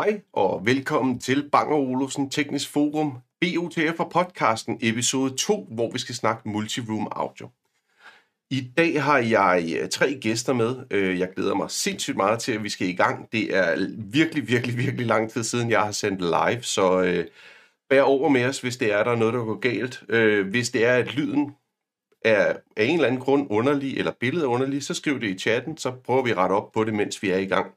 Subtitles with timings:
[0.00, 5.98] Hej og velkommen til Bang Olufsen Teknisk Forum, BOTF for podcasten episode 2, hvor vi
[5.98, 7.48] skal snakke multiroom audio.
[8.50, 10.76] I dag har jeg øh, tre gæster med.
[10.90, 13.32] Øh, jeg glæder mig sindssygt meget til, at vi skal i gang.
[13.32, 17.24] Det er virkelig, virkelig, virkelig lang tid siden, jeg har sendt live, så vær
[17.90, 20.00] bær over med os, hvis det er, der er noget, der går galt.
[20.50, 21.54] Hvis det er, at lyden
[22.24, 25.38] er af en eller anden grund underlig, eller billedet er underlig, så skriv det i
[25.38, 27.74] chatten, så prøver vi at rette op på det, mens vi er i gang.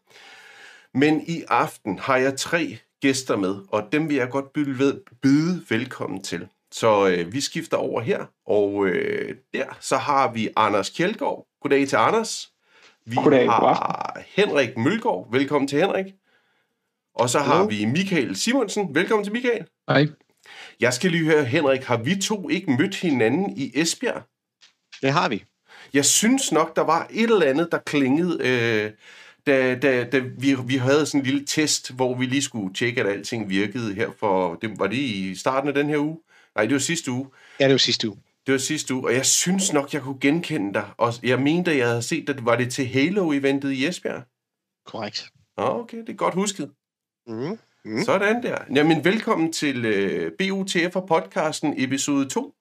[0.94, 5.02] Men i aften har jeg tre gæster med, og dem vil jeg godt byde, ved,
[5.22, 6.48] byde velkommen til.
[6.72, 11.48] Så øh, vi skifter over her, og øh, der så har vi Anders Kjeldgaard.
[11.62, 12.52] Goddag til Anders.
[13.06, 15.28] Vi Goddag, har Henrik Mølgaard.
[15.32, 16.06] Velkommen til Henrik.
[17.16, 17.68] Og så har Hello.
[17.68, 18.96] vi Michael Simonsen.
[18.96, 19.66] Velkommen til Michael.
[19.90, 20.08] Hej.
[20.80, 24.24] Jeg skal lige høre, Henrik, har vi to ikke mødt hinanden i Esbjerg?
[25.02, 25.44] Det har vi.
[25.94, 28.38] Jeg synes nok, der var et eller andet, der klingede...
[28.48, 28.92] Øh,
[29.48, 33.02] da, da, da vi, vi havde sådan en lille test, hvor vi lige skulle tjekke,
[33.02, 34.56] at alting virkede her for...
[34.56, 36.20] Det, var det i starten af den her uge?
[36.56, 37.30] Nej, det var sidste uge.
[37.60, 38.18] Ja, det var sidste uge.
[38.46, 40.90] Det var sidste uge, og jeg synes nok, jeg kunne genkende dig.
[40.98, 44.24] Og jeg mente, at jeg havde set, at var det til Halo-eventet i Esbjerg?
[44.86, 45.30] Korrekt.
[45.58, 46.72] Ah, okay, det er godt husket.
[47.28, 47.60] Mm.
[47.86, 48.04] Mm.
[48.04, 48.58] Sådan der.
[48.76, 52.56] Jamen, velkommen til uh, BUTF og podcasten episode 2.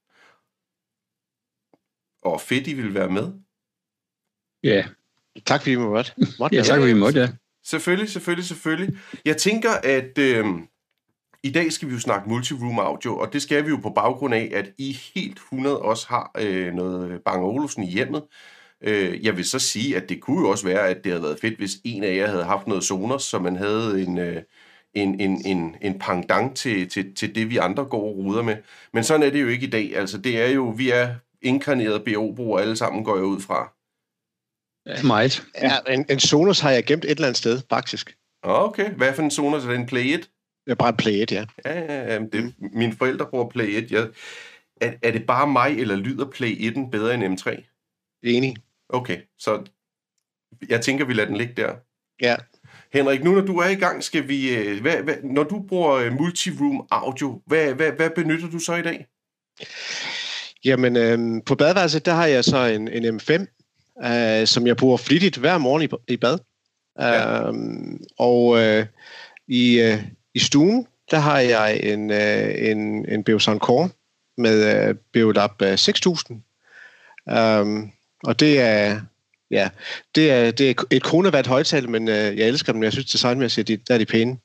[2.22, 3.32] Og fedt, I vil være med.
[4.62, 4.86] Ja.
[5.46, 6.12] Tak fordi vi måtte.
[6.38, 7.28] måtte ja, tak fordi vi måtte, ja.
[7.64, 8.98] Selvfølgelig, selvfølgelig, selvfølgelig.
[9.24, 10.44] Jeg tænker, at øh,
[11.42, 14.34] i dag skal vi jo snakke multiroom audio, og det skal vi jo på baggrund
[14.34, 18.22] af, at I helt 100 også har øh, noget Bang Olufsen i hjemmet.
[18.84, 21.38] Øh, jeg vil så sige, at det kunne jo også være, at det havde været
[21.40, 24.18] fedt, hvis en af jer havde haft noget Sonos, så man havde en...
[24.18, 24.42] Øh,
[24.94, 28.56] en, en, en, en pangdang til, til, til det, vi andre går og ruder med.
[28.92, 29.96] Men sådan er det jo ikke i dag.
[29.96, 33.72] Altså, det er jo, vi er inkarnerede BO-brugere alle sammen, går jeg ud fra.
[34.86, 35.42] Ja, meget.
[35.62, 38.16] Ja, en, en Sonos har jeg gemt et eller andet sted, faktisk.
[38.42, 39.64] Okay, hvad for en Sonos?
[39.64, 40.30] Er det en Play 1?
[40.64, 41.44] Det er bare en Play 1, ja.
[41.64, 42.70] Ja, ja, ja det, mm.
[42.72, 43.92] mine forældre bruger Play 1.
[43.92, 44.08] Jeg,
[44.80, 47.62] er, er det bare mig, eller lyder Play 1 bedre end M3?
[48.22, 48.56] Enig.
[48.88, 49.64] Okay, så
[50.68, 51.74] jeg tænker, vi lader den ligge der.
[52.20, 52.36] Ja.
[52.92, 54.56] Henrik, nu når du er i gang, skal vi...
[54.56, 58.74] Øh, hvad, hvad, når du bruger øh, multiroom audio, hvad, hvad, hvad benytter du så
[58.74, 59.06] i dag?
[60.64, 63.61] Jamen, øh, på badeværelset, der har jeg så en, en M5,
[64.04, 66.38] øh, som jeg bruger flittigt hver morgen i, i bad.
[66.98, 67.48] Ja.
[67.48, 67.54] Øh,
[68.18, 68.86] og øh,
[69.48, 70.02] i, øh,
[70.34, 73.88] i stuen, der har jeg en, øh, en, en Beosound Core
[74.38, 76.42] med øh, Beolab 6000.
[77.26, 77.92] Um,
[78.24, 79.00] og det er,
[79.50, 79.68] ja,
[80.14, 82.82] det er, det er et kronewatt højtal, men øh, jeg elsker dem.
[82.82, 84.38] Jeg synes designmæssigt, de, der er de pæne.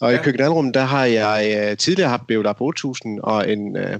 [0.00, 0.20] Og ja.
[0.20, 3.98] i køkkenalrummet, der har jeg øh, tidligere haft Beolab 8000 og en, øh,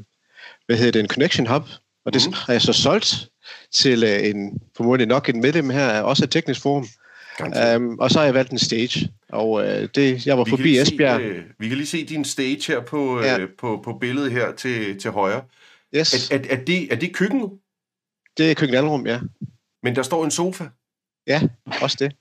[0.67, 1.63] hvad hedder det, en Connection Hub.
[2.05, 2.33] Og det mm.
[2.33, 3.29] har jeg så solgt
[3.73, 6.87] til øh, en, formodentlig nok en medlem her, også et teknisk forum.
[7.77, 10.79] Um, og så har jeg valgt en stage, og øh, det, jeg var vi forbi
[10.79, 11.21] Esbjerg.
[11.21, 13.39] Se, øh, vi kan lige se din stage her på, øh, ja.
[13.39, 15.43] øh, på, på billedet her til, til højre.
[15.97, 16.31] Yes.
[16.31, 17.51] Er, er, er, det, er det køkken?
[18.39, 19.21] Det er køkkenalrum, ja.
[19.83, 20.65] Men der står en sofa?
[21.27, 21.43] Ja,
[21.83, 22.17] også det.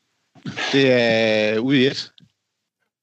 [0.72, 2.12] Det er ude i et.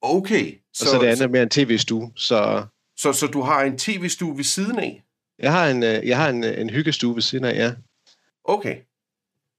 [0.03, 0.55] Okay.
[0.75, 2.13] Så, og så det andet er mere en tv-stue.
[2.17, 2.65] Så...
[2.97, 5.03] Så, så du har en tv-stue ved siden af?
[5.39, 7.73] Jeg har en, øh, jeg har en, en hyggestue ved siden af, ja.
[8.51, 8.77] Okay.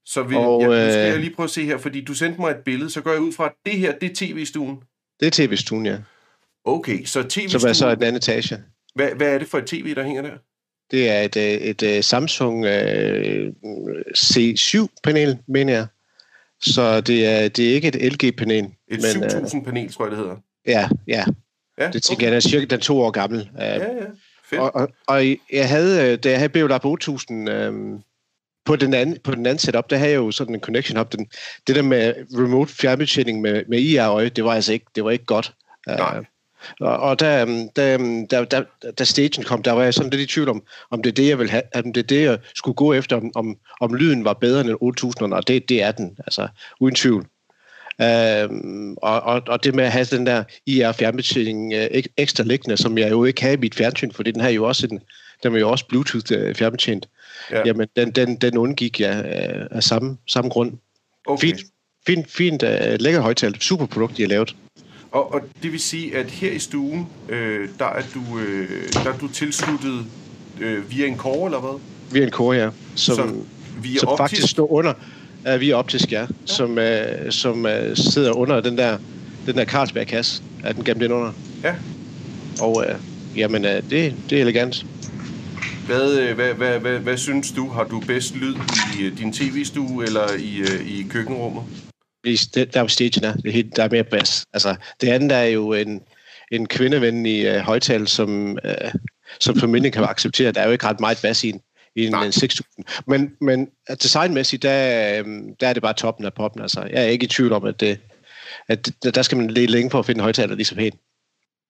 [0.06, 2.14] Så vi, og, ja, nu skal jeg øh, lige prøve at se her, fordi du
[2.14, 4.78] sendte mig et billede, så går jeg ud fra, at det her, det er tv-stuen.
[5.20, 5.98] Det er tv-stuen, ja.
[6.66, 7.60] Okay, så tv-stuen...
[7.60, 8.64] Så er så den anden etage.
[8.96, 10.38] Hvad, hvad er det for et tv, der hænger der?
[10.92, 12.70] Det er et, øh, et, et Samsung uh,
[14.18, 15.88] C7-panel, mener jeg.
[16.62, 18.66] Så det er, det er ikke et LG-panel.
[18.88, 20.36] Et 7000-panel, tror jeg, det hedder.
[20.68, 21.26] Ja, ja.
[21.78, 22.32] ja det tænker okay.
[22.32, 23.50] jeg, er cirka den to år gammel.
[23.58, 24.06] Ja, ja.
[24.46, 24.62] Fedt.
[24.62, 28.02] Og, og, og jeg havde, da jeg havde BioLab 8000, øhm,
[28.66, 31.12] på den anden, på den anden setup, der havde jeg jo sådan en connection hub.
[31.12, 31.28] Den,
[31.68, 35.26] det der med remote fjernbetjening med, med IR-øje, det var altså ikke, det var ikke
[35.26, 35.54] godt.
[35.88, 36.18] Nej.
[36.18, 36.26] Uh,
[36.80, 37.46] og, og da,
[37.76, 37.98] da,
[38.32, 38.64] da, da,
[39.00, 41.28] da stagen kom, der var jeg sådan lidt i tvivl om, om det er det,
[41.28, 44.26] jeg vil have, om det er det, jeg skulle gå efter, om, om, om lyden
[44.26, 46.48] var bedre end 8000, og det, det er den, altså
[46.80, 47.26] uden tvivl.
[48.00, 48.58] Uh,
[49.02, 52.98] og, og, og det med at have den der IR fjernbetjening uh, ekstra liggende, som
[52.98, 55.00] jeg jo ikke havde i mit fjernsyn, fordi den her jo også en,
[55.44, 57.08] den var jo også Bluetooth fjernbetjent
[57.52, 57.62] ja.
[57.66, 60.74] jamen den, den, den undgik jeg af, af samme, samme grund.
[61.26, 61.48] Okay.
[61.48, 61.60] Fint,
[62.08, 63.62] fint, fint uh, lækker højtal.
[63.62, 64.56] Super produkt, de har lavet.
[65.12, 69.14] Og, og det vil sige, at her i stuen, øh, der, er du, øh, der
[69.14, 70.06] er du tilsluttet
[70.60, 71.80] øh, via en core, eller hvad?
[72.12, 72.70] Via en core, ja.
[72.96, 73.36] Som, så
[73.82, 74.22] via som optisk?
[74.22, 74.94] faktisk står under,
[75.54, 76.22] uh, via optisk, ja.
[76.22, 76.28] ja.
[76.46, 78.98] Som, uh, som uh, sidder under den der,
[79.46, 81.32] den der Carlsberg-kasse, er den gemt ind under.
[81.64, 81.76] Ja.
[82.62, 84.86] Og uh, jamen, uh, det, det er elegant.
[85.92, 87.68] Hvad, øh, hvad, hvad, hvad, hvad synes du?
[87.68, 88.56] Har du bedst lyd
[89.00, 91.64] i øh, din tv-stue eller i, øh, i køkkenrummet?
[92.24, 94.46] Det, der er jo stagen er, det er helt, der er mere bas.
[94.54, 96.04] Altså, det andet er jo en,
[96.52, 98.92] en kvindevenlig uh, højtal, som, uh,
[99.40, 100.52] som familien kan acceptere.
[100.52, 101.62] Der er jo ikke ret meget bas i en,
[101.96, 102.86] i en, en 6000.
[103.08, 103.70] Men, men
[104.02, 105.24] designmæssigt, der,
[105.60, 106.62] der er det bare toppen af poppen.
[106.62, 108.00] Altså, jeg er ikke i tvivl om, at, det,
[108.70, 110.92] at der skal man lede længe på at finde en højtaler lige så pæn.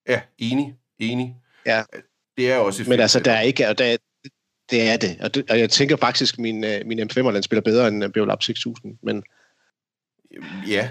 [0.09, 0.75] Ja, enig.
[1.00, 1.35] Enig.
[1.65, 1.83] Ja.
[2.38, 3.97] Det er også et Men altså, der er ikke, og der,
[4.71, 5.18] det er det.
[5.21, 8.13] Og, det, og jeg tænker faktisk, at min, øh, min M5'er, den spiller bedre end
[8.13, 8.97] Beolab 6000.
[9.03, 9.23] Men...
[10.68, 10.89] Ja,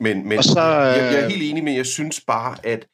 [0.00, 2.86] men, men så, jeg, jeg er helt enig, men jeg synes bare, at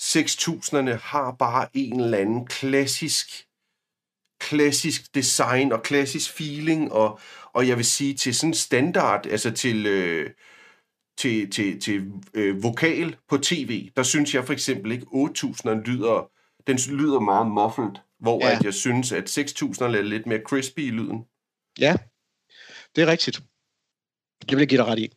[0.00, 3.46] 6000'erne har bare en eller anden klassisk
[4.40, 7.20] klassisk design og klassisk feeling, og,
[7.52, 10.30] og jeg vil sige til sådan standard, altså til, øh,
[11.18, 16.30] til, til, til øh, vokal på tv, der synes jeg for eksempel ikke, 8000'eren lyder,
[16.66, 18.56] den lyder meget muffled, hvor ja.
[18.56, 21.24] at jeg synes, at 6000'eren er lidt mere crispy i lyden.
[21.78, 21.96] Ja,
[22.96, 23.36] det er rigtigt.
[24.40, 25.08] Det vil jeg give dig ret i.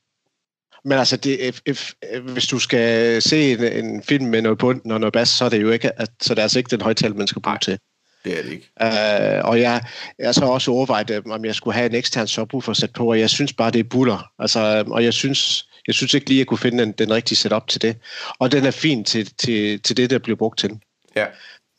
[0.85, 1.93] Men altså, det, if, if,
[2.33, 5.49] hvis du skal se en, en film med noget bund og noget bas, så er
[5.49, 7.59] det jo ikke, at, så det er altså ikke den højtal, man skal bruge Nej.
[7.59, 7.79] til.
[8.25, 8.69] Det er det ikke.
[8.81, 9.85] Uh, og jeg,
[10.19, 13.19] jeg så også overvejet, øh, om jeg skulle have en ekstern subwoofer sat på, og
[13.19, 14.31] jeg synes bare, det er buller.
[14.39, 17.37] Altså, og jeg synes, jeg synes ikke lige, at jeg kunne finde den, den rigtige
[17.37, 17.97] setup til det.
[18.39, 20.79] Og den er fin til, til, til det, der bliver brugt til.
[21.15, 21.25] Ja.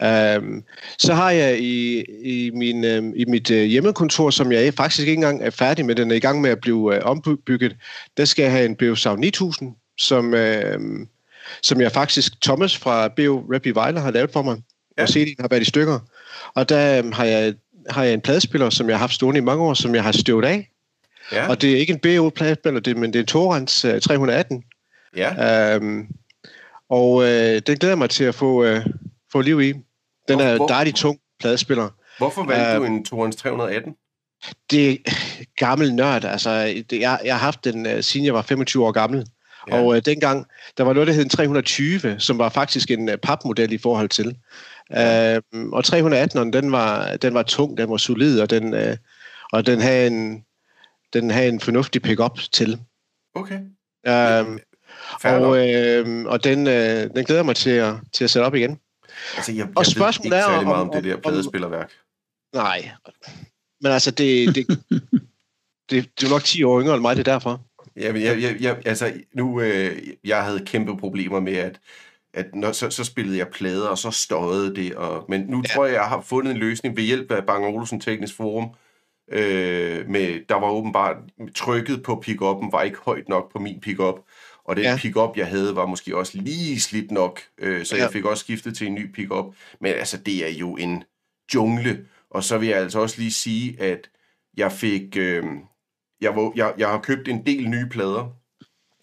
[0.03, 0.65] Um,
[0.99, 5.13] så har jeg i, i, min, um, i mit uh, hjemmekontor, som jeg faktisk ikke
[5.13, 7.77] engang er færdig med, den er i gang med at blive uh, ombygget,
[8.17, 11.07] der skal jeg have en Beosound 9000, som, uh,
[11.63, 14.57] som jeg faktisk, Thomas fra Beo Rappi Weiler har lavet for mig,
[14.99, 15.03] ja.
[15.03, 15.99] og CD'en har været i stykker.
[16.55, 17.55] Og der um, har, jeg,
[17.91, 20.13] har jeg en pladespiller, som jeg har haft stående i mange år, som jeg har
[20.13, 20.71] støvet af.
[21.33, 21.49] Ja.
[21.49, 24.65] Og det er ikke en BO-pladespiller, det, men det er en Torrens uh, 318.
[25.17, 25.77] Ja.
[25.77, 26.09] Um,
[26.89, 28.81] og uh, den glæder jeg mig til at få, uh,
[29.33, 29.75] få liv i.
[30.29, 31.89] Den er hvor, dejlig tung pladespiller.
[32.19, 33.95] Hvorfor valgte uh, du en Torrens 318?
[34.71, 34.97] Det er
[35.57, 36.25] gammel nørd.
[36.25, 39.27] Altså, det, jeg, jeg har haft den, uh, siden jeg var 25 år gammel.
[39.69, 39.81] Ja.
[39.81, 40.47] Og uh, dengang,
[40.79, 44.09] der var noget, der hed en 320, som var faktisk en uh, papmodel i forhold
[44.09, 44.37] til.
[44.91, 45.37] Ja.
[45.37, 48.97] Uh, og 318'eren, den var, den var tung, den var solid, og den, uh,
[49.53, 50.45] og den havde en,
[51.13, 52.81] den havde en fornuftig pick-up til.
[53.35, 53.61] Okay.
[54.09, 54.59] Uh,
[55.25, 58.79] og, øh, og den, øh, den glæder mig til at, til at sætte op igen.
[59.37, 61.93] Altså, jeg, og spørgsmålet er om, meget om, det der pladespillerværk.
[62.55, 62.91] Nej,
[63.81, 64.67] men altså, det, det,
[65.91, 67.61] det, det er nok 10 år yngre end mig, det er derfor.
[67.97, 71.81] Ja, men jeg, jeg, jeg, altså, nu, øh, jeg havde kæmpe problemer med, at,
[72.35, 74.95] at når, så, så spillede jeg plader, og så støjede det.
[74.95, 75.75] Og, men nu ja.
[75.75, 78.71] tror jeg, jeg har fundet en løsning ved hjælp af Bang Olufsen Teknisk Forum.
[79.33, 81.17] Øh, med, der var åbenbart
[81.55, 84.15] trykket på pick-up'en, var ikke højt nok på min pick-up.
[84.69, 84.97] Og den ja.
[84.97, 88.03] pick-up, jeg havde, var måske også lige slidt nok, øh, så ja.
[88.03, 89.55] jeg fik også skiftet til en ny pick-up.
[89.81, 91.05] Men altså, det er jo en
[91.55, 92.07] jungle.
[92.31, 94.11] Og så vil jeg altså også lige sige, at
[94.57, 95.17] jeg fik...
[95.17, 95.45] Øh,
[96.21, 98.37] jeg, var, jeg, jeg har købt en del nye plader.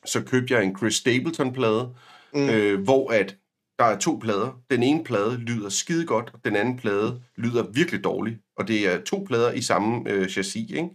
[0.05, 1.95] Så købte jeg en Chris Stapleton-plade,
[2.33, 2.49] mm.
[2.49, 3.35] øh, hvor at
[3.79, 4.61] der er to plader.
[4.71, 8.39] Den ene plade lyder skide godt, og den anden plade lyder virkelig dårligt.
[8.57, 10.89] Og det er to plader i samme øh, chassis, ikke?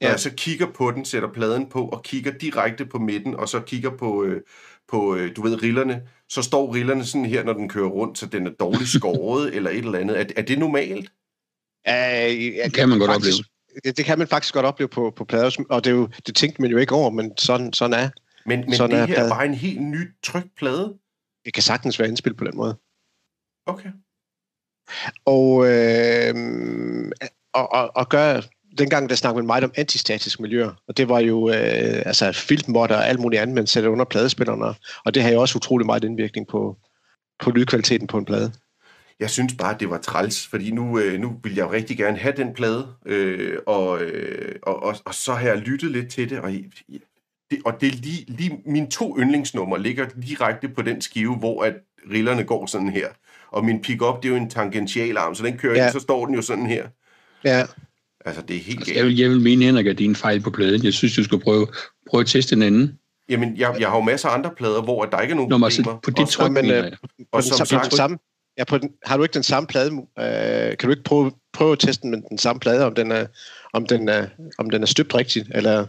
[0.00, 0.12] Når ja.
[0.12, 3.60] jeg så kigger på den, sætter pladen på og kigger direkte på midten, og så
[3.60, 4.42] kigger på, øh,
[4.88, 8.26] på øh, du ved, rillerne, så står rillerne sådan her, når den kører rundt, så
[8.26, 10.20] den er dårligt skåret eller et eller andet.
[10.20, 11.10] Er, er det normalt?
[11.88, 11.92] Uh,
[12.56, 13.80] ja, det kan man godt faktisk, opleve.
[13.84, 16.36] Det, det kan man faktisk godt opleve på, på plader, og det, er jo, det
[16.36, 18.10] tænkte man jo ikke over, men sådan, sådan er
[18.46, 20.94] Men, men sådan det er her er bare en helt ny trykt plade?
[21.44, 22.76] Det kan sagtens være indspillet på den måde.
[23.66, 23.90] Okay.
[25.24, 26.34] Og, øh,
[27.52, 28.40] og, og, og gør
[28.78, 32.96] dengang der snakkede man meget om antistatiske miljøer, og det var jo øh, altså filmmotter
[32.96, 36.04] og alt muligt andet, man sætter under pladespillerne, og det har jo også utrolig meget
[36.04, 36.76] indvirkning på,
[37.38, 38.52] på lydkvaliteten på en plade.
[39.20, 42.16] Jeg synes bare, det var træls, fordi nu, øh, nu vil jeg jo rigtig gerne
[42.16, 46.30] have den plade, øh, og, øh, og, og, og så har jeg lyttet lidt til
[46.30, 46.50] det, og
[47.50, 51.64] det, og det er lige, lige mine to yndlingsnumre ligger direkte på den skive, hvor
[51.64, 51.74] at
[52.10, 53.08] rillerne går sådan her.
[53.50, 55.84] Og min pick-up, det er jo en tangential arm, så den kører ja.
[55.84, 56.86] ind, så står den jo sådan her.
[57.44, 57.64] Ja.
[58.26, 60.16] Altså, det er helt altså, jeg, vil, jeg vil mene, Henrik, at det er en
[60.16, 60.84] fejl på pladen.
[60.84, 61.66] Jeg synes, du skal prøve,
[62.10, 62.98] prøve at teste den anden.
[63.28, 65.64] Jamen, jeg, jeg har jo masser af andre plader, hvor der ikke er nogen Nå,
[65.64, 65.96] altså, problemer.
[65.96, 66.92] Altså, på det tryk, men, øh,
[67.32, 68.18] og som den, sagt, samme,
[68.58, 69.92] ja, på den, har du ikke den samme plade?
[69.92, 73.10] Øh, kan du ikke prøve, prøve at teste den med den samme plade, om den
[73.12, 73.26] er,
[73.72, 74.26] om den er,
[74.58, 75.48] om den er støbt rigtigt?
[75.54, 75.86] Eller?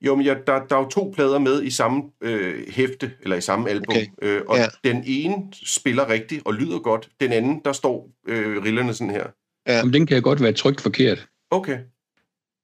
[0.00, 3.36] Jo, men ja, der, der er jo to plader med i samme øh, hæfte, eller
[3.36, 3.96] i samme album.
[3.96, 4.06] Okay.
[4.22, 4.66] Øh, og ja.
[4.84, 5.34] den ene
[5.66, 7.08] spiller rigtigt og lyder godt.
[7.20, 9.26] Den anden, der står øh, rillerne sådan her.
[9.66, 9.76] Ja.
[9.76, 11.26] Jamen, den kan godt være trygt forkert.
[11.54, 11.78] Okay.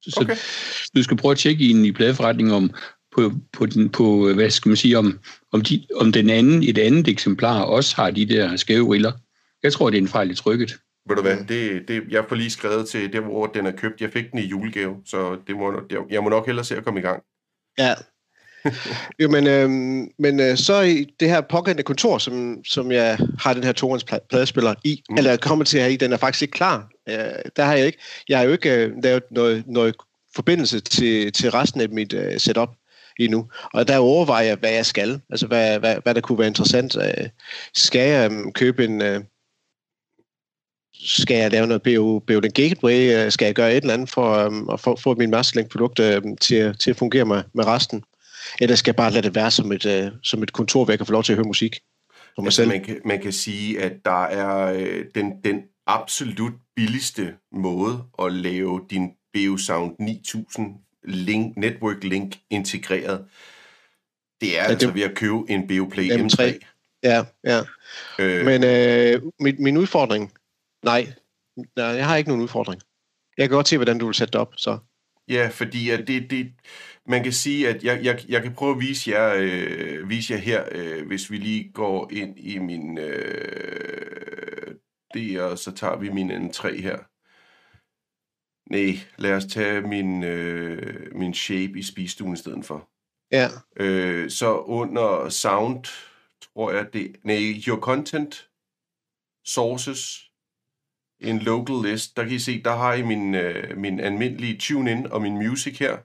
[0.03, 0.37] Så, okay.
[0.97, 2.71] du skal prøve at tjekke i en i pladeforretningen om,
[3.17, 5.21] på, på, den, på, hvad skal man sige, om,
[5.53, 9.13] om, de, om den anden, et andet eksemplar også har de der skæve riller.
[9.63, 10.79] Jeg tror, det er en fejl i trykket.
[11.09, 14.01] Ved du hvad, det, det, jeg får lige skrevet til det, hvor den er købt.
[14.01, 16.85] Jeg fik den i julegave, så det må, jeg, jeg må nok hellere se at
[16.85, 17.23] komme i gang.
[17.79, 17.95] Ja,
[19.23, 19.71] jo, men, øh,
[20.19, 24.05] men øh, så i det her pågældende kontor, som, som jeg har den her Torens
[24.31, 25.17] pladespiller i, mm.
[25.17, 26.89] eller kommer til at have i, den er faktisk ikke klar.
[27.11, 27.99] Øh, der har jeg ikke,
[28.29, 29.95] jeg har jo ikke øh, lavet noget, noget
[30.35, 32.71] forbindelse til, til resten af mit øh, setup
[33.19, 33.49] endnu.
[33.73, 35.21] Og der overvejer jeg, hvad jeg skal.
[35.31, 36.97] Altså, hvad, hvad, hvad der kunne være interessant.
[36.97, 37.29] Øh,
[37.75, 39.03] skal jeg um, købe en...
[39.03, 39.23] Uh,
[40.95, 43.27] skal jeg lave noget BO, den Gateway?
[43.27, 46.37] Uh, skal jeg gøre et eller andet for um, at få, få min Masterlink-produkt uh,
[46.41, 48.03] til, til at fungere med, med resten?
[48.61, 50.99] Eller skal jeg bare lade det være som et, uh, som et kontor, hvor jeg
[50.99, 51.81] kan få lov til at høre musik?
[52.35, 52.69] For mig altså, selv?
[52.69, 58.33] Man, kan, man kan sige, at der er øh, den, den absolut billigste måde at
[58.33, 63.25] lave din BO Sound 9000 link, network link integreret.
[64.41, 64.95] Det er ja, altså det...
[64.95, 66.41] ved at købe en BioPlay M3.
[66.41, 66.59] M3.
[67.03, 67.61] Ja, ja.
[68.19, 68.45] Øh...
[68.45, 70.33] Men øh, min, min udfordring...
[70.85, 71.07] Nej,
[71.77, 72.81] nej, jeg har ikke nogen udfordring.
[73.39, 74.79] Jeg kan godt se, hvordan du vil sætte det op, så...
[75.29, 76.53] Ja, fordi at det, det,
[77.07, 80.41] man kan sige, at jeg, jeg, jeg kan prøve at vise jer, øh, vise jer
[80.41, 82.99] her, øh, hvis vi lige går ind i min...
[82.99, 84.75] Øh,
[85.15, 86.99] det, og så tager vi min N3 her.
[88.71, 92.89] Nej, lad os tage min, øh, min shape i spisestuen i stedet for.
[93.33, 93.49] Ja.
[93.77, 95.85] Øh, så under sound,
[96.43, 97.17] tror jeg det...
[97.25, 98.49] Nej, your content,
[99.45, 100.31] sources,
[101.21, 105.07] en local list, der kan I se, der har I min, øh, min almindelige tune-in
[105.07, 105.99] og min music her.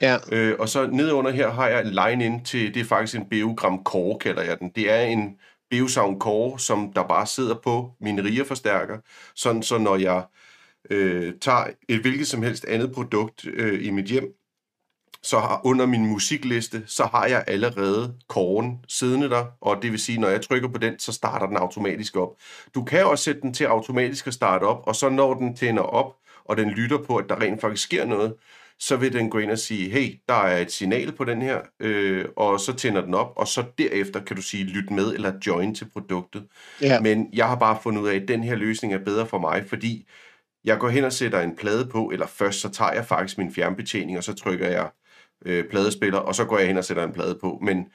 [0.00, 0.16] Ja.
[0.32, 3.28] Øh, og så nedunder her har jeg en line in til, det er faktisk en
[3.28, 4.70] Beogram Core, kalder jeg den.
[4.70, 5.38] Det er en
[5.70, 8.98] Beosound Core, som der bare sidder på min RIA-forstærker,
[9.34, 10.24] sådan så når jeg
[10.90, 14.34] øh, tager et hvilket som helst andet produkt øh, i mit hjem,
[15.22, 20.00] så har under min musikliste, så har jeg allerede koren siddende der, og det vil
[20.00, 22.36] sige, når jeg trykker på den, så starter den automatisk op.
[22.74, 25.82] Du kan også sætte den til automatisk at starte op, og så når den tænder
[25.82, 28.34] op, og den lytter på, at der rent faktisk sker noget,
[28.78, 31.60] så vil den gå ind og sige, hey, der er et signal på den her,
[31.80, 35.32] øh, og så tænder den op, og så derefter kan du sige, lyt med eller
[35.46, 36.46] join til produktet.
[36.82, 37.00] Ja.
[37.00, 39.64] Men jeg har bare fundet ud af, at den her løsning er bedre for mig,
[39.68, 40.08] fordi
[40.64, 43.54] jeg går hen og sætter en plade på, eller først så tager jeg faktisk min
[43.54, 44.90] fjernbetjening, og så trykker jeg
[45.46, 47.58] øh, pladespiller, og så går jeg hen og sætter en plade på.
[47.62, 47.86] Men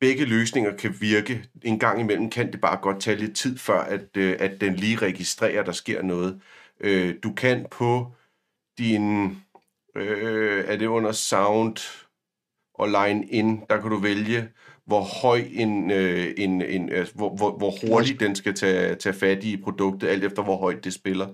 [0.00, 1.44] begge løsninger kan virke.
[1.62, 4.74] En gang imellem kan det bare godt tage lidt tid, før at, øh, at den
[4.74, 6.40] lige registrerer, at der sker noget.
[6.80, 8.12] Øh, du kan på
[8.78, 9.36] din...
[9.96, 11.76] Øh, er det under sound
[12.74, 14.48] og line in, der kan du vælge,
[14.86, 19.12] hvor høj en, øh, en, en altså, hvor, hvor, hvor hurtigt den skal tage, tage
[19.12, 21.28] fat i produktet, alt efter hvor højt det spiller.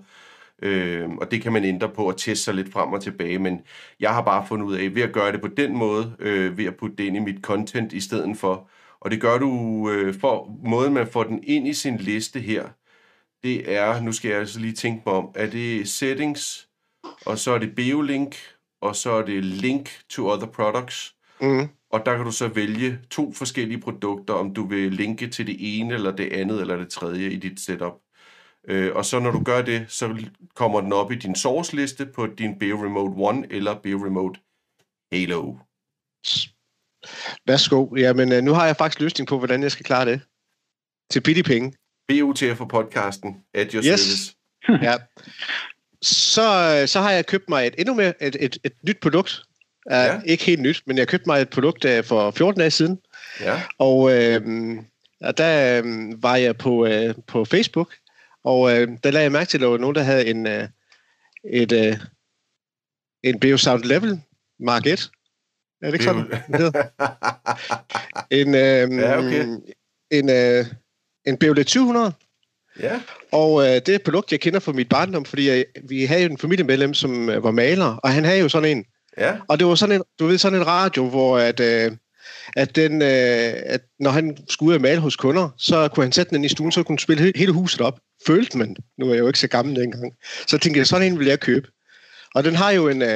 [0.61, 3.61] Øh, og det kan man ændre på og teste sig lidt frem og tilbage, men
[3.99, 6.65] jeg har bare fundet ud af, ved at gøre det på den måde, øh, ved
[6.65, 10.19] at putte det ind i mit content i stedet for, og det gør du øh,
[10.19, 12.69] for måden, man får den ind i sin liste her,
[13.43, 16.67] det er, nu skal jeg altså lige tænke mig om, er det settings,
[17.25, 18.35] og så er det BioLink,
[18.83, 21.67] og så er det link to other products, mm.
[21.89, 25.55] og der kan du så vælge to forskellige produkter, om du vil linke til det
[25.59, 27.93] ene, eller det andet, eller det tredje i dit setup.
[28.67, 30.25] Øh, og så når du gør det, så
[30.55, 34.39] kommer den op i din source-liste på din BO Remote 1 eller BO Remote
[35.11, 35.55] Halo.
[37.45, 37.95] Værsgo.
[37.95, 40.21] Jamen, øh, nu har jeg faktisk løsning på, hvordan jeg skal klare det.
[41.11, 41.73] Til bitte penge.
[42.07, 43.43] BOTF for podcasten.
[43.53, 43.99] At your yes.
[43.99, 44.35] service.
[44.87, 44.95] ja.
[46.03, 49.43] Så, øh, så har jeg købt mig et endnu mere et, et, et nyt produkt.
[49.85, 50.21] Uh, ja.
[50.25, 52.99] Ikke helt nyt, men jeg købte mig et produkt uh, for 14 dage siden.
[53.39, 53.61] Ja.
[53.77, 54.11] Og uh,
[55.37, 57.93] der uh, var jeg på, uh, på Facebook,
[58.43, 60.67] og øh, der lagde jeg mærke til, at der var nogen, der havde en, øh,
[61.53, 61.97] et, øh,
[63.23, 64.21] en Biosound Level
[64.59, 65.11] Mark 1.
[65.81, 66.83] Er det ikke sådan, det hedder?
[68.39, 69.45] En, øh, ja, okay.
[70.11, 70.65] en, øh,
[71.25, 72.13] en BioLED 200.
[72.79, 73.01] Ja.
[73.31, 76.23] Og øh, det er et produkt, jeg kender fra mit barndom, fordi jeg, vi havde
[76.23, 78.85] jo en familiemedlem, som øh, var maler, og han havde jo sådan en.
[79.17, 79.35] Ja.
[79.47, 81.91] Og det var sådan en, du ved, sådan en radio, hvor at, øh,
[82.55, 86.11] at, den, øh, at når han skulle ud og male hos kunder, så kunne han
[86.11, 88.75] sætte den i stuen, så kunne han spille hele huset op følte man.
[88.97, 90.13] Nu er jeg jo ikke så gammel dengang.
[90.47, 91.67] Så tænkte jeg, sådan en vil jeg købe.
[92.35, 93.07] Og den har jo en, uh,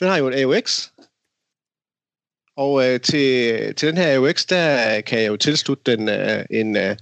[0.00, 0.88] den har jo en AUX.
[2.56, 6.76] Og uh, til, til den her AUX, der kan jeg jo tilslutte den uh, en,
[6.76, 6.96] uh,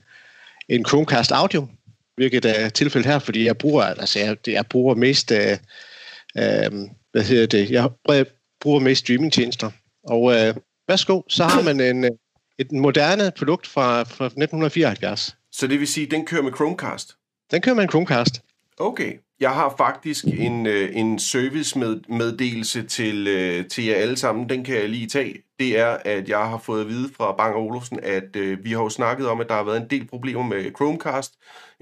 [0.69, 1.69] en Chromecast Audio,
[2.17, 7.23] hvilket er tilfældet her, fordi jeg bruger, altså jeg, jeg bruger mest, uh, uh, hvad
[7.23, 7.91] hedder det, jeg
[8.61, 9.71] bruger mest streamingtjenester.
[10.05, 10.57] Og uh,
[10.89, 12.05] værsgo, så har man en,
[12.59, 15.37] et moderne produkt fra, fra 1974.
[15.53, 17.17] Så det vil sige, den kører med Chromecast?
[17.51, 18.43] Den kører med en Chromecast.
[18.79, 19.13] Okay.
[19.41, 24.49] Jeg har faktisk en, øh, en servicemeddelelse til, øh, til jer alle sammen.
[24.49, 25.43] Den kan jeg lige tage.
[25.59, 28.83] Det er, at jeg har fået at vide fra Bang Olufsen, at øh, vi har
[28.83, 30.73] jo snakket om, at der har været en del problemer med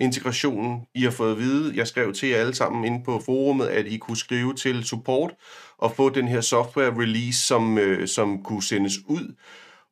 [0.00, 0.87] Chromecast-integrationen.
[0.95, 3.87] I har fået at vide, jeg skrev til jer alle sammen inde på forumet, at
[3.87, 5.35] I kunne skrive til support,
[5.85, 9.35] at få den her software release, som, øh, som kunne sendes ud.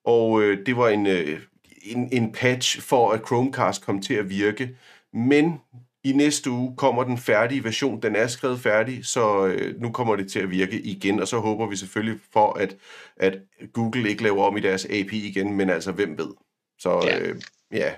[0.04, 1.40] Og øh, det var en, øh,
[1.82, 4.76] en, en patch for, at Chromecast kom til at virke.
[5.12, 5.58] Men
[6.04, 8.02] i næste uge kommer den færdige version.
[8.02, 11.38] Den er skrevet færdig, så øh, nu kommer det til at virke igen, og så
[11.38, 12.76] håber vi selvfølgelig for, at,
[13.16, 13.38] at
[13.72, 16.28] Google ikke laver om i deres API igen, men altså, hvem ved.
[16.78, 17.18] Så ja.
[17.18, 17.40] Øh,
[17.72, 17.92] ja.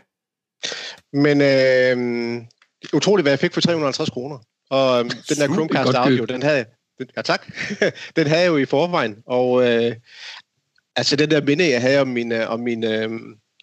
[1.12, 2.42] Men øh,
[2.92, 4.38] utroligt, hvad jeg fik for 350 kroner.
[4.70, 6.64] Og øh, den der Chromecast Audio, den havde,
[6.98, 7.46] den, ja tak,
[8.16, 9.96] den havde jeg jo i forvejen, og øh,
[10.96, 13.10] altså den der minde, jeg havde om min, øh, om min, øh,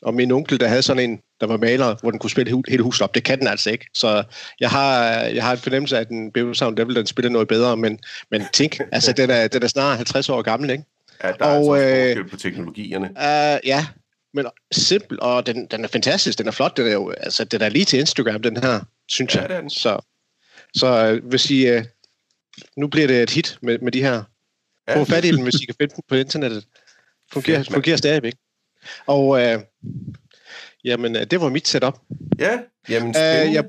[0.02, 2.84] om min onkel, der havde sådan en, der var maler, hvor den kunne spille hele
[2.84, 3.16] huset op.
[3.16, 3.86] Det kan den altså ikke.
[3.94, 4.24] Så
[4.60, 7.48] jeg har, jeg har en fornemmelse af, at den Bevel Sound Devil, den spiller noget
[7.48, 8.00] bedre, men,
[8.32, 10.84] men tænk, altså den er, den er snart 50 år gammel, ikke?
[11.24, 13.06] Ja, der er og, altså øh, på teknologierne.
[13.06, 13.86] Uh, ja,
[14.34, 17.62] men simpel, og den, den er fantastisk, den er flot, den er jo, altså den
[17.62, 19.50] er lige til Instagram, den her, synes ja, jeg.
[19.50, 19.70] Den.
[19.70, 20.00] Så,
[20.76, 21.84] så uh, vil sige, uh,
[22.78, 24.24] nu bliver det et hit med, med de her.
[24.90, 25.04] Få ja.
[25.04, 26.66] fat i den, hvis I kan finde den på internettet.
[27.34, 28.34] Fungerer, Fedt, fungerer stadigvæk.
[29.08, 29.60] Og øh,
[30.84, 32.00] jamen, øh, det var mit setup.
[32.40, 33.66] Ja, jamen øh, jeg,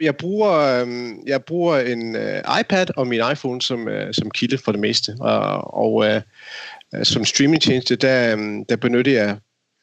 [0.00, 4.58] jeg bruger, øh, jeg bruger en øh, iPad og min iPhone som, øh, som kilde
[4.58, 5.16] for det meste.
[5.20, 6.22] Og, og øh,
[7.02, 9.38] som streamingtjeneste, der, øh, der benytter jeg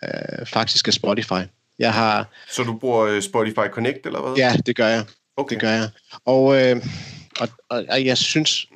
[0.06, 1.42] øh, faktisk af Spotify.
[1.80, 4.34] Jeg har, Så du bruger øh, Spotify Connect, eller hvad?
[4.38, 5.06] Ja, det gør jeg.
[5.38, 5.54] Okay.
[5.54, 5.90] Det gør jeg.
[6.26, 6.76] Og, øh,
[7.40, 8.68] og, og, og jeg synes,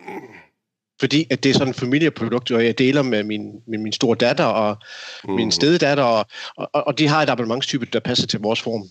[0.99, 4.15] fordi at det er sådan et familieprodukt, og jeg deler med min, med min store
[4.15, 4.77] datter og
[5.23, 5.33] mm.
[5.33, 8.83] min stededatter, og, og, og de har et abonnementstype, der passer til vores form.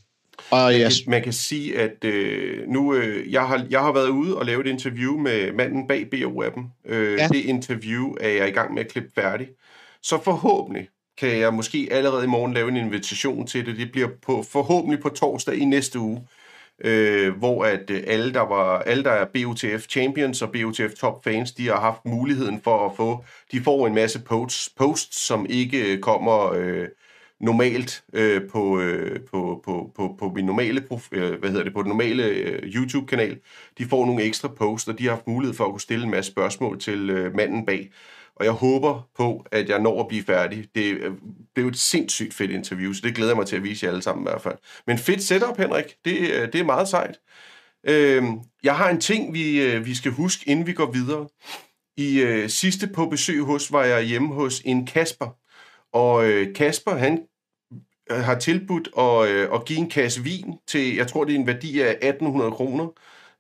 [0.51, 0.91] Og man, jeg...
[0.91, 4.47] kan, man kan sige, at øh, nu øh, jeg, har, jeg har været ude og
[4.47, 6.91] lavet et interview med manden bag BO-appen.
[6.93, 7.29] Øh, ja.
[7.29, 9.49] Det interview er jeg i gang med at klippe færdig.
[10.03, 13.77] Så forhåbentlig kan jeg måske allerede i morgen lave en invitation til det.
[13.77, 16.27] Det bliver på, forhåbentlig på torsdag i næste uge
[16.85, 21.25] øh, hvor at øh, alle, der var, alle, der er BOTF Champions og BOTF Top
[21.25, 25.47] Fans, de har haft muligheden for at få, de får en masse posts, posts som
[25.49, 26.89] ikke kommer øh,
[27.41, 31.83] normalt øh, på, øh, på, på, på, på min normale, øh, hvad hedder det, på
[31.83, 33.39] den normale øh, YouTube-kanal.
[33.79, 36.11] De får nogle ekstra posts, og de har haft mulighed for at kunne stille en
[36.11, 37.91] masse spørgsmål til øh, manden bag
[38.39, 40.67] og jeg håber på, at jeg når at blive færdig.
[40.75, 43.57] Det, øh, det er jo et sindssygt fedt interview, så det glæder jeg mig til
[43.57, 44.57] at vise jer alle sammen i hvert fald.
[44.87, 45.97] Men fedt setup, Henrik.
[46.05, 47.19] Det, øh, det er meget sejt.
[47.87, 51.29] Øhm, jeg har en ting, vi, øh, vi skal huske, inden vi går videre.
[51.97, 55.37] I øh, sidste på besøg hos, var jeg hjemme hos en Kasper.
[55.93, 57.23] Og øh, Kasper, han
[58.11, 61.47] har tilbudt at, øh, at give en kasse vin til, jeg tror, det er en
[61.47, 62.89] værdi af 1800 kroner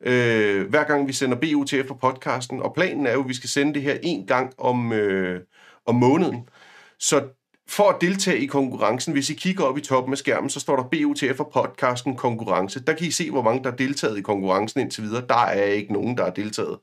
[0.04, 2.62] øh, hver gang vi sender BUTF for podcasten.
[2.62, 5.40] Og planen er jo, at vi skal sende det her en gang om, øh,
[5.86, 6.48] om måneden.
[6.98, 7.28] Så
[7.68, 10.76] for at deltage i konkurrencen, hvis I kigger op i toppen af skærmen, så står
[10.76, 12.84] der BUTF for podcasten konkurrence.
[12.84, 15.24] Der kan I se, hvor mange der er deltaget i konkurrencen indtil videre.
[15.28, 16.78] Der er ikke nogen, der er deltaget.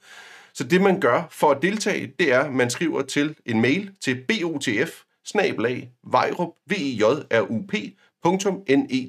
[0.54, 3.92] Så det, man gør for at deltage, det er, at man skriver til en mail
[4.02, 5.02] til BOTF,
[5.36, 5.90] net.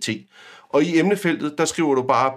[0.08, 0.26] E
[0.68, 2.32] og i emnefeltet, der skriver du bare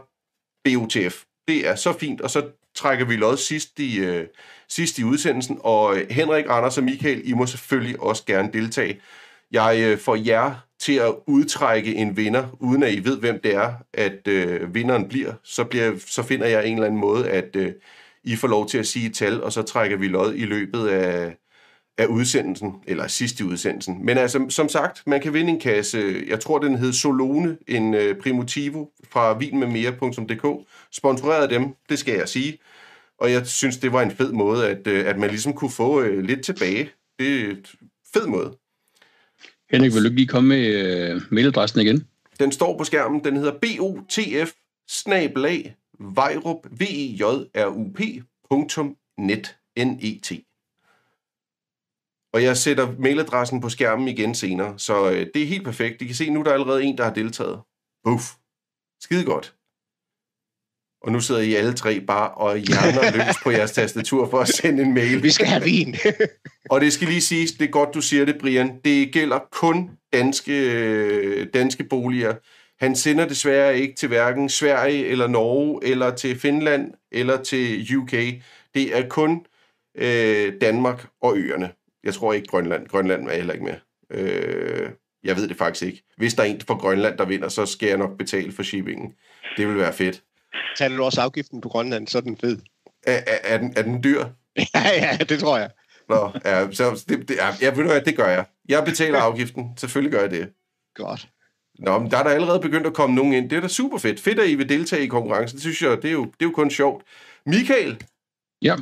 [0.63, 1.23] BOTF.
[1.49, 4.27] Det er så fint, og så trækker vi lod sidst i, øh,
[4.67, 9.01] sidst i udsendelsen, og øh, Henrik, Anders og Michael, I må selvfølgelig også gerne deltage.
[9.51, 13.55] Jeg øh, får jer til at udtrække en vinder, uden at I ved, hvem det
[13.55, 15.33] er, at øh, vinderen bliver.
[15.43, 15.93] Så, bliver.
[16.07, 17.71] så finder jeg en eller anden måde, at øh,
[18.23, 20.88] I får lov til at sige et tal, og så trækker vi lod i løbet
[20.88, 21.38] af,
[21.99, 24.05] af udsendelsen, eller sidst i udsendelsen.
[24.05, 27.93] Men altså, som sagt, man kan vinde en kasse, jeg tror, den hed Solone, en
[27.93, 32.57] uh, Primitivo fra vinmedmere.dk, sponsoreret dem, det skal jeg sige.
[33.17, 36.01] Og jeg synes, det var en fed måde, at, uh, at man ligesom kunne få
[36.01, 36.89] uh, lidt tilbage.
[37.19, 37.65] Det er en
[38.13, 38.57] fed måde.
[39.71, 42.07] Henrik, vil du lige komme med uh, mailadressen igen?
[42.39, 43.23] Den står på skærmen.
[43.23, 44.51] Den hedder BOTF
[44.89, 47.23] snabelag vejrup v e j
[47.55, 48.75] r u p.net
[49.17, 49.55] net.
[52.33, 56.01] Og jeg sætter mailadressen på skærmen igen senere, så øh, det er helt perfekt.
[56.01, 57.59] I kan se, nu der er allerede en, der har deltaget.
[58.03, 58.23] Buff.
[59.01, 59.55] Skide godt.
[61.01, 64.47] Og nu sidder I alle tre bare og hjerner løs på jeres tastatur for at
[64.47, 65.23] sende en mail.
[65.23, 65.95] Vi skal have vin.
[66.71, 68.79] og det skal lige siges, det er godt, du siger det, Brian.
[68.85, 72.35] Det gælder kun danske, danske boliger.
[72.79, 78.11] Han sender desværre ikke til hverken Sverige eller Norge, eller til Finland, eller til UK.
[78.73, 79.45] Det er kun
[79.97, 81.78] øh, Danmark og øerne.
[82.03, 82.88] Jeg tror ikke Grønland.
[82.88, 83.75] Grønland er heller ikke med.
[84.12, 84.89] Øh,
[85.23, 86.03] jeg ved det faktisk ikke.
[86.17, 89.13] Hvis der er en fra Grønland, der vinder, så skal jeg nok betale for shippingen.
[89.57, 90.23] Det vil være fedt.
[90.77, 92.57] Taler du også afgiften på Grønland, så er den fed.
[93.03, 94.19] Er, er, er, den, er den dyr?
[94.75, 95.69] ja, ja, det tror jeg.
[96.09, 98.45] Nå, ja, så det, det, ja, ved du hvad, det gør jeg.
[98.69, 99.73] Jeg betaler afgiften.
[99.77, 100.49] Selvfølgelig gør jeg det.
[100.95, 101.29] Godt.
[101.79, 103.49] Nå, men der er der allerede begyndt at komme nogen ind.
[103.49, 104.19] Det er da super fedt.
[104.19, 105.55] Fedt, at I vil deltage i konkurrencen.
[105.55, 107.03] Det synes jeg, det er jo, det er jo kun sjovt.
[107.45, 108.03] Michael?
[108.62, 108.75] Ja?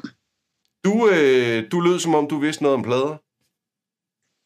[0.86, 3.18] Du, øh, du lød som om, du vidste noget om plader.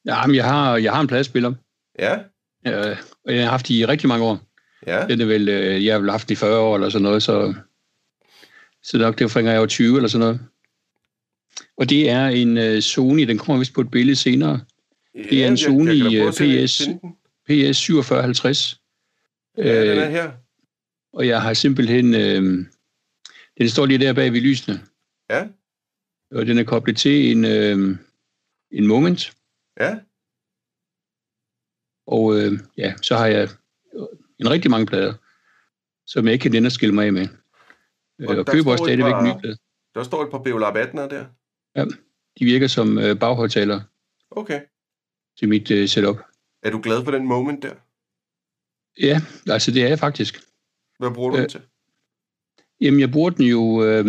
[0.05, 1.53] Ja, men jeg har, jeg har en pladespiller,
[1.99, 2.17] Ja,
[2.67, 4.39] øh, og jeg har haft i rigtig mange år.
[4.87, 5.07] ja.
[5.07, 7.23] Den er vel, øh, jeg har vel haft den i 40 år eller sådan noget,
[7.23, 7.53] så,
[8.83, 10.39] så nok det var jeg var 20 eller sådan noget.
[11.77, 14.59] Og det er en øh, Sony, den kommer vist på et billede senere.
[15.13, 16.81] Det er en jeg- Sony, jeg øh, jeg PS.
[17.45, 18.79] PS 4750.
[19.57, 20.31] Ja, den er Øh, her.
[21.13, 22.13] og jeg har simpelthen...
[22.13, 22.65] Øh,
[23.57, 24.81] den står lige der bag ved lysene.
[25.29, 25.47] Ja,
[26.31, 27.97] Og den er koblet til en, øh,
[28.71, 29.37] en Moment.
[29.79, 29.99] ja.
[32.07, 33.49] Og øh, ja, så har jeg
[34.39, 35.13] en rigtig mange plader,
[36.05, 37.27] som jeg ikke kan at skille mig af med.
[38.21, 39.57] Øh, Og og køber også stadigvæk par- nye plader.
[39.95, 41.25] Der står et par Beolab 18'er der.
[42.39, 43.83] De virker som øh, baghøjtalere
[44.31, 44.61] Okay.
[45.39, 46.17] til mit øh, setup.
[46.63, 47.75] Er du glad for den moment der?
[49.01, 49.21] Ja,
[49.53, 50.39] altså det er jeg faktisk.
[50.99, 51.61] Hvad bruger du Øh, den til?
[52.81, 53.83] Jamen, jeg bruger den jo...
[53.83, 54.05] Øh,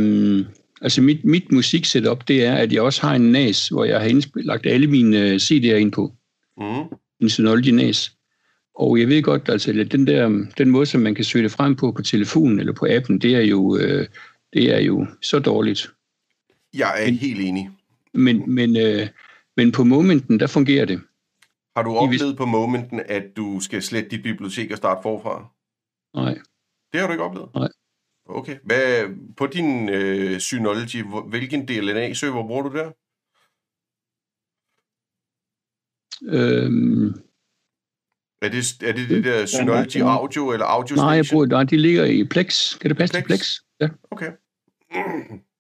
[0.83, 4.09] altså mit, mit musiksetup, det er, at jeg også har en NAS, hvor jeg har
[4.09, 6.13] indspil- lagt alle mine øh, CD'er ind på.
[6.57, 6.97] Mm.
[7.21, 8.17] En Synology NAS.
[8.75, 11.53] Og jeg ved godt, altså at den der, den måde, som man kan søge det
[11.53, 14.07] frem på på telefonen eller på appen, det er jo, øh,
[14.53, 15.91] det er jo så dårligt.
[16.75, 17.71] Jeg er helt enig.
[18.15, 19.09] Men, men, øh,
[19.57, 21.01] men på momenten, der fungerer det.
[21.77, 25.47] Har du oplevet på momenten, at du skal slette dit bibliotek og starte forfra?
[26.15, 26.39] Nej,
[26.93, 27.49] Det har du ikke oplevet?
[27.55, 27.69] Nej.
[28.35, 28.57] Okay.
[28.65, 29.05] Hvad,
[29.37, 32.91] på din øh, Synology, hvilken DLNA-server bruger du der?
[36.25, 37.09] øhm,
[38.43, 41.37] Er det er det, det der Synology Audio eller Audio nej, jeg Station?
[41.37, 42.79] bruger, nej, de ligger i Plex.
[42.79, 43.39] Kan det passe til Plex?
[43.39, 43.55] Plex?
[43.81, 43.89] Ja.
[44.11, 44.33] Okay.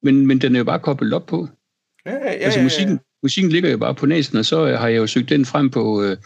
[0.02, 1.48] Men, men den er jo bare koblet op på.
[2.06, 2.30] Ja, ja, ja.
[2.30, 5.28] altså ja, musikken, musikken ligger jo bare på næsen, og så har jeg jo søgt
[5.28, 6.16] den frem på, øh,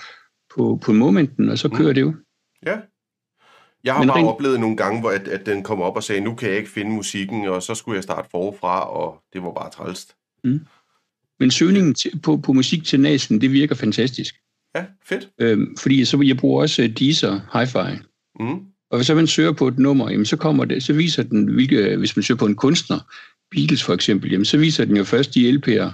[0.56, 2.14] på, på momenten, og så kører det jo.
[2.66, 2.78] Ja.
[3.84, 6.02] Jeg har Men bare rent- oplevet nogle gange, hvor at, at den kom op og
[6.02, 9.42] sagde, nu kan jeg ikke finde musikken, og så skulle jeg starte forfra, og det
[9.42, 10.14] var bare trælst.
[11.40, 14.34] Men søgningen til, på, på musik til næsen, det virker fantastisk.
[14.76, 15.28] Ja, fedt.
[15.40, 17.96] Øhm, fordi så, jeg bruger også øh, Deezer Hi-Fi.
[18.40, 18.60] Mm.
[18.90, 21.44] Og hvis så man søger på et nummer, jamen, så, kommer det, så viser den,
[21.54, 22.98] hvilke, hvis man søger på en kunstner,
[23.50, 25.90] Beatles for eksempel, jamen, så viser den jo først de LP'er,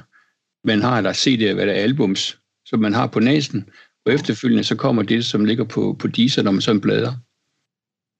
[0.64, 3.68] man har, eller CD'er, hvad der er albums, som man har på næsen,
[4.06, 7.12] og efterfølgende så kommer det, som ligger på, på Deezer, når man så bladrer,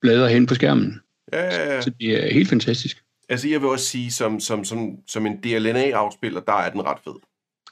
[0.03, 1.01] bladrer hen på skærmen.
[1.33, 1.81] Ja, ja, ja.
[1.81, 3.03] Så det er helt fantastisk.
[3.29, 6.99] Altså, jeg vil også sige, som, som, som, som en DLNA-afspiller, der er den ret
[7.05, 7.13] fed.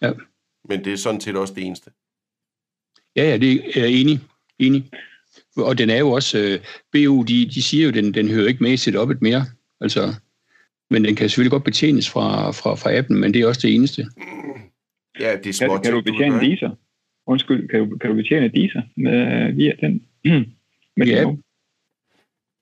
[0.03, 0.13] Ja.
[0.69, 1.91] Men det er sådan set også det eneste.
[3.17, 4.21] Ja, ja, det er jeg enig.
[4.59, 4.91] enig.
[5.57, 6.59] Og den er jo også, øh,
[6.93, 9.45] BU, de, de siger jo, den, den hører ikke med i setupet mere.
[9.81, 10.15] Altså,
[10.91, 13.75] men den kan selvfølgelig godt betjenes fra, fra, fra appen, men det er også det
[13.75, 14.07] eneste.
[15.21, 15.83] Ja, det er Kan, småt.
[15.83, 16.71] kan du betjene Deezer?
[17.27, 20.03] Undskyld, kan du, kan du betjene Deezer med, via den?
[20.97, 21.21] med Ja.
[21.25, 21.43] din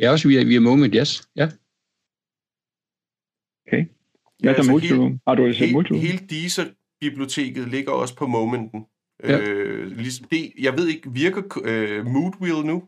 [0.00, 1.28] Ja, også via, via Moment, yes.
[1.36, 1.48] Ja.
[3.66, 3.78] Okay.
[3.78, 3.84] Ja,
[4.40, 5.20] Hvad altså så multiroom?
[5.26, 6.00] Har du set Hele, multiroom?
[6.00, 8.86] hele Deezer-biblioteket ligger også på momenten.
[9.24, 9.40] Ja.
[9.40, 12.82] Øh, ligesom det, jeg ved ikke, virker øh, Moodwheel nu?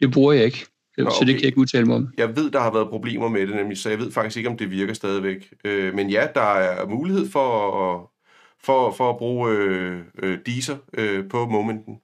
[0.00, 1.32] Det bruger jeg ikke, så, Nå, så det okay.
[1.32, 2.08] kan jeg ikke udtale mig om.
[2.16, 4.56] Jeg ved, der har været problemer med det, nemlig, så jeg ved faktisk ikke, om
[4.56, 5.54] det virker stadigvæk.
[5.64, 8.06] Øh, men ja, der er mulighed for at,
[8.60, 12.00] for, for at bruge øh, øh, Deezer øh, på momenten.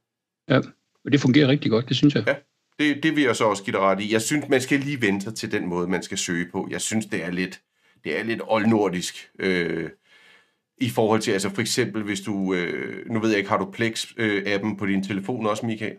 [1.05, 2.25] Og det fungerer rigtig godt, det synes jeg.
[2.27, 2.35] Ja.
[2.79, 4.13] Det, det vil jeg så også give dig ret i.
[4.13, 6.69] Jeg synes, man skal lige vente til den måde, man skal søge på.
[6.71, 7.63] Jeg synes, det er lidt,
[8.05, 9.31] det er lidt oldnordisk.
[9.39, 9.91] Øh,
[10.79, 13.73] I forhold til, altså for eksempel, hvis du, øh, nu ved jeg ikke, har du
[13.77, 15.97] Plex-appen på din telefon også, Michael?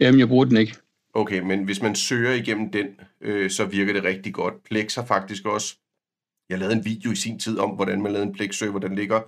[0.00, 0.76] Jamen, jeg bruger den ikke.
[1.14, 2.86] Okay, men hvis man søger igennem den,
[3.20, 4.62] øh, så virker det rigtig godt.
[4.64, 5.76] Plex har faktisk også...
[6.48, 9.20] Jeg lavede en video i sin tid om, hvordan man lavede en Plex-server, den ligger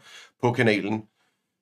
[0.42, 1.02] på kanalen.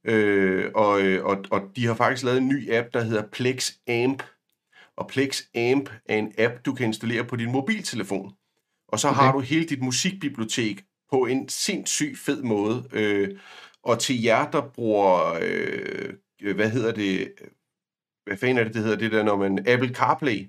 [0.04, 3.72] Øh, og, øh, og, og de har faktisk lavet en ny app, der hedder Plex
[3.88, 4.22] Amp.
[4.96, 8.32] Og Plex Amp er en app, du kan installere på din mobiltelefon.
[8.88, 9.20] Og så okay.
[9.20, 12.88] har du hele dit musikbibliotek på en sindssyg fed måde.
[12.92, 13.38] Øh,
[13.82, 15.38] og til jer, der bruger...
[15.42, 16.14] Øh,
[16.54, 17.32] hvad hedder det?
[18.26, 20.46] hvad fanden er det, det hedder det der, når man Apple CarPlay.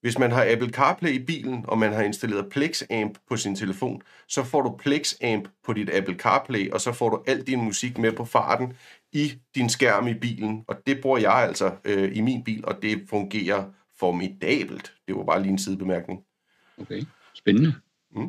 [0.00, 4.02] Hvis man har Apple CarPlay i bilen, og man har installeret PlexAmp på sin telefon,
[4.28, 7.98] så får du PlexAmp på dit Apple CarPlay, og så får du al din musik
[7.98, 8.72] med på farten
[9.12, 10.64] i din skærm i bilen.
[10.68, 13.64] Og det bruger jeg altså øh, i min bil, og det fungerer
[14.02, 14.92] formidabelt.
[15.08, 16.20] Det var bare lige en sidebemærkning.
[16.78, 17.02] Okay,
[17.34, 17.74] spændende.
[18.16, 18.28] Mm.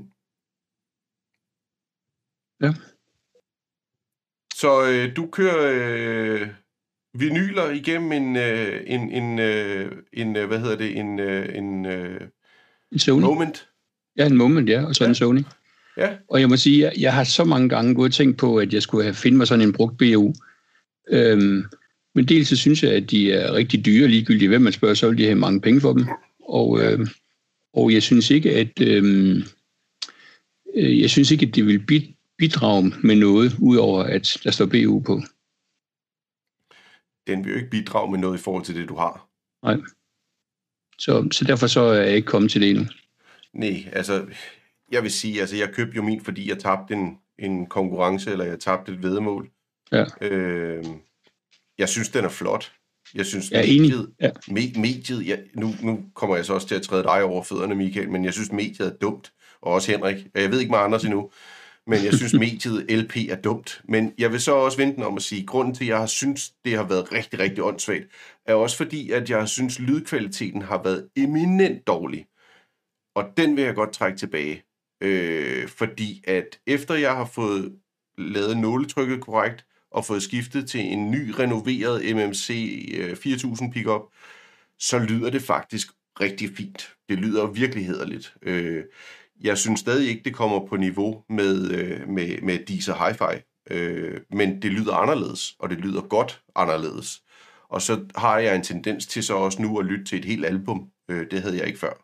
[2.61, 2.73] Ja.
[4.55, 6.47] Så øh, du kører øh,
[7.13, 11.85] vinyler igennem en, øh, en, en, øh, en øh, hvad hedder det, en, øh, en
[11.85, 12.21] øh,
[12.91, 13.23] En Sony.
[13.23, 13.69] moment.
[14.17, 15.09] Ja, en Moment, ja, og så Ja.
[15.09, 15.41] en Sony.
[15.97, 18.57] Ja, Og jeg må sige, jeg, jeg har så mange gange gået og tænkt på,
[18.57, 20.33] at jeg skulle have finde mig sådan en brugt BU.
[21.09, 21.63] Øhm,
[22.15, 25.09] men dels så synes jeg, at de er rigtig dyre, ligegyldigt hvem man spørger, så
[25.09, 26.05] vil de have mange penge for dem.
[26.39, 27.07] Og, øhm,
[27.73, 28.81] og jeg synes ikke, at...
[28.81, 29.43] Øhm,
[30.75, 34.99] øh, jeg synes ikke, at det vil bidrage med noget, udover at der står BU
[34.99, 35.21] på.
[37.27, 39.29] Den vil jo ikke bidrage med noget i forhold til det, du har.
[39.63, 39.77] Nej.
[40.97, 42.85] Så, så derfor så er jeg ikke kommet til det endnu.
[43.53, 44.25] Nej, altså,
[44.91, 48.45] jeg vil sige, altså, jeg købte jo min, fordi jeg tabte en, en konkurrence, eller
[48.45, 49.49] jeg tabte et vedmål.
[49.91, 50.05] Ja.
[50.21, 50.85] Øh,
[51.77, 52.71] jeg synes, den er flot.
[53.15, 54.29] Jeg synes, jeg er mediet, Ja.
[54.47, 57.75] me, mediet ja, nu, nu kommer jeg så også til at træde dig over fødderne,
[57.75, 59.33] Michael, men jeg synes, mediet er dumt.
[59.61, 60.27] Og også Henrik.
[60.35, 61.31] Jeg ved ikke med Anders endnu,
[61.87, 63.81] men jeg synes, mediet LP er dumt.
[63.83, 66.05] Men jeg vil så også vente om at sige, at grunden til, at jeg har
[66.05, 68.05] synes, det har været rigtig, rigtig åndssvagt,
[68.45, 72.25] er også fordi, at jeg synes, lydkvaliteten har været eminent dårlig.
[73.15, 74.63] Og den vil jeg godt trække tilbage.
[75.03, 77.73] Øh, fordi at efter jeg har fået
[78.17, 82.47] lavet nåletrykket korrekt, og fået skiftet til en ny, renoveret MMC
[83.17, 84.01] 4000 øh, pickup,
[84.79, 85.87] så lyder det faktisk
[86.19, 86.89] rigtig fint.
[87.09, 88.33] Det lyder virkelig hederligt.
[88.41, 88.83] Øh,
[89.41, 94.21] jeg synes stadig ikke, det kommer på niveau med, øh, med, med Deezer Hi-Fi, øh,
[94.31, 97.21] men det lyder anderledes, og det lyder godt anderledes.
[97.69, 100.45] Og så har jeg en tendens til så også nu at lytte til et helt
[100.45, 100.89] album.
[101.11, 102.03] Øh, det havde jeg ikke før.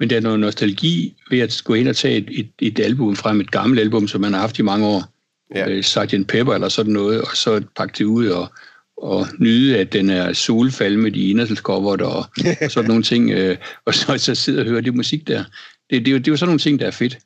[0.00, 3.16] Men der er noget nostalgi ved at gå ind og tage et, et, et album
[3.16, 5.13] frem, et gammelt album, som man har haft i mange år,
[5.54, 5.68] ja.
[5.68, 6.28] øh, Sgt.
[6.28, 8.52] Pepper eller sådan noget, og så pakke det ud og,
[8.96, 12.26] og nyde, at den er solfald med de inderselskopper og,
[12.62, 15.44] og sådan nogle ting, øh, og så, så sidde og høre det musik der.
[15.44, 15.46] Det,
[15.90, 17.18] det, det, er jo, det er jo sådan nogle ting, der er fedt.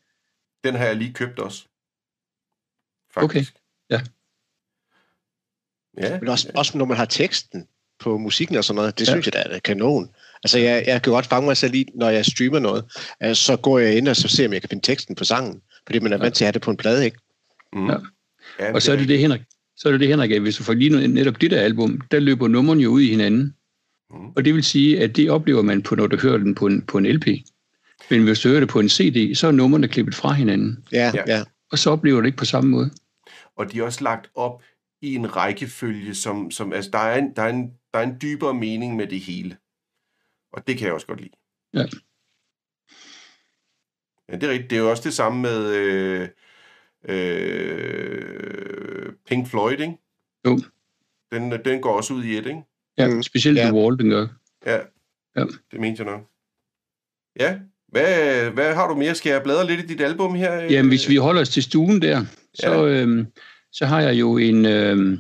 [0.65, 1.65] Den har jeg lige købt også.
[3.15, 3.25] Faktisk.
[3.25, 3.45] Okay,
[3.91, 4.01] ja.
[6.03, 6.19] Ja.
[6.21, 7.69] Men også, også når man har teksten
[8.01, 9.13] på musikken og sådan noget, det ja.
[9.13, 10.11] synes jeg, der er kanon.
[10.45, 12.85] Altså, jeg, jeg kan godt fange mig selv i, når jeg streamer noget,
[13.21, 15.63] altså, så går jeg ind og så ser, om jeg kan finde teksten på sangen,
[15.87, 17.19] fordi man er vant til at have det på en plade, ikke?
[17.73, 17.87] Mm.
[17.87, 17.97] Ja.
[18.59, 19.41] ja og så er det det, Henrik,
[19.77, 22.21] så er det det, Henrik, at hvis du får lige netop det der album, der
[22.21, 23.55] løber nummerne jo ud i hinanden.
[24.11, 24.29] Mm.
[24.37, 26.83] Og det vil sige, at det oplever man, på, når du hører den på en,
[26.83, 27.27] på en LP.
[28.11, 30.85] Men hvis du hører det på en CD, så er nummerne klippet fra hinanden.
[30.93, 31.43] Ja, ja.
[31.73, 32.91] Og så oplever du det ikke på samme måde.
[33.57, 34.63] Og de er også lagt op
[35.03, 38.17] i en rækkefølge, som, som altså, der, er en, der, er en, der er en
[38.23, 39.57] dybere mening med det hele.
[40.53, 41.35] Og det kan jeg også godt lide.
[41.75, 41.85] Ja.
[44.29, 44.71] Ja, det er rigtigt.
[44.71, 46.29] Det er jo også det samme med øh,
[47.09, 49.99] øh, Pink Floyd, ikke?
[50.47, 50.61] Jo.
[51.33, 52.63] Den, den går også ud i et, ikke?
[52.99, 53.23] Ja, mm.
[53.23, 53.65] specielt ja.
[53.65, 54.27] The Wall, den gør.
[54.67, 54.79] Ja,
[55.37, 55.45] ja.
[55.71, 56.27] det mente jeg nok.
[57.41, 59.15] Ja, hvad, hvad har du mere?
[59.15, 60.55] Skal jeg bladre lidt i dit album her?
[60.55, 63.03] Jamen, hvis vi holder os til stuen der, så, ja.
[63.03, 63.27] øhm,
[63.73, 65.19] så har jeg jo en, øhm,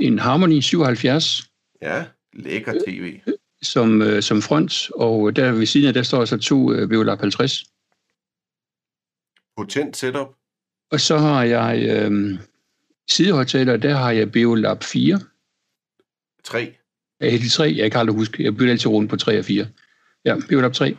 [0.00, 1.50] en Harmony 77.
[1.82, 3.20] Ja, lækker tv.
[3.62, 7.20] Som, øh, som front, og der ved siden af, der står så to øh, Violap
[7.20, 7.64] 50.
[9.56, 10.28] Potent setup.
[10.90, 12.38] Og så har jeg øh,
[13.10, 15.20] sidehøjtaler, der har jeg Beolab 4.
[16.44, 16.76] 3.
[17.20, 17.74] Ja, de 3.
[17.76, 18.44] Jeg kan aldrig huske.
[18.44, 19.66] Jeg bytter altid rundt på 3 og 4.
[20.24, 20.96] Ja, Beolab 3.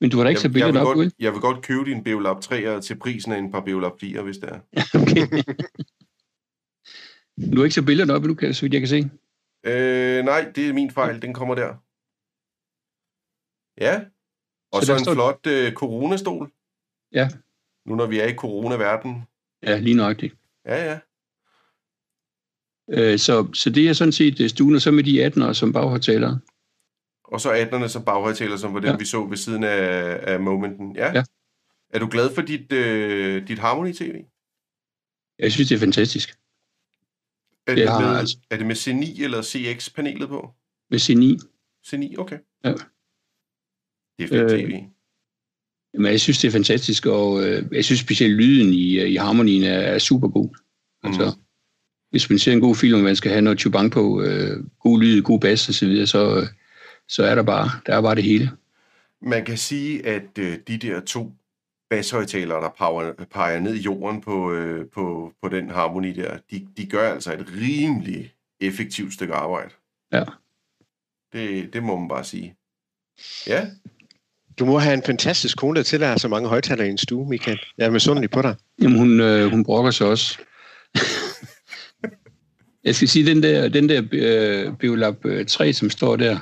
[0.00, 2.40] Men du har da ikke så billedet op, godt, Jeg vil godt købe din Beolab
[2.40, 4.58] 3 til prisen af en par Beolab 4, hvis det er.
[5.02, 5.26] okay.
[7.52, 9.10] du har ikke så billedet op, du kan, så vidt jeg kan se.
[9.66, 11.22] Øh, nej, det er min fejl.
[11.22, 11.74] Den kommer der.
[13.80, 14.00] Ja.
[14.72, 15.14] Og så, så en står...
[15.14, 16.50] flot øh, coronastol.
[17.12, 17.28] Ja.
[17.86, 19.22] Nu når vi er i coronaverden.
[19.62, 20.34] Ja, lige nøjagtigt.
[20.64, 20.98] Ja, ja.
[22.90, 25.72] Øh, så, så det er sådan set øh, stuen, og så med de 18'ere som
[25.72, 26.40] baghøjtalere.
[27.24, 28.96] Og så 18'erne som baghøjtalere, som var den, ja.
[28.96, 30.96] vi så ved siden af, af Momenten.
[30.96, 31.12] Ja.
[31.12, 31.24] ja.
[31.90, 34.24] Er du glad for dit, øh, dit Harmony-TV?
[35.38, 36.38] Jeg synes, det er fantastisk.
[37.66, 40.54] Er det, med, altså, er det med C9 eller CX-panelet på?
[40.90, 41.46] Med C9.
[41.86, 42.38] C9, okay.
[42.64, 42.72] Ja.
[44.18, 44.95] Det er fedt øh, tv.
[45.98, 49.62] Men jeg synes, det er fantastisk, og øh, jeg synes specielt lyden i, i harmonien
[49.62, 50.48] er, er super god.
[50.48, 51.08] Mm.
[51.08, 51.36] Altså,
[52.10, 55.00] hvis man ser en god film, og man skal have noget tubang på, øh, god
[55.00, 56.46] lyd, god bass og så øh,
[57.08, 58.50] så er der bare, der er bare det hele.
[59.22, 61.32] Man kan sige, at øh, de der to
[61.90, 66.68] basshøjtalere, der peger, peger ned i jorden på, øh, på, på den harmoni der, de,
[66.76, 69.70] de gør altså et rimelig effektivt stykke arbejde.
[70.12, 70.24] Ja.
[71.32, 72.56] Det, det må man bare sige.
[73.46, 73.66] Ja.
[74.58, 77.60] Du må have en fantastisk kone, der tillader så mange højtalere i en stue, Michael.
[77.78, 78.54] Jeg er misundelig på dig.
[78.82, 80.38] Jamen, hun, øh, hun brokker sig også.
[82.84, 86.38] Jeg skal sige, den der, den der øh, Biolab 3, som står der,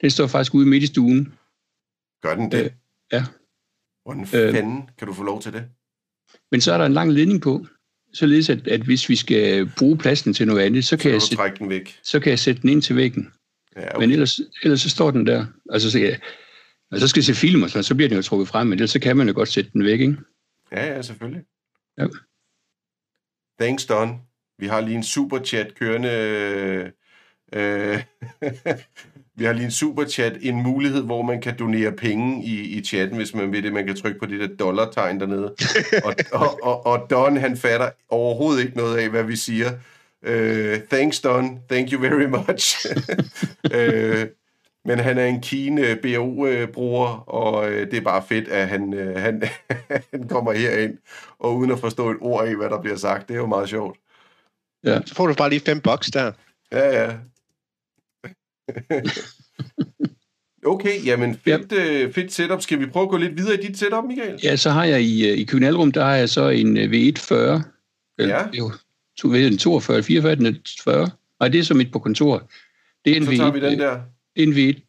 [0.00, 1.32] den står faktisk ude midt i stuen.
[2.22, 2.64] Gør den det?
[2.64, 2.70] Øh,
[3.12, 3.24] ja.
[4.02, 5.64] Hvordan øh, fanden øh, kan du få lov til det?
[6.50, 7.66] Men så er der en lang ledning på,
[8.12, 11.22] således at, at hvis vi skal bruge pladsen til noget andet, så kan, så jeg,
[11.22, 11.98] sætte, den væk.
[12.02, 13.32] så kan jeg sætte den ind til væggen.
[13.76, 13.98] Ja, okay.
[13.98, 15.46] Men ellers, ellers så står den der.
[15.70, 16.16] Altså, så, ja,
[16.90, 18.72] og så skal jeg se film og sådan, så bliver den jo trukket frem, men
[18.72, 20.16] ellers så kan man jo godt sætte den væk, ikke?
[20.72, 21.42] Ja, ja, selvfølgelig.
[21.98, 22.06] Ja.
[23.60, 24.20] Thanks, Don.
[24.58, 26.92] Vi har lige en super chat kørende
[27.54, 28.02] Øh,
[29.38, 33.16] vi har lige en superchat, en mulighed, hvor man kan donere penge i, i chatten,
[33.16, 33.72] hvis man vil det.
[33.72, 35.54] Man kan trykke på det der dollartegn dernede.
[36.04, 39.72] og, og, og, og Don, han fatter overhovedet ikke noget af, hvad vi siger.
[40.22, 41.58] Uh, thanks, Don.
[41.68, 42.86] Thank you very much.
[43.74, 44.28] uh,
[44.84, 49.16] men han er en keen BO-bruger, og uh, det er bare fedt, at han, uh,
[49.16, 49.42] han,
[50.12, 50.98] han kommer herind,
[51.38, 53.28] og uden at forstå et ord i, hvad der bliver sagt.
[53.28, 53.98] Det er jo meget sjovt.
[54.84, 55.00] Ja.
[55.06, 56.32] Så får du bare lige fem bucks der.
[56.72, 57.16] Ja, ja.
[60.74, 62.06] okay, jamen fedt, ja.
[62.06, 62.62] fedt setup.
[62.62, 64.40] Skal vi prøve at gå lidt videre i dit setup, Michael?
[64.42, 67.34] Ja, så har jeg i, i Københavnrum, der har jeg så en V140.
[68.18, 68.48] Ja.
[68.52, 68.72] Jo,
[69.18, 70.52] to, ved en 42 eller 44, den er
[70.84, 71.10] 40.
[71.40, 72.50] Nej, det er så mit på kontor.
[73.04, 74.00] Det er en så tager vi den der.
[74.36, 74.80] Det er en V1.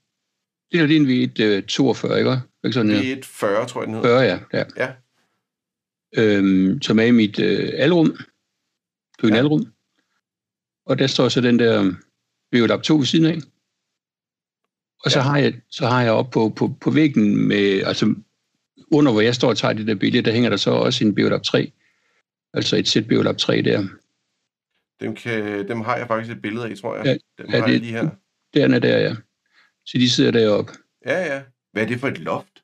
[0.71, 2.31] Det er, det er en V1 42, ikke?
[2.63, 4.09] ikke sådan, V1 40, tror jeg, den hedder.
[4.09, 4.39] 40, ja.
[4.53, 4.63] ja.
[4.77, 4.93] ja.
[6.17, 8.17] Øhm, som er i mit øh, alrum.
[9.19, 9.39] Køkken ja.
[9.39, 9.65] alrum.
[10.85, 11.91] Og der står så den der
[12.55, 13.37] V8 2 ved siden af.
[15.03, 15.23] Og så, ja.
[15.23, 18.15] har jeg, så har jeg op på, på, på væggen med, altså
[18.91, 21.15] under hvor jeg står og tager det der billede, der hænger der så også en
[21.15, 21.71] Biolab 3.
[22.53, 23.87] Altså et sæt Biolab 3 der.
[24.99, 27.05] Dem, kan, dem har jeg faktisk et billede af, tror jeg.
[27.05, 28.09] Ja, dem ja, har det, jeg lige her.
[28.53, 29.15] Den er der, ja.
[29.85, 30.71] Så de sidder deroppe.
[31.05, 31.43] Ja, ja.
[31.71, 32.63] Hvad er det for et loft?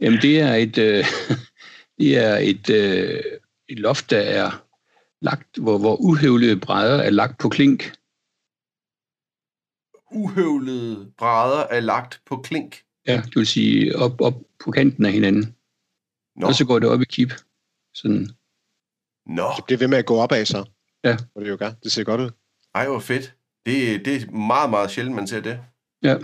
[0.00, 1.04] Jamen, det er et, øh,
[1.98, 3.22] det er et, øh,
[3.68, 4.66] et loft, der er
[5.20, 7.94] lagt, hvor, hvor uhøvlede brædder er lagt på klink
[10.14, 12.82] uhøvlede brædder er lagt på klink.
[13.06, 15.56] Ja, det vil sige op, op på kanten af hinanden.
[16.36, 16.46] Nå.
[16.46, 17.32] Og så går det op i kip.
[17.94, 18.28] Sådan.
[19.26, 19.48] Nå.
[19.56, 20.64] Det bliver ved med at gå opad så.
[21.04, 21.16] Ja.
[21.34, 21.70] Og det, jo gør.
[21.82, 22.30] det ser godt ud.
[22.74, 23.34] Ej, hvor fedt.
[23.66, 25.60] Det, det er meget, meget sjældent, man ser det.
[26.04, 26.16] Ja.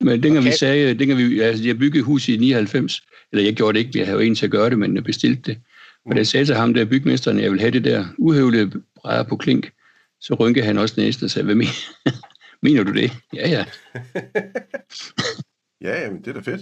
[0.00, 0.52] Men dengang okay.
[0.52, 3.98] vi sagde, dengang vi, altså jeg byggede hus i 99, eller jeg gjorde det ikke,
[3.98, 5.60] jeg havde jo en til at gøre det, men jeg bestilte det.
[6.04, 8.82] Og da jeg sagde til ham, der bygmesteren, at jeg vil have det der uhøvlede
[8.96, 9.72] brædder på klink,
[10.20, 11.70] så rynkede han også næste og sagde, hvad mener,
[12.62, 13.12] Mener du det?
[13.34, 13.64] Ja, ja.
[15.86, 16.60] ja, jamen, det er da fedt.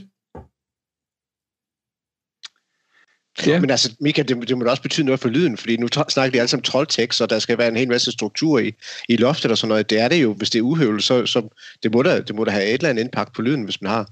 [3.46, 3.60] Ja.
[3.60, 6.30] Men altså, Mika, det, det må da også betyde noget for lyden, fordi nu snakker
[6.30, 8.72] vi alle sammen troldtekst, og der skal være en hel masse struktur i,
[9.08, 9.90] i loftet og sådan noget.
[9.90, 11.48] Det er det jo, hvis det er uhøvlet, så, så
[11.82, 13.90] det, må da, det må da have et eller andet indpakt på lyden, hvis man
[13.90, 14.08] har.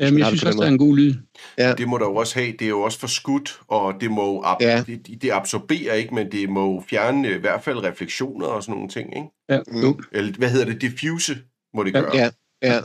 [0.00, 1.14] Jamen, jeg synes også, der er en god lyd.
[1.58, 1.74] Ja.
[1.74, 2.52] Det må der jo også have.
[2.52, 4.84] Det er jo også for skudt, og det må ab- ja.
[4.86, 8.88] det, det absorberer ikke, men det må fjerne i hvert fald refleksioner og sådan nogle
[8.88, 9.28] ting, ikke?
[9.48, 9.58] Ja.
[9.66, 9.98] Mm.
[10.12, 10.80] Eller hvad hedder det?
[10.80, 11.38] Diffuse
[11.74, 12.00] må det ja.
[12.00, 12.16] gøre.
[12.16, 12.30] Ja,
[12.62, 12.80] ja.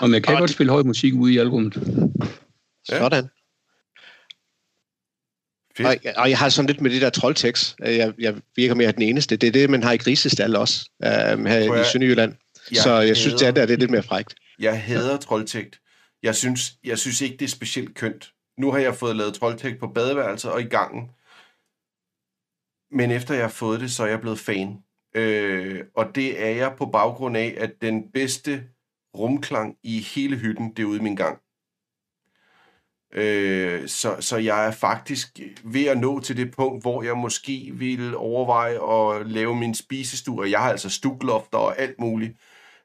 [0.00, 0.54] Og man kan og godt det...
[0.54, 1.76] spille høj musik ude i albummet.
[2.90, 2.98] Ja.
[2.98, 3.28] Sådan.
[5.76, 6.06] Fedt.
[6.06, 7.76] Og, og jeg har sådan lidt med det der troldtekst.
[7.78, 9.36] Jeg, jeg virker mere den eneste.
[9.36, 11.08] Det er det, man har i grisestal også, uh,
[11.46, 12.34] her jeg, i Sønderjylland.
[12.70, 14.34] Jeg så jeg hader, synes, det er, det er lidt mere frægt.
[14.58, 15.80] Jeg hader troldtægt.
[16.22, 18.30] Jeg synes, jeg synes ikke, det er specielt kønt.
[18.58, 21.10] Nu har jeg fået lavet troldtægt på badeværelset og i gangen.
[22.90, 24.78] Men efter jeg har fået det, så er jeg blevet fan.
[25.14, 28.64] Øh, og det er jeg på baggrund af, at den bedste
[29.14, 31.38] rumklang i hele hytten, det er ude i min gang.
[33.12, 37.70] Øh, så, så jeg er faktisk ved at nå til det punkt, hvor jeg måske
[37.74, 40.50] vil overveje at lave min spisestue.
[40.50, 42.36] Jeg har altså stuklofter og alt muligt.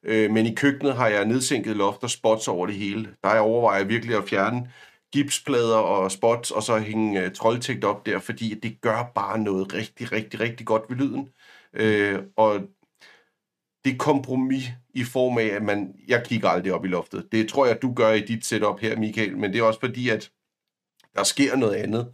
[0.04, 3.10] Øh, men i køkkenet har jeg nedsænket loft og spots over det hele.
[3.24, 4.72] Der jeg overvejer virkelig at fjerne
[5.13, 9.74] gipsplader og spots, og så hænge øh, troldtægt op der, fordi det gør bare noget
[9.74, 11.30] rigtig, rigtig, rigtig godt ved lyden.
[11.74, 12.62] Øh, og
[13.86, 14.63] det kompromis
[14.98, 17.32] i form af, at man, jeg kigger aldrig op i loftet.
[17.32, 20.10] Det tror jeg, du gør i dit setup her, Michael, men det er også fordi,
[20.10, 20.32] at
[21.16, 22.14] der sker noget andet.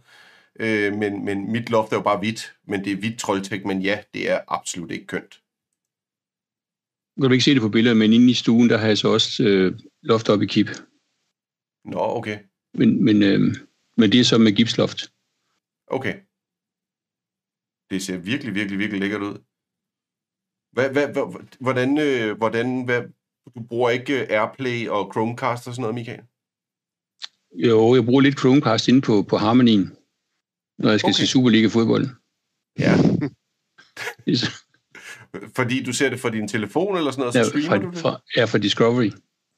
[0.60, 3.82] Øh, men, men mit loft er jo bare hvidt, men det er hvidt troldtægt, men
[3.82, 5.40] ja, det er absolut ikke kønt.
[7.16, 8.98] Nu kan du ikke se det på billedet, men inde i stuen, der har jeg
[8.98, 10.68] så også øh, loft op i kip.
[11.84, 12.38] Nå, okay.
[12.74, 13.40] Men, men, øh,
[13.96, 15.12] men det er så med gipsloft.
[15.86, 16.14] Okay.
[17.90, 19.38] Det ser virkelig, virkelig, virkelig lækkert ud.
[20.74, 23.02] Hvad, hvad, hvad, hvordan, øh, hvordan hvad,
[23.54, 26.20] du bruger ikke øh, Airplay og Chromecast og sådan noget, Michael?
[27.54, 29.96] Jo, jeg bruger lidt Chromecast inde på, på Harmonien,
[30.78, 31.18] når jeg skal okay.
[31.18, 32.08] se Superliga-fodbold.
[32.78, 32.94] Ja.
[35.56, 37.90] Fordi du ser det fra din telefon eller sådan noget, så ja, streamer fra, du
[37.90, 37.98] det?
[37.98, 39.10] Fra, ja, fra Discovery.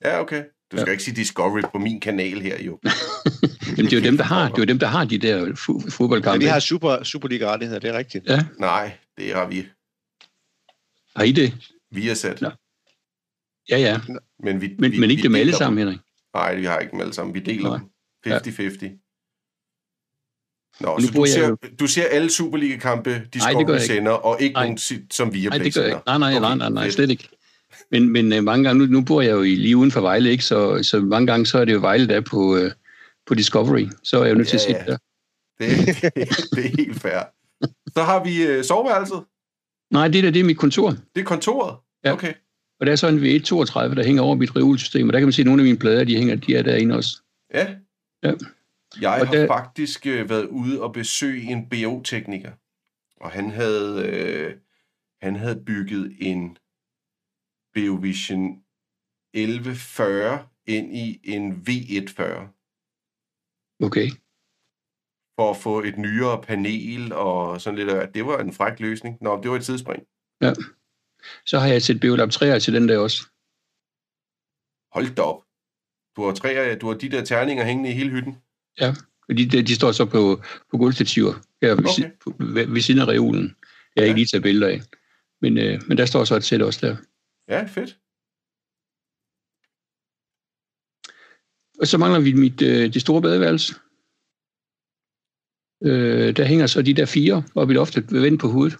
[0.04, 0.44] Ja, okay.
[0.72, 0.90] Du skal ja.
[0.90, 2.78] ikke sige Discovery på min kanal her, jo.
[3.76, 5.54] Jamen, det er jo dem, der har, det er jo dem, der har de der
[5.90, 6.44] fodboldkampe.
[6.44, 8.28] Ja, de har super, Superliga-rettigheder, det er rigtigt.
[8.28, 8.44] Ja.
[8.58, 9.66] Nej, det har vi.
[11.16, 11.54] Har I det?
[11.90, 12.42] Vi har sat.
[12.42, 12.50] Ja,
[13.70, 13.78] ja.
[13.78, 14.00] ja.
[14.44, 15.98] Men, vi, men, vi, men ikke vi dem alle sammen, Henrik?
[16.34, 17.34] Nej, vi har ikke dem alle sammen.
[17.34, 17.78] Vi deler Nej.
[18.24, 18.32] dem.
[18.32, 19.02] 50-50.
[20.80, 21.78] Nå, nu så du, ser, jeg...
[21.80, 24.64] du ser alle Superliga-kampe, Discovery sender, og ikke nej.
[24.64, 24.78] nogen,
[25.10, 26.02] som vi Nej, det gør jeg ikke.
[26.06, 26.40] Nej, nej, okay.
[26.40, 27.28] nej, nej, nej, slet ikke.
[27.90, 30.44] Men, men uh, mange gange, nu, nu bor jeg jo lige uden for Vejle, ikke?
[30.44, 32.70] Så, så mange gange så er det jo Vejle, der er på, uh,
[33.26, 33.86] på Discovery.
[34.02, 34.96] Så er jeg jo nødt til ja, at se det der.
[35.58, 36.02] Det, det,
[36.56, 37.20] det er helt fair.
[37.94, 39.22] Så har vi uh, soveværelset.
[39.90, 40.90] Nej, det der, det er mit kontor.
[40.90, 41.76] Det er kontoret?
[42.04, 42.12] Ja.
[42.12, 42.34] Okay.
[42.80, 45.32] Og der er så en V132, der hænger over mit reolsystem, og der kan man
[45.32, 47.22] se, at nogle af mine plader, de hænger, de er derinde også.
[47.54, 47.76] Ja.
[48.22, 48.32] Ja.
[49.00, 52.52] Jeg Og har der- faktisk øh, været ude og besøge en BO-tekniker,
[53.20, 54.54] og han havde, øh,
[55.22, 56.56] han havde bygget en
[57.74, 58.56] BioVision
[59.34, 62.52] 1140 ind i en V140
[63.82, 64.10] Okay.
[65.36, 67.88] For at få et nyere panel og sådan lidt.
[67.90, 69.18] af- Det var en fræk løsning.
[69.20, 70.02] Nå, det var et tidsspring.
[71.46, 73.22] Så har jeg set Beolab 3'er til den der også.
[74.92, 75.42] Hold da op.
[76.16, 78.36] Du har, af- du har de der terninger hængende i hele hytten.
[79.28, 81.32] Og de, de, står så på, på gulvstativer
[81.62, 82.04] her ved, Okay.
[82.04, 82.16] okay.
[82.24, 83.44] på, ved, ved siden af reolen.
[83.96, 84.08] Jeg har Ja.
[84.08, 84.80] ikke lige taget billeder af.
[85.40, 86.96] Men, øh, men der står så et sæt også der.
[87.48, 87.98] Ja, fedt.
[91.80, 93.74] Og så mangler vi mit, øh, det store badeværelse.
[95.84, 98.78] Øh, der hænger så de der fire oppe i loftet ved vendt på hovedet.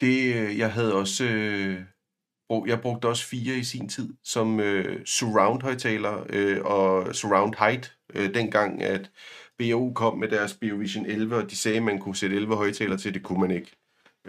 [0.00, 1.24] Det, øh, jeg havde også...
[1.24, 1.80] Øh,
[2.66, 8.34] jeg brugte også fire i sin tid som øh, surround-højtaler øh, og surround height, øh,
[8.34, 9.10] dengang at
[9.58, 12.96] BAU kom med deres BioVision 11, og de sagde, at man kunne sætte 11 højtaler
[12.96, 13.70] til, det kunne man ikke.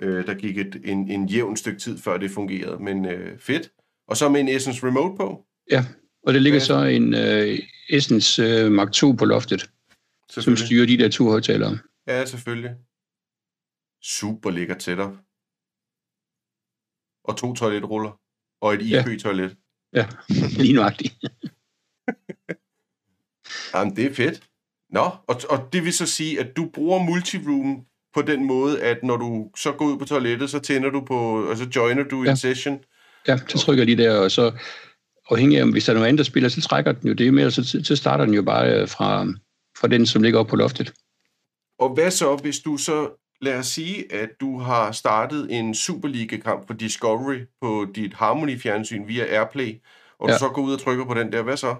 [0.01, 3.71] Øh, der gik et, en, en jævn stykke tid, før det fungerede, men øh, fedt.
[4.07, 5.45] Og så med en Essence Remote på,
[6.27, 6.65] Og der ligger Ja.
[6.65, 7.59] så en øh,
[7.89, 9.69] Essence øh, Mark 2 på loftet,
[10.41, 11.77] som styrer de der to højtalere.
[12.07, 12.71] Ja, selvfølgelig.
[14.03, 15.11] Super lækkert setup.
[17.25, 18.19] Og to toiletruller.
[18.61, 19.03] Og et Ja.
[19.05, 19.57] IP-toilet.
[19.93, 20.07] Ja,
[20.63, 21.13] lige nøjagtigt.
[23.73, 24.43] Jamen, det er fedt.
[24.89, 28.97] Nå, og, og det vil så sige, at du bruger multiroom på den måde, at
[29.03, 32.17] når du så går ud på toilettet, så tænder du på, og så joiner du
[32.17, 32.23] ja.
[32.25, 32.31] Ja.
[32.31, 32.79] en session.
[33.27, 34.51] Ja, så trykker de der, og så
[35.29, 37.33] afhængig af, om hvis der er nogen andre, der spiller, så trækker den jo det
[37.33, 39.27] med, og så, så starter den jo bare øh, fra,
[39.77, 40.93] fra den, som ligger oppe på loftet.
[41.79, 43.09] Og hvad så, hvis du så,
[43.41, 49.25] lad os sige, at du har startet en Superliga-kamp på Discovery på dit Harmony-fjernsyn via
[49.25, 49.81] Airplay,
[50.19, 50.33] og ja.
[50.33, 51.75] Du så går ud og trykker på den der, hvad så?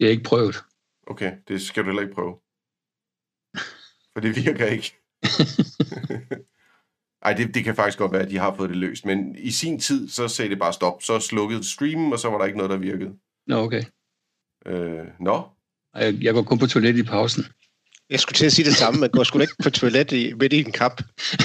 [0.00, 0.56] Det er ikke prøvet.
[1.06, 2.34] Okay, det skal du heller ikke prøve.
[4.12, 4.96] For det virker ikke.
[7.22, 9.50] Ej, det, det kan faktisk godt være, at de har fået det løst, men i
[9.50, 11.02] sin tid, så sagde det bare stop.
[11.02, 13.18] Så slukkede streamen, og så var der ikke noget, der virkede.
[13.46, 13.84] Nå, okay.
[14.66, 15.48] Øh, nå,
[15.94, 17.44] Jeg, jeg går kun på toilettet i pausen.
[18.10, 19.00] Jeg skulle til at sige det samme.
[19.00, 21.02] Man går sgu ikke på toilet i, midt i en kamp.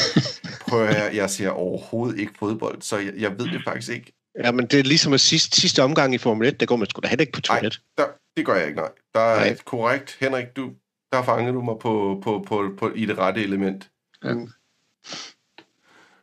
[0.68, 4.14] prøv at høre, jeg ser overhovedet ikke fodbold, så jeg, jeg ved det faktisk ikke.
[4.44, 6.90] Ja, men det er ligesom at sidste, sidste omgang i Formel 1, der går man
[6.90, 7.60] sgu da heller ikke på Nej.
[7.60, 7.82] toilet.
[7.98, 8.06] Der,
[8.38, 8.90] det gør jeg ikke, nej.
[9.14, 9.48] Der er Nej.
[9.48, 10.18] et korrekt.
[10.20, 10.72] Henrik, du,
[11.12, 13.90] der fangede du mig på, på, på, på, i det rette element.
[14.24, 14.34] Ja.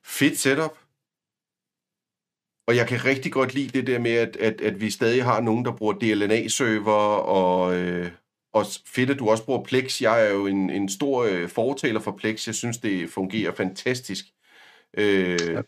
[0.04, 0.78] Fedt setup.
[2.68, 5.40] Og jeg kan rigtig godt lide det der med, at, at, at vi stadig har
[5.40, 8.10] nogen, der bruger DLNA-server, og, øh,
[8.52, 10.02] og fedt, at du også bruger Plex.
[10.02, 12.46] Jeg er jo en, en stor øh, fortaler for Plex.
[12.46, 14.24] Jeg synes, det fungerer fantastisk.
[14.98, 15.62] Øh, ja.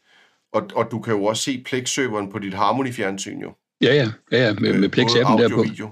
[0.53, 3.55] og, og du kan jo også se Plex-serveren på dit Harmony-fjernsyn jo.
[3.81, 5.61] Ja, ja, ja, ja med, med plex Både appen der audio på.
[5.61, 5.91] og video.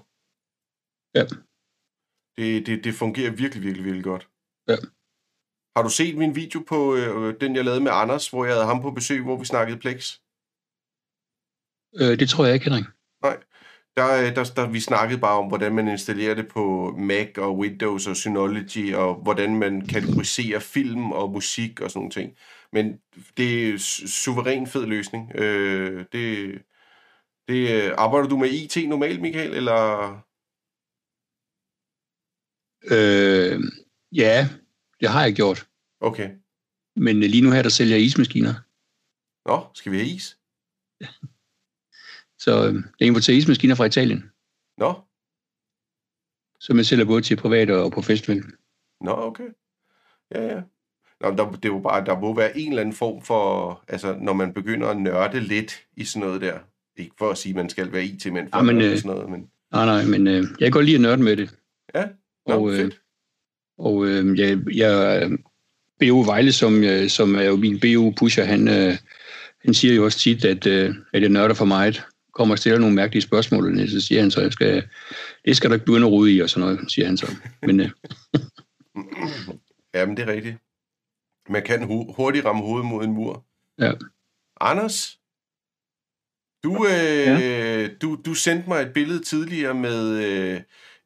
[1.15, 1.25] Ja.
[2.37, 4.29] Det, det, det fungerer virkelig, virkelig, virkelig godt.
[4.69, 4.77] Ja.
[5.77, 8.67] Har du set min video på øh, den, jeg lavede med Anders, hvor jeg havde
[8.67, 10.19] ham på besøg, hvor vi snakkede Plex?
[12.01, 12.85] Øh, det tror jeg ikke, Henrik.
[13.97, 17.59] Der, øh, der, der, vi snakkede bare om, hvordan man installerer det på Mac og
[17.59, 22.37] Windows og Synology, og hvordan man kategoriserer film og musik og sådan nogle ting.
[22.73, 23.01] Men
[23.37, 25.33] det er su- suveræn fed løsning.
[25.35, 26.53] Øh, det,
[27.49, 30.11] det, øh, arbejder du med IT normalt, Michael, eller...
[32.85, 33.61] Øh,
[34.13, 34.49] ja,
[35.01, 35.67] det har jeg gjort.
[36.01, 36.31] Okay.
[36.97, 38.55] Men lige nu her, der sælger jeg ismaskiner.
[39.49, 40.39] Nå, skal vi have is?
[42.45, 44.25] Så øh, jeg importerer ismaskiner fra Italien,
[44.79, 44.95] Nå,
[46.61, 48.43] som jeg sælger både til private og på festival.
[49.01, 49.49] Nå, okay.
[50.35, 50.61] Ja, ja.
[51.21, 54.17] Nå, der, det er jo bare, der må være en eller anden form for, altså
[54.21, 56.59] når man begynder at nørde lidt i sådan noget der,
[56.97, 59.31] ikke for at sige, at man skal være IT-mand for Ja, men, øh, sådan noget,
[59.31, 61.59] men Nej, nej, men øh, jeg kan godt lide at nørde med det.
[61.95, 62.09] ja,
[62.47, 63.01] Nå, og, øh, fedt.
[63.79, 65.39] Og øh, jeg, jeg, øh,
[66.01, 68.97] BO Vejle, som, øh, som er jo min BO-pusher, han, øh,
[69.65, 72.03] han siger jo også tit, at, øh, at jeg nørder for meget.
[72.35, 74.89] Kommer og stiller nogle mærkelige spørgsmål, og så siger han så, jeg skal,
[75.45, 77.27] det skal du ikke begynde at rode i, og sådan noget, siger han så.
[77.63, 77.91] Men øh,
[79.95, 80.57] Ja, men det er rigtigt.
[81.49, 83.47] Man kan hu- hurtigt ramme hovedet mod en mur.
[83.79, 83.93] Ja.
[84.61, 85.19] Anders,
[86.65, 87.89] du, øh, ja.
[87.89, 90.61] du, du sendte mig et billede tidligere med, øh,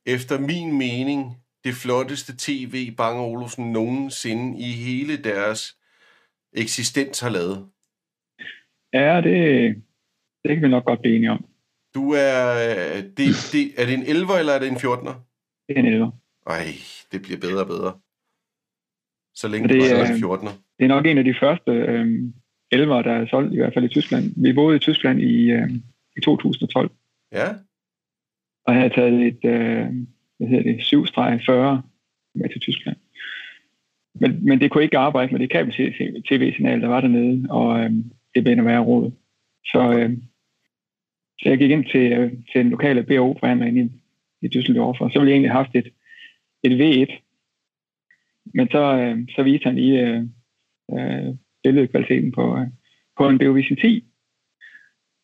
[0.07, 5.77] efter min mening, det flotteste tv, Bang Olufsen nogensinde i hele deres
[6.53, 7.69] eksistens har lavet.
[8.93, 9.83] Ja, det,
[10.49, 11.45] det kan vi nok godt blive enige om.
[11.95, 12.39] Du er,
[12.69, 15.15] øh, det, det, er det en 11'er, eller er det en 14'er?
[15.69, 16.13] Det er en 11.
[16.47, 16.65] Ej,
[17.13, 17.93] det bliver bedre og bedre.
[19.35, 20.53] Så længe Det det, det er- en 14'er.
[20.79, 22.35] Det er nok en af de første, øhm,
[22.75, 24.25] 11'er, der er solgt, i hvert fald i Tyskland.
[24.43, 25.71] Vi boede i Tyskland i, øh,
[26.17, 26.91] i 2012.
[27.33, 27.49] Ja.
[28.67, 29.87] Og jeg havde taget et, øh,
[30.39, 31.83] hvad hedder det, 7-40
[32.35, 32.97] med til Tyskland.
[34.21, 37.91] Men, men det kunne ikke arbejde med det kabel-tv-signal, der var dernede, og øh,
[38.35, 39.11] det blev være råd.
[39.65, 40.11] Så, øh,
[41.41, 43.91] så jeg gik ind til, øh, til den lokale BO-forhandler inde i,
[44.47, 45.89] i Düsseldorf, og så ville jeg egentlig have haft et,
[46.65, 47.23] et V1.
[48.55, 50.23] Men så, øh, så viste han lige øh,
[50.95, 52.67] øh, billedkvaliteten på, øh,
[53.19, 54.05] på en BOVision 10.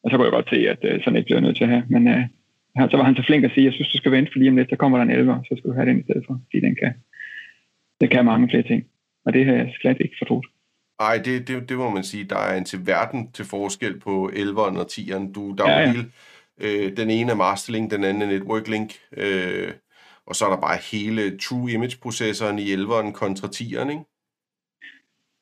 [0.02, 1.70] Og så kunne jeg godt se, at øh, sådan et blev jeg nødt til at
[1.70, 1.84] have.
[1.88, 2.24] Men øh,
[2.90, 4.56] så var han så flink at sige, jeg synes, du skal vente, for lige om
[4.56, 6.60] lidt, så kommer der en 11, så skal du have den i stedet for, fordi
[6.66, 6.92] den kan,
[8.00, 8.84] den kan mange flere ting.
[9.24, 10.46] Og det har jeg slet ikke fortrudt.
[11.10, 12.24] Ej, det, det, det må man sige.
[12.24, 15.32] Der er en til verden til forskel på 11'eren og 10'eren.
[15.32, 15.86] Du, der Ja, er ja.
[15.92, 16.04] hele,
[16.60, 18.90] øh, den ene er Masterlink, den anden er Network Link.
[19.16, 19.72] Øh,
[20.26, 24.04] og så er der bare hele True Image-processoren i 11'eren kontra 10'eren, ikke?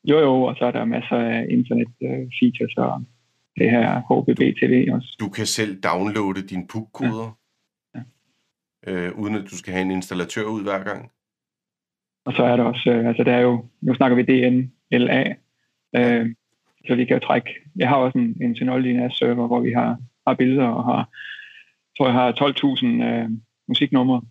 [0.05, 3.03] Jo, jo, og så er der masser af internet-features og
[3.59, 5.17] det her HBB-TV også.
[5.21, 7.37] Du kan selv downloade dine PUC-koder,
[7.95, 8.01] Ja.
[8.93, 11.11] øh, uden at du skal have en installatør ud hver gang.
[12.27, 15.35] Og så er der også, øh, altså der er jo, nu snakker vi DNLA,
[15.97, 16.35] øh,
[16.87, 19.73] så vi kan jo trække, jeg har også en, en Synology NAS server, hvor vi
[19.73, 21.09] har, har billeder og har,
[21.97, 23.29] tror jeg har 12.000 øh,
[23.69, 24.23] musiknumre.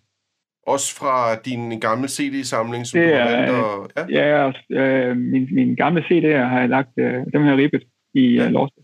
[0.66, 4.10] Også fra din gamle CD-samling, som Det du har er, valgt at...
[4.10, 4.28] Ja.
[4.28, 7.82] Ja, og, øh, min, min gamle CD'er har jeg lagt, øh, dem har jeg ribbet
[8.14, 8.46] i Ja.
[8.46, 8.74] øh, Lost.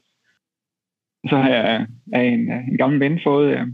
[1.24, 3.66] Og så har jeg af en, øh, en gammel ven fået øh,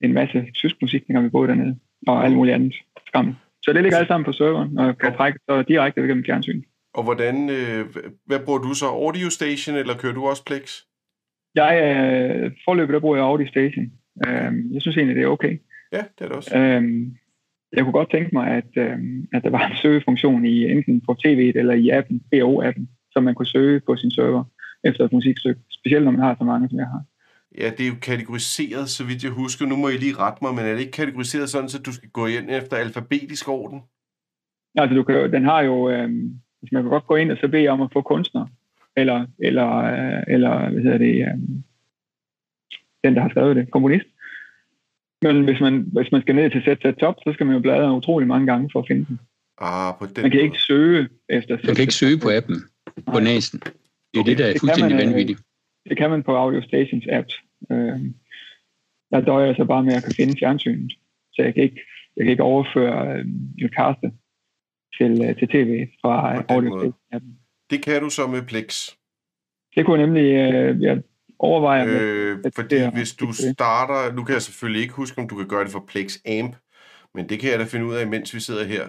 [0.00, 2.74] en masse tysk musik, dengang vi boede dernede, og alt muligt andet
[3.06, 3.36] skam.
[3.62, 6.62] Så det ligger alt sammen på serveren, og kan trække så direkte gennem fjernsyn.
[6.94, 7.86] Og hvordan, øh,
[8.26, 8.86] hvad bruger du så?
[8.86, 10.82] Audio Station, eller kører du også Plex?
[11.54, 13.86] Jeg øh, forløbet, der bruger jeg Audi Station.
[14.26, 15.58] Øh, jeg synes egentlig, det er okay.
[15.92, 16.58] Ja, det er det også.
[16.58, 16.82] Øh,
[17.72, 18.98] jeg kunne godt tænke mig, at, øh,
[19.32, 23.34] at der var en søgefunktion i enten på tv'et eller i appen, BO-appen, så man
[23.34, 24.44] kunne søge på sin server
[24.84, 25.60] efter et musikstykke.
[25.70, 27.02] Specielt når man har så mange, som jeg har.
[27.58, 29.66] Ja, det er jo kategoriseret, så vidt jeg husker.
[29.66, 32.08] Nu må I lige rette mig, men er det ikke kategoriseret sådan, så du skal
[32.08, 33.80] gå ind efter alfabetisk orden?
[34.74, 36.10] Altså, du kan, den har jo, øh,
[36.60, 38.46] hvis man kan godt gå ind og så bede om at få kunstner,
[38.96, 41.38] eller, eller, øh, eller hvad hedder det, øh,
[43.04, 44.06] den, der har skrevet det, komponist.
[45.22, 47.92] Men hvis man, hvis man skal ned til set top, så skal man jo bladre
[47.96, 49.20] utrolig mange gange for at finde den.
[49.58, 50.44] Ah, på den Man kan måde.
[50.44, 52.56] ikke søge efter Man kan ikke søge på appen
[53.06, 53.24] på Nej.
[53.24, 53.58] næsen.
[53.60, 53.68] Det
[54.14, 54.30] er Okay.
[54.30, 55.40] det, der er Det fuldstændig man, øh, vanvittigt.
[55.88, 57.28] Det kan man på Audio Stations app.
[57.70, 57.98] Øh,
[59.10, 60.92] der døjer jeg så bare med at kan finde fjernsynet.
[61.32, 61.80] Så jeg kan ikke,
[62.16, 63.24] jeg kan ikke overføre øh,
[63.64, 64.12] et kaste
[64.98, 66.92] til, øh, til tv fra øh, Audio.
[67.70, 68.90] Det kan du så med Plex.
[69.74, 71.02] Det kunne nemlig øh, jeg
[71.38, 71.86] overveje.
[71.86, 74.12] Øh, at fordi det hvis du er starter...
[74.12, 76.56] Nu kan jeg selvfølgelig ikke huske, om du kan gøre det for Plex Amp,
[77.14, 78.88] men det kan jeg da finde ud af, mens vi sidder her.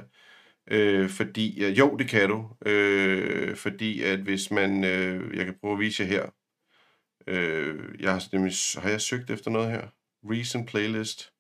[0.72, 1.64] Øh, fordi...
[1.64, 2.50] øh, Jo, det kan du.
[2.66, 4.84] Øh, fordi at hvis man...
[4.84, 6.26] Øh, jeg kan prøve at vise jer her.
[7.28, 9.82] Øh, jeg har, nemlig, har jeg søgt efter noget her?
[10.24, 11.34] Recent playlist.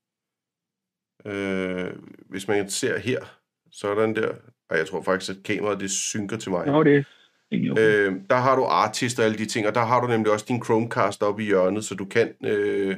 [1.26, 1.94] Øh,
[2.30, 3.41] hvis man ser her,
[3.72, 4.34] sådan der.
[4.70, 6.66] Og jeg tror faktisk, at kameraet det synker til mig.
[6.66, 7.06] Nå, det.
[7.54, 10.46] Øh, der har du artist og alle de ting, og der har du nemlig også
[10.48, 12.96] din Chromecast oppe i hjørnet, så du kan øh,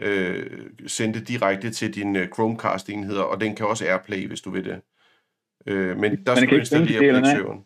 [0.00, 0.46] øh,
[0.86, 4.64] sende det direkte til din øh, Chromecast-enheder, og den kan også Airplay, hvis du vil
[4.64, 4.80] det.
[5.66, 6.98] Øh, men der skal du installere.
[6.98, 7.64] Plex-serveren.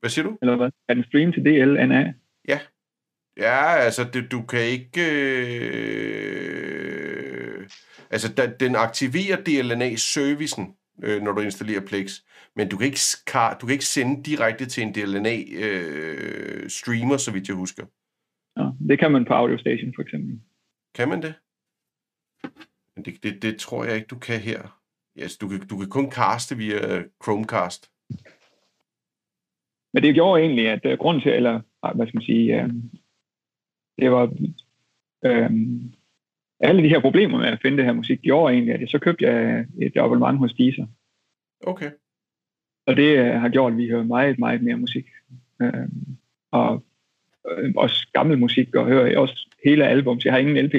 [0.00, 0.38] Hvad siger du?
[0.42, 0.70] Eller hvad?
[0.88, 2.12] Er den stream til DLNA?
[3.36, 5.00] Ja, altså, det, du kan ikke...
[6.36, 7.68] Øh,
[8.10, 12.20] altså, da, den aktiverer DLNA-servicen, øh, når du installerer Plex,
[12.56, 13.00] men du kan ikke,
[13.60, 17.86] du kan ikke sende direkte til en DLNA-streamer, så vidt jeg husker.
[18.56, 20.40] Ja, det kan man på Audio Station for eksempel.
[20.94, 21.34] Kan man det?
[22.96, 24.78] Men det, det, det tror jeg ikke, du kan her.
[25.18, 27.90] Yes, du, kan, du kan kun caste via Chromecast.
[29.92, 31.60] Men det gjorde egentlig, at uh, grunden til, eller
[31.94, 32.70] hvad skal man sige, uh,
[33.98, 34.26] det var
[35.26, 35.50] uh,
[36.62, 38.98] alle de her problemer med at finde det her musik, gjorde egentlig, at jeg, så
[38.98, 40.86] købte jeg et abonnement hos Deezer.
[41.66, 41.90] Okay.
[42.86, 45.06] Og det uh, har gjort, at vi hører meget, meget mere musik.
[45.60, 45.88] Uh,
[46.50, 46.84] og
[47.44, 50.20] uh, også gammel musik, og hører også hele album.
[50.20, 50.74] Så jeg har ingen LP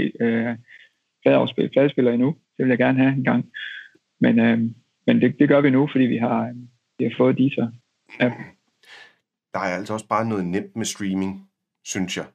[1.24, 2.36] pladespiller, pladespiller endnu.
[2.58, 3.52] Det vil jeg gerne have en gang.
[4.20, 4.60] Men, uh,
[5.08, 6.56] men det, det gør vi nu, fordi vi har,
[6.98, 7.72] vi har fået Deezer.
[9.54, 11.50] Der er altså også bare noget nemt med streaming,
[11.86, 12.26] synes jeg.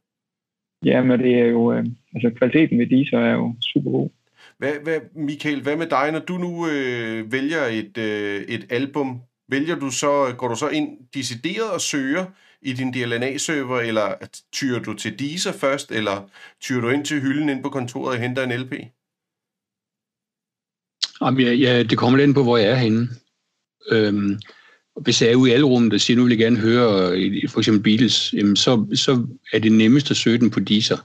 [0.85, 4.11] Ja, men det er jo, øh, altså kvaliteten ved Deezer er jo super god.
[4.59, 9.21] Hvad, hvad, Michael, hvad med dig, når du nu øh, vælger et, øh, et album?
[9.49, 12.25] Vælger du så, går du så ind decideret og søger
[12.63, 14.15] i din DLNA-server, eller
[14.53, 18.23] tyrer du til Deezer først, eller tyrer du ind til hylden ind på kontoret og
[18.23, 18.73] henter en LP?
[21.21, 23.09] Jamen, ja, ja, det kommer lidt ind på, hvor jeg er henne.
[23.91, 24.39] Øhm,
[25.01, 27.61] hvis jeg er ude i alrummet og siger, nu vil jeg gerne høre øh, for
[27.61, 30.97] eksempel Beatles, jamen så, så er det nemmest at søge den på Deezer.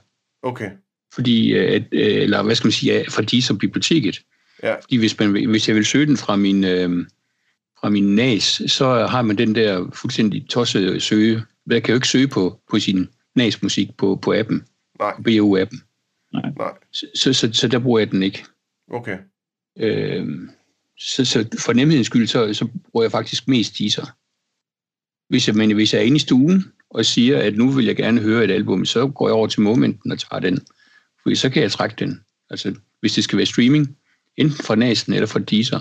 [0.42, 0.70] Okay.
[1.14, 4.20] Fordi, at, øh, eller hvad skal man sige, fra Deezer-biblioteket.
[4.62, 4.74] Ja.
[4.74, 7.06] Fordi hvis, man, hvis jeg vil søge den fra min, øh,
[7.80, 11.42] fra min NAS, så har man den der fuldstændig tossede søge.
[11.70, 14.64] Jeg kan jo ikke søge på, på sin NAS-musik på, på appen.
[14.98, 15.14] Nej.
[15.16, 15.78] På BU-appen.
[16.32, 16.50] Nej.
[16.58, 16.72] Nej.
[16.92, 18.44] Så, så, så, så der bruger jeg den ikke.
[18.90, 19.18] Okay.
[19.78, 20.26] Øh,
[20.98, 24.06] så, så for nemhedens skyld, så, så bruger jeg faktisk mest teaser.
[25.28, 27.96] Hvis jeg, men hvis jeg er inde i stuen og siger, at nu vil jeg
[27.96, 30.58] gerne høre et album, så går jeg over til Momenten og tager den.
[31.22, 32.20] For så kan jeg trække den.
[32.50, 33.96] Altså, hvis det skal være streaming,
[34.36, 35.80] enten fra Næsen eller fra Deezer.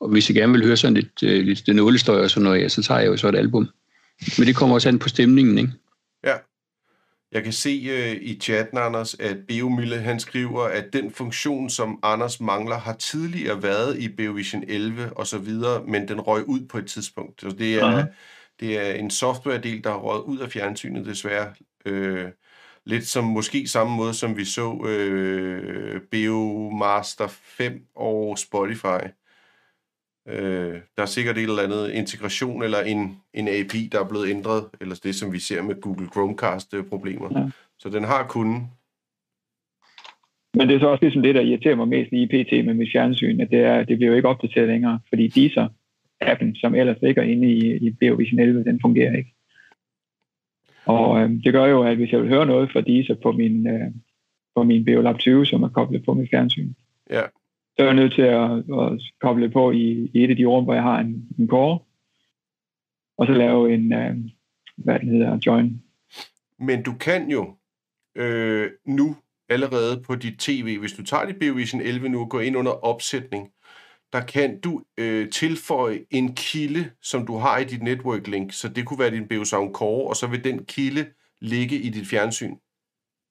[0.00, 2.68] Og hvis jeg gerne vil høre sådan lidt, øh, lidt nålestøj og sådan noget, ja,
[2.68, 3.68] så tager jeg jo så et album.
[4.38, 5.72] Men det kommer også an på stemningen, ikke?
[6.24, 6.34] Ja.
[7.32, 11.98] Jeg kan se øh, i chatten, Anders, at Beomille, han skriver, at den funktion, som
[12.02, 16.66] Anders mangler, har tidligere været i Beovision 11 og så videre, men den røg ud
[16.66, 17.40] på et tidspunkt.
[17.40, 18.02] Så det er, Aha.
[18.60, 21.54] det er en software-del, der har røget ud af fjernsynet, desværre.
[21.86, 22.28] Øh,
[22.84, 29.08] lidt som måske samme måde, som vi så øh, Beomaster 5 og Spotify.
[30.28, 34.30] Øh, der er sikkert et eller andet integration eller en, en API, der er blevet
[34.30, 37.38] ændret, eller det, som vi ser med Google Chromecast-problemer.
[37.38, 37.50] Ja.
[37.78, 38.70] Så den har kunden.
[40.54, 42.92] Men det er så også ligesom det, der irriterer mig mest i PT med mit
[42.92, 45.68] fjernsyn, at det, er, det bliver jo ikke opdateret længere, fordi Deezer
[46.20, 49.34] appen, som ellers ligger inde i, i BOVision 11, den fungerer ikke.
[50.86, 53.66] Og øh, det gør jo, at hvis jeg vil høre noget fra Deezer på min,
[53.66, 53.90] øh,
[54.56, 56.72] på min BOLab 20, som er koblet på mit fjernsyn,
[57.10, 57.22] Ja.
[57.82, 60.64] Så er jeg nødt til at, at koble på i, i et af de rum,
[60.64, 61.78] hvor jeg har en, en core,
[63.18, 64.16] og så lave en, øh,
[64.76, 65.82] hvad den hedder, join.
[66.58, 67.56] Men du kan jo
[68.16, 69.16] øh, nu
[69.48, 72.84] allerede på dit tv, hvis du tager dit BioVision 11 nu og går ind under
[72.84, 73.48] opsætning,
[74.12, 78.52] der kan du øh, tilføje en kilde, som du har i dit network link.
[78.52, 81.06] Så det kunne være din BioSound Core, og så vil den kilde
[81.40, 82.54] ligge i dit fjernsyn.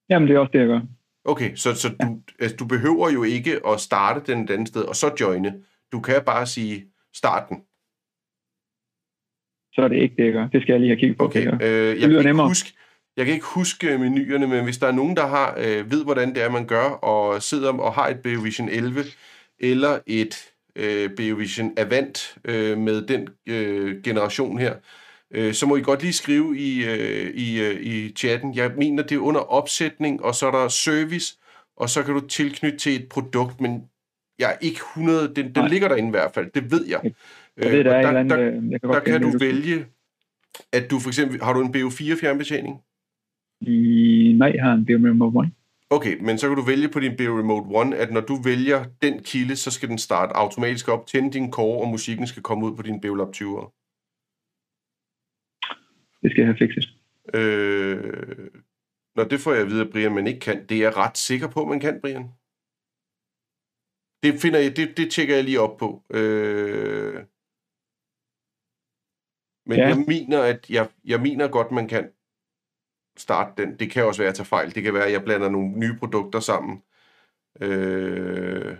[0.10, 0.82] Jamen, det er også det, jeg gør.
[1.26, 4.82] Okay, så, så du, altså, du behøver jo ikke at starte den et andet sted,
[4.82, 5.54] og så joine.
[5.92, 7.58] Du kan bare sige, start den.
[9.74, 10.48] Så er det ikke det, jeg gør.
[10.48, 11.24] Det skal jeg lige have kigget på.
[11.24, 12.48] Okay, det øh, jeg, lyder kan ikke nemmere.
[12.48, 12.74] huske,
[13.18, 16.36] jeg kan ikke huske menuerne, men hvis der er nogen, der har øh, ved, hvordan
[16.36, 19.04] det er, man gør, og sidder og har et BioVision 11,
[19.60, 24.76] eller et øh, BioVision Avant øh, med den øh, generation her,
[25.32, 28.56] øh, så må I godt lige skrive i, øh, i, øh, i chatten.
[28.56, 31.38] Jeg mener, det er under opsætning, og så er der service,
[31.78, 33.84] og så kan du tilknytte til et produkt, men
[34.40, 35.34] jeg er ikke 100...
[35.36, 37.14] Den, den ligger derinde i hvert fald, det ved jeg.
[37.58, 39.86] Jeg ved, der er der, andet, der, øh, jeg kan der kan du vælge,
[40.72, 41.42] at du for eksempel...
[41.42, 42.78] Har du en BO4 fjernbetjening?
[43.62, 45.52] I, nej, jeg har en Beam Remote One.
[45.90, 48.84] Okay, men så kan du vælge på din Bio Remote One, at når du vælger
[49.02, 52.66] den kilde, så skal den starte automatisk op, tænde din core, og musikken skal komme
[52.66, 53.81] ud på din Beolab 20'er.
[56.22, 56.88] Det skal jeg have fikset.
[57.34, 58.52] Øh,
[59.16, 60.66] når det får jeg at vide, at Brian man ikke kan.
[60.68, 62.30] Det er jeg ret sikker på, man kan, Brian.
[64.24, 66.04] Det finder jeg, det, det tjekker jeg lige op på.
[66.10, 67.26] Øh,
[69.66, 69.88] men ja.
[69.88, 72.12] jeg mener, at jeg, jeg mener godt, man kan
[73.18, 73.80] starte den.
[73.80, 74.76] Det kan også være, at jeg tager fejl.
[74.76, 76.84] Det kan være, at jeg blander nogle nye produkter sammen.
[77.62, 78.78] Øh,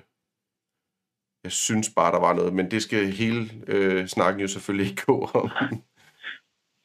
[1.44, 5.06] jeg synes bare, der var noget, men det skal hele øh, snakken jo selvfølgelig ikke
[5.06, 5.50] gå om.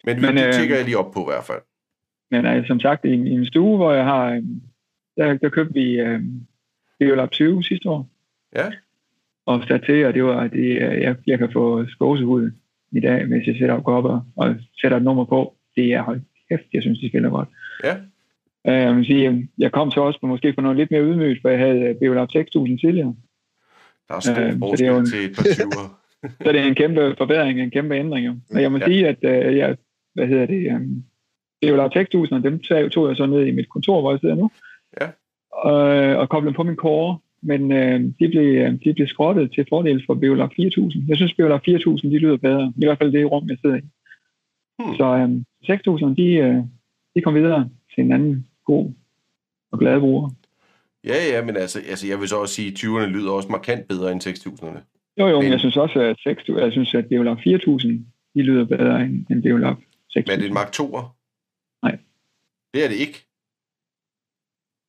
[0.05, 1.61] Men, men det øh, tjekker jeg lige op på i hvert fald.
[2.31, 4.31] Men altså, som sagt, i, en- i en stue, hvor jeg har...
[4.35, 4.43] øh,
[5.17, 6.21] Der, der købte vi øh,
[6.99, 8.09] Biolab 20 sidste år.
[8.57, 8.67] Ja.
[9.47, 12.51] Og sat til, og det var, det, øh, jeg, jeg kan få skåsehud
[12.93, 15.55] i dag, hvis jeg sætter kopper og sætter et nummer på.
[15.77, 17.49] Det er hold kæft, jeg synes, de spiller godt.
[17.85, 17.97] Ja.
[18.69, 21.03] Øh, jeg, vil sige, øh, jeg kom så også på, måske på noget lidt mere
[21.03, 23.15] ydmygt, for jeg havde øh, Biolab 6000 tidligere.
[24.09, 25.89] Der er stor Øh, øh, forskel det til et par 20'er.
[26.45, 28.27] Så det er en kæmpe forbedring, en kæmpe ændring.
[28.27, 28.35] Jo.
[28.55, 28.87] Og jeg må ja.
[28.87, 29.77] sige, at øh, jeg,
[30.17, 31.05] hvad hedder det, um,
[31.63, 32.59] det er jo 6000, og dem
[32.91, 34.51] tog, jeg så ned i mit kontor, hvor jeg sidder nu,
[35.01, 35.09] Ja.
[35.51, 35.81] og,
[36.21, 40.03] og koblede på min core, men øh, de, blev, øh, de blev skrottet til fordel
[40.07, 41.05] for Beolab 4000.
[41.09, 42.73] Jeg synes, Beolab 4000, de lyder bedre.
[42.77, 43.81] I hvert fald det rum, jeg sidder i.
[44.79, 44.97] Hmm.
[44.97, 45.29] Så øh,
[45.67, 46.57] 6000, de, øh,
[47.15, 48.93] de kom videre til en anden god
[49.73, 50.31] og glad bruger.
[51.05, 53.89] Ja, ja, men altså, altså jeg vil så også sige, at 20'erne lyder også markant
[53.89, 54.81] bedre end 6000'erne.
[55.21, 58.65] Jo, jo, men jeg synes også, at 6000, jeg synes, at Beolab 4000, de lyder
[58.65, 59.96] bedre end, end Beolab 6000.
[60.15, 61.05] Men er det en Mark 2'er?
[61.83, 61.99] Nej.
[62.75, 63.27] Det er det ikke.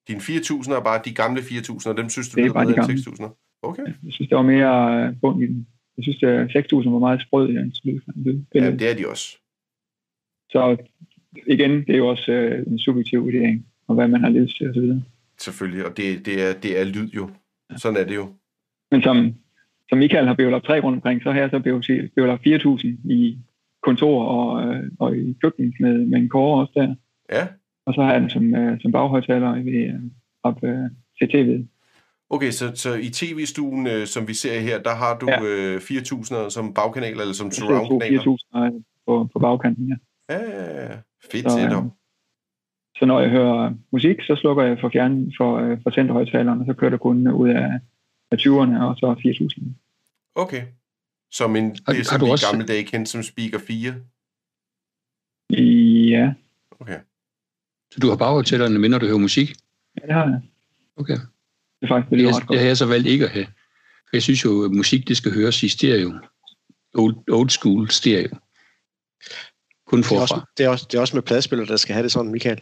[0.07, 2.73] Din 4000 er bare de gamle 4000, og dem synes du Det er bare de
[2.73, 2.93] gamle.
[2.93, 3.59] 6000'er?
[3.61, 3.85] Okay.
[4.03, 5.67] Jeg synes, der var mere øh, bund i den.
[5.97, 7.99] Jeg synes, at 6.000 var meget sprød i hans lyd.
[8.55, 9.37] Ja, Ja, det er de også.
[10.49, 10.77] Så
[11.47, 14.69] igen, det er jo også øh, en subjektiv vurdering, og hvad man har lyst til
[14.69, 14.91] osv.
[15.39, 17.29] Selvfølgelig, og det, det, er, det er lyd jo.
[17.77, 18.33] Sådan er det jo.
[18.91, 19.35] Men som,
[19.89, 21.59] som Michael har Beolab 3 rundt omkring, så har jeg så
[22.15, 23.37] Beolab 4.000 i
[23.89, 26.95] kontor og, øh, og i køkkenet med, med en kåre også der.
[27.37, 27.43] Ja.
[27.85, 29.99] Og så har jeg den som, øh, som baghøjtaler ved, øh,
[30.43, 30.85] op øh,
[31.17, 31.63] til tv'et.
[32.29, 35.39] Okay, så, så i tv-stuen, øh, som vi ser her, der har du Ja.
[35.43, 38.21] øh, 4.000 som bagkanaler, eller som surround-kanaler?
[38.77, 39.95] 4.000 på, på bagkanten, ja.
[40.33, 40.95] Ja, ja, ja.
[41.31, 41.83] Fedt Så, setup.
[41.83, 41.89] øh,
[42.99, 46.65] Så når jeg hører musik, så slukker jeg for fjern for, øh, for centerhøjtaleren, og
[46.65, 47.69] så kører det kun ud af,
[48.31, 49.63] af 20'erne, og så 4.000.
[50.35, 50.61] Okay.
[51.31, 53.59] Som en, Har- det, har som du vi i også- gamle dage kendte som Speaker
[53.59, 53.95] 4.
[56.09, 56.33] Ja,
[56.79, 56.99] Okay.
[57.91, 59.53] Så du har baghøjtalerne med, når du hører musik?
[60.01, 60.41] ja det har jeg.
[60.97, 61.13] Okay.
[61.13, 61.21] Det
[61.81, 63.45] er faktisk det Det, har- ret det har jeg så valgt ikke at have.
[63.45, 66.13] For jeg synes jo, at musik det skal høres i stereo.
[66.93, 68.37] Old, old school stereo.
[69.87, 70.45] Kun Det er, også, forfra.
[70.57, 72.57] det, er også, det er også med pladespiller, der skal have det sådan, Michael.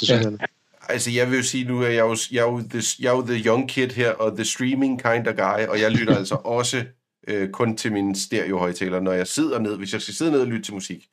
[0.00, 0.22] Det Ja.
[0.22, 0.48] synes jeg.
[0.88, 3.16] Altså, jeg vil jo sige, nu er jeg jo, jeg er jo, the, jeg er
[3.16, 6.34] jo the young kid her, og the streaming kind of guy, og jeg lytter altså
[6.34, 6.84] også
[7.28, 10.46] øh, kun til mine stereohøjtaler, når jeg sidder ned, hvis jeg skal sidde ned og
[10.46, 11.08] lytte til musik.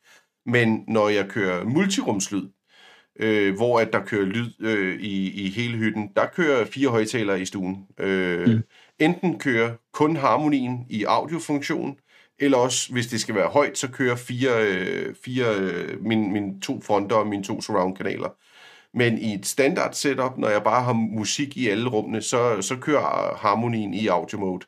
[0.45, 2.49] Men når jeg kører multirumslyd,
[3.19, 7.41] øh, hvor at der kører lyd øh, i, i hele hytten, der kører fire højtalere
[7.41, 7.87] i stuen.
[7.99, 8.61] Øh, Mm.
[8.99, 11.97] Enten kører kun harmonien i audiofunktion,
[12.39, 16.61] eller også, hvis det skal være højt, så kører fire, øh, fire øh, mine, mine
[16.61, 18.29] to fronter og mine to surround-kanaler.
[18.97, 22.75] Men i et standard setup, når jeg bare har musik i alle rummene, så, så
[22.77, 24.65] kører harmonien i audio mode.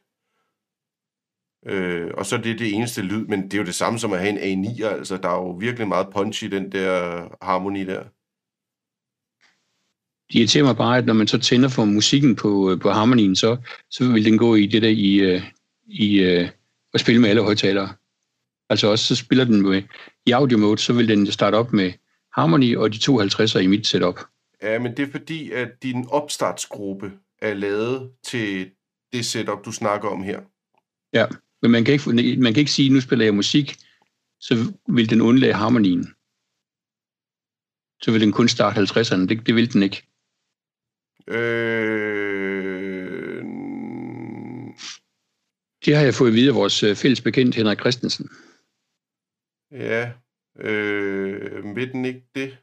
[1.68, 4.14] Øh, og så er det det eneste lyd, men det er jo det samme som
[4.14, 7.84] at have en A9, altså der er jo virkelig meget punch i den der harmoni
[7.84, 8.04] der.
[10.28, 13.36] Det irriterer mig bare, at når man så tænder for musikken på, øh, på harmonien,
[13.36, 13.58] så,
[13.90, 15.42] så vil den gå i det der i, øh,
[15.88, 16.50] i øh,
[16.94, 17.90] at spille med alle højtalere.
[18.70, 19.84] Altså også, så spiller den med,
[20.26, 21.92] i audio mode, så vil den starte op med
[22.34, 24.20] harmoni og de 52'er i mit setup.
[24.62, 27.12] Ja, men det er fordi, at din opstartsgruppe
[27.42, 28.72] er lavet til
[29.14, 30.40] det setup, du snakker om her.
[31.62, 33.76] Men man kan ikke, man kan ikke sige, nu spiller jeg musik,
[34.40, 36.04] så vil den undlade harmonien.
[38.02, 39.26] Så vil den kun starte 50'erne.
[39.28, 40.08] Det, det vil den ikke.
[41.28, 43.44] Øh...
[45.86, 48.30] Det har jeg fået at vide af vores øh, fælles bekendt, Henrik Christensen.
[49.72, 50.12] Ja,
[50.60, 52.58] øh, vil den ikke det?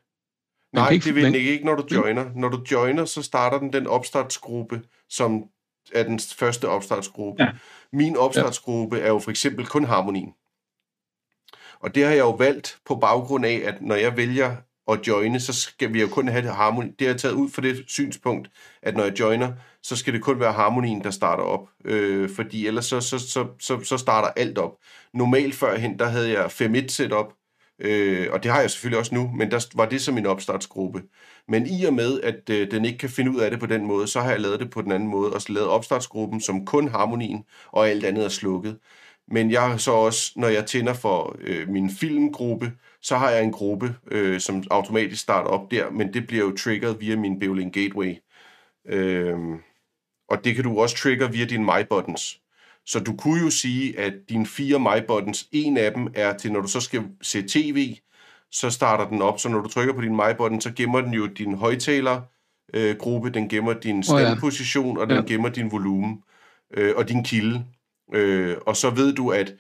[0.73, 2.31] Nej, ikke- det vil den ikke, ikke, når du joiner.
[2.35, 5.45] Når du joiner, så starter den den opstartsgruppe, som
[5.93, 7.43] er den første opstartsgruppe.
[7.43, 7.51] Ja.
[7.93, 10.35] Min opstartsgruppe er jo for eksempel kun harmonien.
[11.81, 14.57] Og det har jeg jo valgt på baggrund af, at når jeg vælger
[14.89, 16.89] at joine, så skal vi jo kun have det harmoni.
[16.99, 18.51] Det har jeg taget ud for det synspunkt,
[18.83, 21.69] at når jeg joiner, så skal det kun være harmonien, der starter op.
[21.85, 24.73] Øh, fordi ellers så, så, så, så, så starter alt op.
[25.15, 27.33] Normalt førhen, der havde jeg 5-1 setup,
[27.85, 31.03] øh, og det har jeg selvfølgelig også nu, men der var det som min opstartsgruppe.
[31.49, 33.87] Men i og med, at øh, den ikke kan finde ud af det på den
[33.87, 36.67] måde, så har jeg lavet det på den anden måde, og så lavet opstartsgruppen som
[36.67, 38.79] kun harmonien, og alt andet er slukket.
[39.29, 42.73] Men jeg har så også, når jeg tænder for øh, min filmgruppe,
[43.03, 46.57] så har jeg en gruppe, øh, som automatisk starter op der, men det bliver jo
[46.57, 48.15] triggeret via min Beolink Gateway.
[48.89, 49.39] Øh,
[50.29, 52.44] og det kan du også trigger via dine My-buttons.
[52.87, 56.61] Så du kunne jo sige, at dine fire My-buttons, en af dem er til, når
[56.61, 57.97] du så skal se tv,
[58.51, 61.27] så starter den op, så når du trykker på din My-button, så gemmer den jo
[61.27, 62.23] din højtaler
[62.75, 65.23] øh, gruppe, den gemmer din stemmeposition, og den Ja.
[65.23, 66.23] gemmer din volumen
[66.75, 67.65] øh, og din kilde.
[68.15, 69.55] Øh, og så ved du, at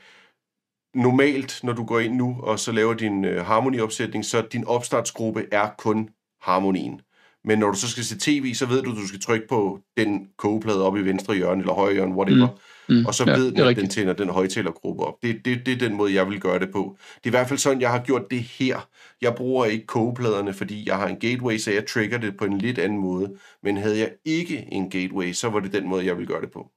[0.94, 5.46] normalt, når du går ind nu, og så laver din øh, harmoniopsætning, så din opstartsgruppe
[5.52, 6.08] er kun
[6.40, 7.00] harmonien.
[7.44, 9.80] Men når du så skal se tv, så ved du, at du skal trykke på
[9.96, 12.46] den kogeplade oppe i venstre hjørne, eller højre hjørne, whatever.
[12.48, 12.58] Mm.
[12.88, 15.22] Mm, Og så ja, ved den, at den tænder den højtalergruppe op.
[15.22, 16.96] Det, det, det er den måde, jeg vil gøre det på.
[17.14, 18.88] Det er i hvert fald sådan, jeg har gjort det her.
[19.20, 22.58] Jeg bruger ikke kogepladerne, fordi jeg har en gateway, så jeg trigger det på en
[22.58, 23.38] lidt anden måde.
[23.62, 26.50] Men havde jeg ikke en gateway, så var det den måde, jeg vil gøre det
[26.50, 26.70] på.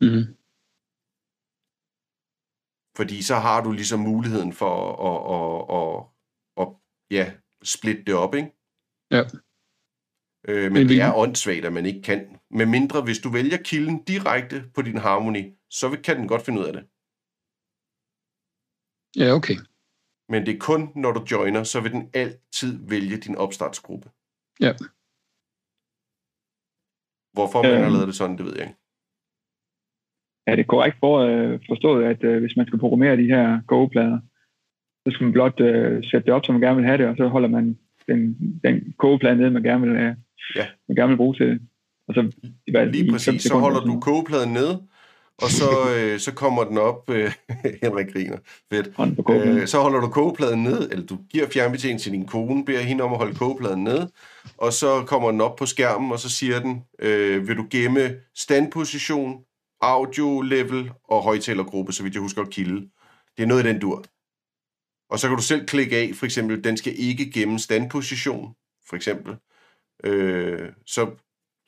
[0.00, 0.24] Mm.
[2.96, 4.74] Fordi så har du ligesom muligheden for
[5.08, 5.46] at, at,
[5.78, 6.04] at,
[6.56, 6.68] at, at
[7.10, 8.48] ja, splitte det op, ikke?
[9.10, 9.22] Ja.
[10.48, 12.38] Øh, men, Men det er åndssvagt, at man ikke kan.
[12.50, 16.42] Med mindre, hvis du vælger kilden direkte på din harmoni, så vil- kan den godt
[16.42, 16.82] finde ud af det.
[19.22, 19.56] Ja, okay.
[20.32, 24.08] Men det er kun, når du joiner, så vil den altid vælge din opstartsgruppe.
[24.60, 24.72] Ja.
[27.36, 27.92] Hvorfor man har Øhm.
[27.94, 28.78] lavet det sådan, det ved jeg ikke.
[30.46, 34.18] Er det korrekt for, øh, forstået, at øh, hvis man skal programmere de her kogeplader,
[35.02, 37.16] så skal man blot øh, sætte det op, som man gerne vil have det, og
[37.16, 37.78] så holder man
[38.08, 38.20] den,
[38.64, 40.16] den kogeplade nede, man gerne vil, øh,
[40.54, 40.66] Ja.
[40.88, 41.60] man gerne vil bruge til det.
[42.08, 42.32] Og så,
[42.70, 43.42] hvad, Lige præcis.
[43.42, 44.82] Så holder du kogepladen nede,
[45.42, 47.10] og så, øh, så kommer den op.
[47.10, 47.32] Øh,
[47.82, 48.38] Henrik griner.
[48.72, 48.90] Fedt.
[49.30, 53.04] Øh, så holder du kogepladen ned, eller du giver fjernbetjeningen til din kone, beder hende
[53.04, 54.08] om at holde kogepladen ned,
[54.58, 58.14] og så kommer den op på skærmen, og så siger den, øh, vil du gemme
[58.34, 59.38] standposition,
[59.80, 62.88] audio level og højtalergruppe, så vidt jeg husker, og kilde.
[63.36, 64.04] Det er noget i den dur.
[65.10, 68.54] Og så kan du selv klikke af, for eksempel, den skal ikke gemme standposition,
[68.88, 69.36] for eksempel.
[70.04, 71.10] Øh, så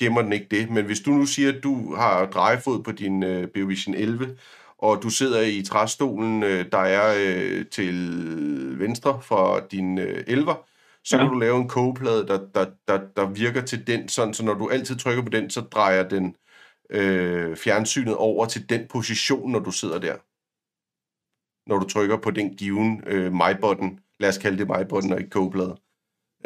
[0.01, 0.71] gemmer den ikke det.
[0.71, 4.37] Men hvis du nu siger, at du har drejefod på din øh, Beovision 11,
[4.79, 7.99] og du sidder i træstolen, øh, der er øh, til
[8.79, 10.67] venstre for din øh, 11'er,
[11.05, 11.23] så ja.
[11.23, 14.55] kan du lave en kogeplade, der, der, der, der virker til den, sådan, så når
[14.55, 16.37] du altid trykker på den, så drejer den
[16.91, 20.17] øh, fjernsynet over til den position, når du sidder der.
[21.69, 25.31] Når du trykker på den given øh, my-button, lad os kalde det my-button og ikke
[25.31, 25.77] kogeplade.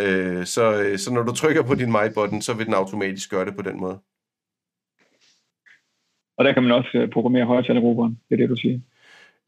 [0.01, 3.45] Øh, så, øh, så når du trykker på din my-button, så vil den automatisk gøre
[3.45, 3.99] det på den måde.
[6.37, 8.81] Og der kan man også øh, programmere højtalergrupperne, det er det, du siger.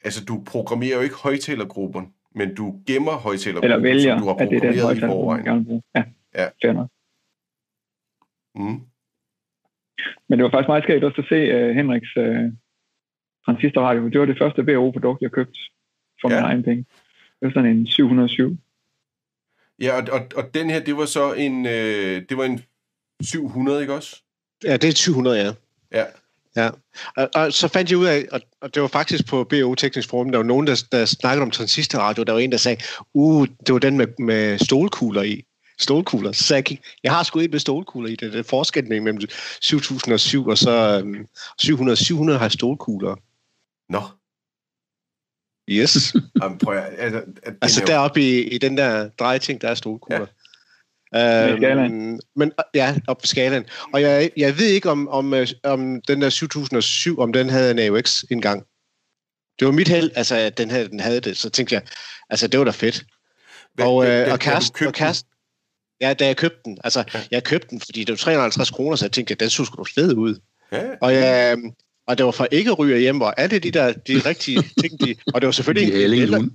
[0.05, 4.34] Altså, du programmerer jo ikke højtalergrupperne, men du gemmer højtalergruppen, Eller vælger, som du har
[4.34, 5.82] at det er den programmeret i forvejen.
[5.94, 6.03] Ja,
[6.34, 6.49] Ja.
[6.62, 6.88] fair nok.
[8.55, 8.80] Mm.
[10.28, 12.53] Men det var faktisk meget skægt også at se uh, Henriks uh,
[13.44, 14.09] transistorradio.
[14.09, 15.59] Det var det første BO-produkt, jeg købte
[16.20, 16.36] for ja.
[16.36, 16.84] min egen penge.
[17.40, 18.57] Det var sådan en 707.
[19.81, 22.61] Ja, og, og, og den her, det var så en, øh, det var en
[23.22, 24.22] 700, ikke også?
[24.64, 25.53] Ja, det er 700, ja.
[25.93, 26.05] Ja.
[26.57, 26.70] Ja,
[27.16, 30.09] og, og så fandt jeg ud af, og, og det var faktisk på BO Teknisk
[30.09, 32.83] Forum, der var nogen, der, der snakkede om transistorradio, der var en, der sagde,
[33.14, 35.45] uh, det var den med, med stålkugler i.
[35.79, 36.33] Stålkugler.
[36.33, 38.16] Så sagde jeg, jeg har sgu et med stålkugler i.
[38.16, 39.20] Det er forskellen mellem
[39.61, 41.27] 7007 og så øhm,
[41.59, 41.97] 700.
[41.97, 43.16] 700 har stålkugler.
[43.89, 44.03] Nå,
[45.71, 46.14] Yes.
[46.43, 49.69] Jamen, prøv at, altså, at altså er jo- deroppe i, i den der drejeting, der
[49.69, 50.27] er stålkugler.
[51.12, 52.21] Med Øhm, skalaen.
[52.37, 53.64] men ja, op på skalaen.
[53.95, 57.71] Og jeg, jeg ved ikke, om, om, øh, om den der 7007, om den havde
[57.71, 58.64] en AUX engang.
[59.59, 61.37] Det var mit held, altså, at den havde, den havde det.
[61.37, 61.83] Så tænkte jeg,
[62.31, 63.05] altså, det var da fedt.
[63.75, 65.31] Hvad- og, øh, og Karsten, og Karsten,
[66.01, 67.19] ja, da jeg købte den, altså, Ja.
[67.19, 67.25] ja.
[67.31, 69.83] jeg købte den, fordi det var 350 kroner, så jeg tænkte, at den så sgu
[69.83, 70.39] da fed ud.
[70.73, 71.57] Ja, Og, jeg,
[72.07, 75.17] og det var fra ikke ryger hjem, og alle de der, de rigtige ting, de,
[75.35, 76.51] og det var selvfølgelig De havde en ingen hund.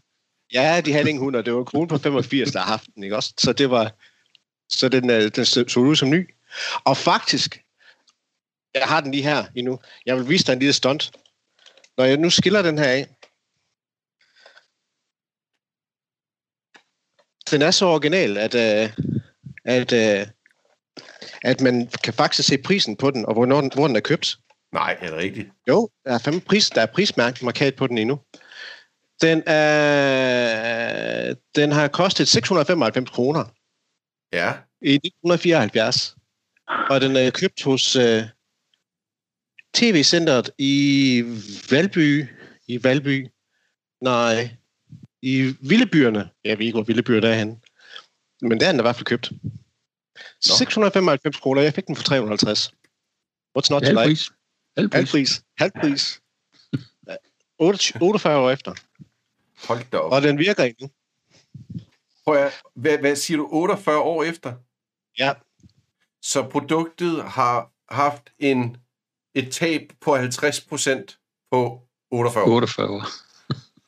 [0.54, 2.86] Ja, de havde ingen hund, og det var en kone på 85, der har haft
[2.96, 3.34] den, ikke også?
[3.38, 3.92] Så det var,
[4.70, 6.30] så den, øh, den så så ud som ny.
[6.84, 7.64] Og faktisk,
[8.74, 9.80] jeg har den lige her endnu.
[10.06, 11.12] Jeg vil vise dig en lille stunt.
[11.98, 13.08] Når jeg nu skiller den her af,
[17.52, 18.90] den er så original, at, øh,
[19.66, 20.28] at, øh,
[21.42, 24.38] at man kan faktisk se prisen på den, og hvornår den, hvor den er købt.
[24.74, 25.50] Nej, er det rigtigt?
[25.68, 28.20] Jo, der er fem pris, der er prismærket markat på den endnu.
[29.22, 33.46] Den, er, den har kostet 695 kroner
[34.34, 36.16] Ja, i 1974.
[36.90, 38.24] Og den er købt hos uh,
[39.74, 41.24] TV-centret i
[41.72, 42.26] Valby.
[42.68, 43.28] I Valby.
[44.02, 44.56] Nej,
[45.22, 46.30] i Villebyerne.
[46.44, 47.58] Jeg ved ikke, hvor Villebyerne er henne.
[48.42, 49.32] Men der er den i hvert fald købt.
[50.42, 51.62] 695 kroner.
[51.62, 52.74] Jeg fik den for 350.
[53.58, 53.96] What's not to like?
[53.96, 54.32] pris.
[54.78, 55.12] Halv Halv pris.
[55.12, 55.44] pris.
[55.58, 56.22] Halv pris.
[57.60, 58.74] 28 48 år efter.
[59.68, 60.12] hold da op.
[60.12, 60.90] Og den virker endnu.
[62.24, 64.54] Prøv at, hvad, hvad siger du, 48 år efter?
[65.20, 65.34] Ja.
[66.22, 68.78] Så produktet har haft en,
[69.36, 72.48] et tab på 50% på 48 år.
[72.56, 73.04] 48 år.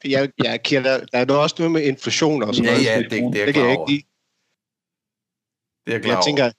[0.08, 2.86] Jeg, jeg kender, der er nu også noget med inflation og sådan Ja, noget.
[2.86, 3.90] ja, det, det er jeg det kan klar jeg over.
[3.90, 4.08] ikke lide.
[5.86, 6.52] Det er jeg klar Jeg tænker,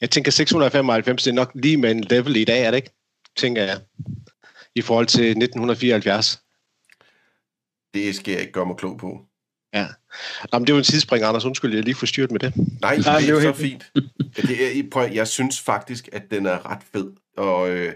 [0.00, 2.90] jeg tænker 695, det er nok lige med en level i dag, er det ikke?
[3.36, 3.80] Tænker jeg.
[4.74, 6.34] I forhold til 1974.
[6.34, 6.42] over.
[7.94, 9.20] Det skal jeg ikke gøre mig klog på.
[10.52, 11.44] Jamen, det var en tidsspring, Anders.
[11.44, 12.56] Undskyld, jeg lige forstyrret med det.
[12.56, 13.86] Nej, Nej, det det er så helt fint.
[13.94, 17.12] Ja, Det er, prøv, jeg synes faktisk, at den er ret fed.
[17.36, 17.92] Og øh,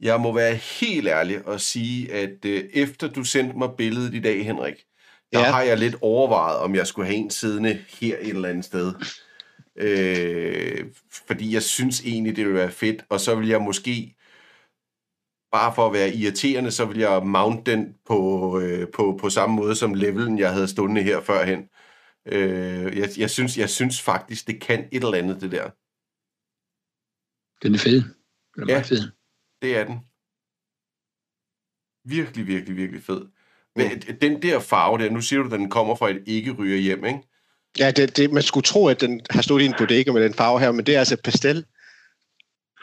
[0.00, 4.20] jeg må være helt ærlig og sige, at øh, efter du sendte mig billedet i
[4.20, 4.74] dag, Henrik,
[5.32, 5.50] der Ja.
[5.50, 8.92] har jeg lidt overvejet, om jeg skulle have en siddende her et eller andet sted.
[9.76, 10.84] Øh,
[11.26, 13.04] fordi jeg synes egentlig, det ville være fedt.
[13.08, 14.16] Og så vil jeg måske,
[15.52, 19.56] bare for at være irriterende, så vil jeg mount den på, øh, på, på samme
[19.56, 21.68] måde som levelen, jeg havde stående her førhen.
[22.26, 25.70] Øh, jeg, jeg, synes, jeg synes faktisk, det kan et eller andet, det der.
[27.62, 28.02] Den er fed.
[28.54, 28.74] Den er Ja.
[28.74, 29.02] meget fed.
[29.62, 29.98] Det er den.
[32.04, 33.22] Virkelig, virkelig, virkelig fed.
[33.76, 36.76] Men den der farve der, nu siger du, at den kommer fra et ikke ryger
[36.78, 37.20] hjem, ikke?
[37.78, 40.34] Ja, det, det, man skulle tro, at den har stået i en bodega med den
[40.34, 41.66] farve her, men det er altså pastel.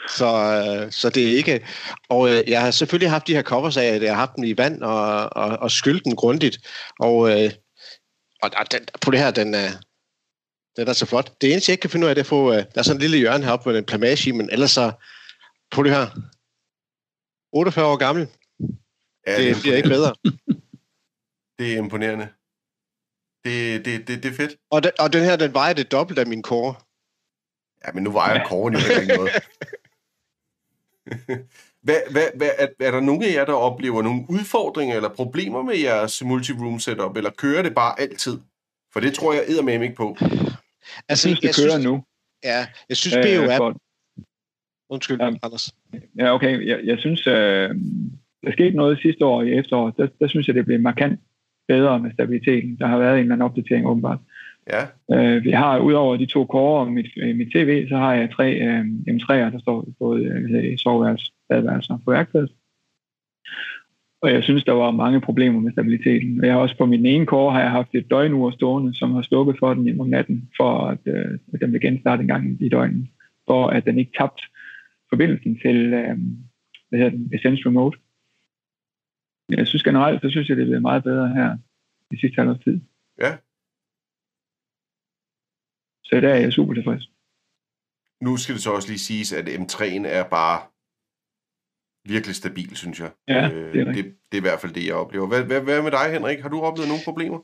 [0.08, 1.66] Så, øh, så det er ikke...
[2.08, 4.44] Og øh, jeg har selvfølgelig haft de her covers af, at jeg har haft dem
[4.44, 6.58] i vand og, og, og skyldt den grundigt.
[7.00, 7.50] Og, øh,
[8.42, 9.70] og, og den, på det her, den er,
[10.76, 11.40] den er så flot.
[11.40, 12.52] Det eneste, jeg ikke kan finde ud af, det er at få...
[12.52, 14.92] Øh, der er sådan en lille hjørne heroppe med en plamage i, men ellers så...
[15.70, 16.06] På det her.
[17.52, 18.28] 48 år gammel.
[19.26, 20.14] Ja, Det bliver ikke bedre.
[21.58, 22.28] Det er imponerende.
[23.44, 24.56] Det, det, det, det er fedt.
[24.70, 26.74] Og, den, og den her, den vejer det dobbelt af min core.
[27.84, 29.30] Ja, men nu vejer Kåren jo ikke noget.
[31.82, 35.62] Hvad, hvad, hvad, er, er der nogen af jer, der oplever nogle udfordringer eller problemer
[35.62, 38.38] med jeres multi-room setup, eller kører det bare altid?
[38.92, 40.16] For det tror jeg eddermame ikke på.
[40.20, 40.48] Altså,
[41.08, 42.04] jeg synes, det jeg kører synes, nu.
[42.44, 43.56] Ja, jeg synes, øh, BO er...
[43.56, 43.76] For...
[44.90, 45.74] Undskyld, ja, Anders.
[46.18, 46.66] Ja, okay.
[46.66, 47.68] Jeg, jeg synes, øh,
[48.44, 49.96] der skete noget sidste år i efteråret.
[49.96, 51.20] Der, der synes jeg, det blev markant
[51.68, 52.76] bedre med stabiliteten.
[52.78, 54.18] Der har været en eller anden opdatering åbenbart.
[54.72, 54.82] Ja.
[55.14, 58.30] Øh, vi har udover de to kårer og mit, øh, mit tv, så har jeg
[58.30, 62.52] tre øh, M3'er, der står både øh, i soveværelse, badeværelse og på værkstedet.
[64.22, 66.40] Og jeg synes, der var mange problemer med stabiliteten.
[66.40, 69.12] Og jeg har også på min ene kåre har jeg haft et døgnur stående, som
[69.14, 72.62] har slukket for den om natten, for at, øh, at den vil genstarte en gang
[72.62, 73.08] i døgnet,
[73.46, 74.42] for at den ikke tabte
[75.08, 76.16] forbindelsen til øh,
[76.88, 77.98] hvad hedder den, Essence Remote.
[79.50, 81.56] Jeg synes generelt, så synes jeg, det er blevet meget bedre her
[82.10, 82.80] i sidste halvårs tid.
[83.20, 83.32] Ja.
[86.10, 87.08] Så der er jeg super tilfreds.
[88.20, 90.60] Nu skal det så også lige siges, at M3'en er bare
[92.08, 93.10] virkelig stabil, synes jeg.
[93.28, 95.26] Ja, øh, det, er det, det er i hvert fald det, jeg oplever.
[95.26, 96.40] Hvad, hvad, hvad med dig, Henrik?
[96.40, 97.38] Har du oplevet nogle problemer?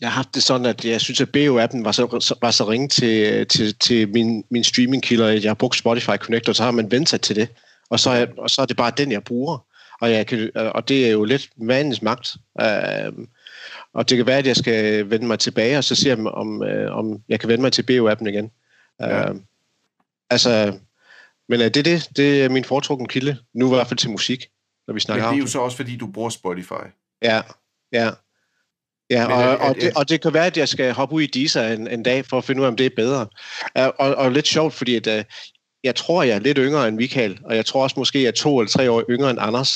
[0.00, 2.88] Jeg har haft det sådan, at jeg synes, at BO-appen var så, var så ringe
[2.88, 6.90] til, til, til min, min streaming-kilder, at jeg har brugt Spotify Connector, så har man
[6.90, 7.48] vendt sig til det.
[7.90, 9.66] Og så, er, og så er det bare den, jeg bruger.
[10.00, 12.36] Og, jeg kan, og det er jo lidt vanens magt.
[12.62, 13.24] Uh,
[13.94, 16.62] og det kan være, at jeg skal vende mig tilbage, og så se, om, om,
[16.62, 18.50] øh, om jeg kan vende mig til BO-appen igen.
[19.00, 19.30] Ja.
[19.30, 19.36] Uh,
[20.30, 20.78] altså,
[21.48, 22.08] men det er det.
[22.16, 23.38] Det er min foretrukne kilde.
[23.54, 24.46] Nu i hvert fald til musik,
[24.86, 26.84] når vi snakker Men det er jo så også, fordi du bruger Spotify.
[27.22, 27.42] Ja,
[27.92, 28.10] ja.
[29.10, 31.26] Ja, og, og, og, det, og det kan være, at jeg skal hoppe ud i
[31.26, 33.26] Deezer en, en dag, for at finde ud af, om det er bedre.
[33.78, 35.24] Uh, og, og lidt sjovt, fordi at, uh,
[35.84, 38.32] jeg tror, jeg er lidt yngre end Michael, og jeg tror også måske, jeg er
[38.32, 39.74] to eller tre år yngre end Anders.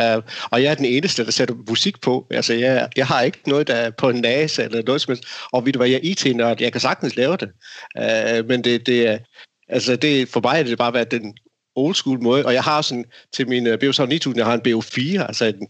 [0.00, 2.26] Uh, og jeg er den eneste, der sætter musik på.
[2.30, 5.24] Altså, jeg, jeg har ikke noget, der er på en næse eller noget som helst.
[5.52, 7.50] Og ved du hvad, jeg er IT-nørd, jeg kan sagtens lave det.
[7.98, 9.18] Uh, men det, det er,
[9.68, 11.36] altså, det, for mig er det bare været den
[11.76, 12.46] old school måde.
[12.46, 15.68] Og jeg har sådan, til min uh, BO 9000, jeg har en BO4, altså en,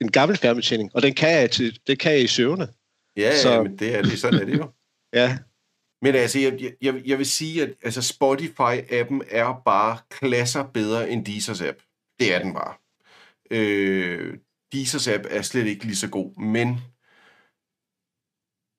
[0.00, 2.68] en gammel fjernbetjening, og den kan jeg, til, det kan jeg i søvne.
[3.16, 4.70] Ja, ja, så, men det er, det, sådan er det jo.
[5.20, 5.38] ja.
[6.02, 11.24] Men altså, jeg, jeg, jeg vil sige, at altså Spotify-appen er bare klasser bedre end
[11.24, 11.78] Deezers app.
[12.20, 12.83] Det er den bare.
[13.50, 14.38] Øh,
[14.72, 16.80] Deezers app er slet ikke lige så god, men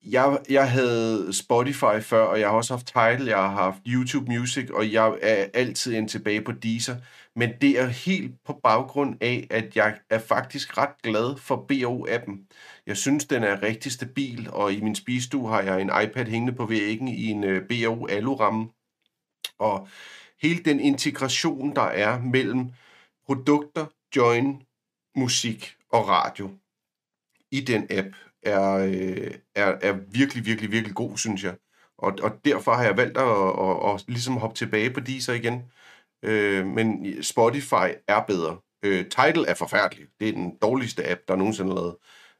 [0.05, 4.31] jeg, jeg havde Spotify før, og jeg har også haft Tidal, jeg har haft YouTube
[4.31, 6.95] Music, og jeg er altid ind tilbage på Deezer.
[7.35, 12.47] Men det er helt på baggrund af, at jeg er faktisk ret glad for BO-appen.
[12.87, 16.53] Jeg synes, den er rigtig stabil, og i min spisestue har jeg en iPad hængende
[16.53, 18.69] på væggen i en øh, BO aluramme.
[19.59, 19.87] Og
[20.41, 22.69] hele den integration, der er mellem
[23.25, 24.61] produkter, join,
[25.15, 26.49] musik og radio
[27.51, 28.07] i den app,
[28.43, 31.55] er, øh, er, er virkelig, virkelig, virkelig god, synes jeg.
[31.97, 35.33] Og, og derfor har jeg valgt at, at, at, at ligesom hoppe tilbage på Deezer
[35.33, 35.63] igen.
[36.23, 38.57] Øh, men Spotify er bedre.
[38.83, 40.05] Øh, Tidal er forfærdelig.
[40.19, 41.95] Det er den dårligste app, der nogensinde er lavet.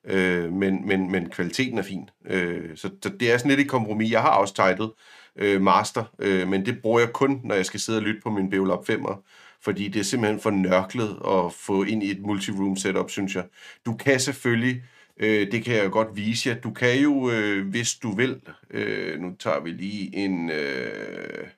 [0.06, 2.10] Øh, men, men, men kvaliteten er fin.
[2.26, 4.12] Øh, så, så det er sådan lidt et kompromis.
[4.12, 4.90] Jeg har også Tidal
[5.36, 8.30] øh, Master, øh, men det bruger jeg kun, når jeg skal sidde og lytte på
[8.30, 9.22] min Beolab 5'er
[9.66, 13.46] fordi det er simpelthen for nørklet at få ind i et multiroom setup, synes jeg.
[13.86, 14.84] Du kan selvfølgelig
[15.18, 16.62] Øh, det kan jeg godt vise jer.
[16.62, 21.50] Du kan jo, øh, hvis du vil, øh, nu tager vi lige en, øh,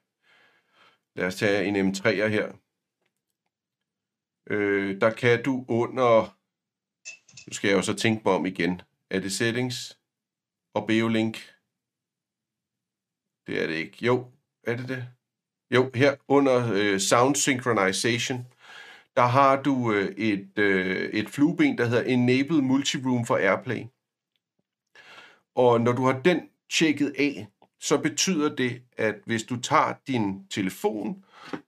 [1.16, 2.54] lad os tage en M3'er her.
[4.50, 6.38] Øh, der kan du under,
[7.48, 10.00] nu skal jeg jo så tænke mig om igen, er det settings
[10.74, 11.38] og Beolink?
[13.48, 14.06] Det er det ikke.
[14.06, 14.32] Jo,
[14.64, 15.17] er det det?
[15.72, 18.48] Jo, her under øh, Sound Synchronization,
[19.16, 23.84] der har du øh, et, øh, et flueben, der hedder Enable Multiroom for Airplay.
[25.56, 26.42] Og når du har den
[26.72, 27.48] tjekket af,
[27.80, 31.24] så betyder det, at hvis du tager din telefon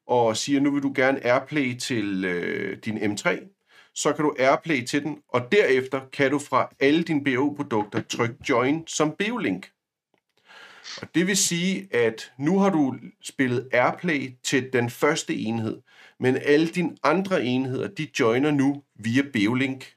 [0.08, 3.40] og siger, nu vil du gerne Airplay til øh, din M3,
[3.96, 8.36] så kan du Airplay til den, og derefter kan du fra alle dine BO-produkter trykke
[8.50, 9.79] Join som BO-link.
[11.02, 15.82] Og det vil sige, at nu har du spillet Airplay til den første enhed,
[16.20, 19.94] men alle dine andre enheder, de joiner nu via Beolink.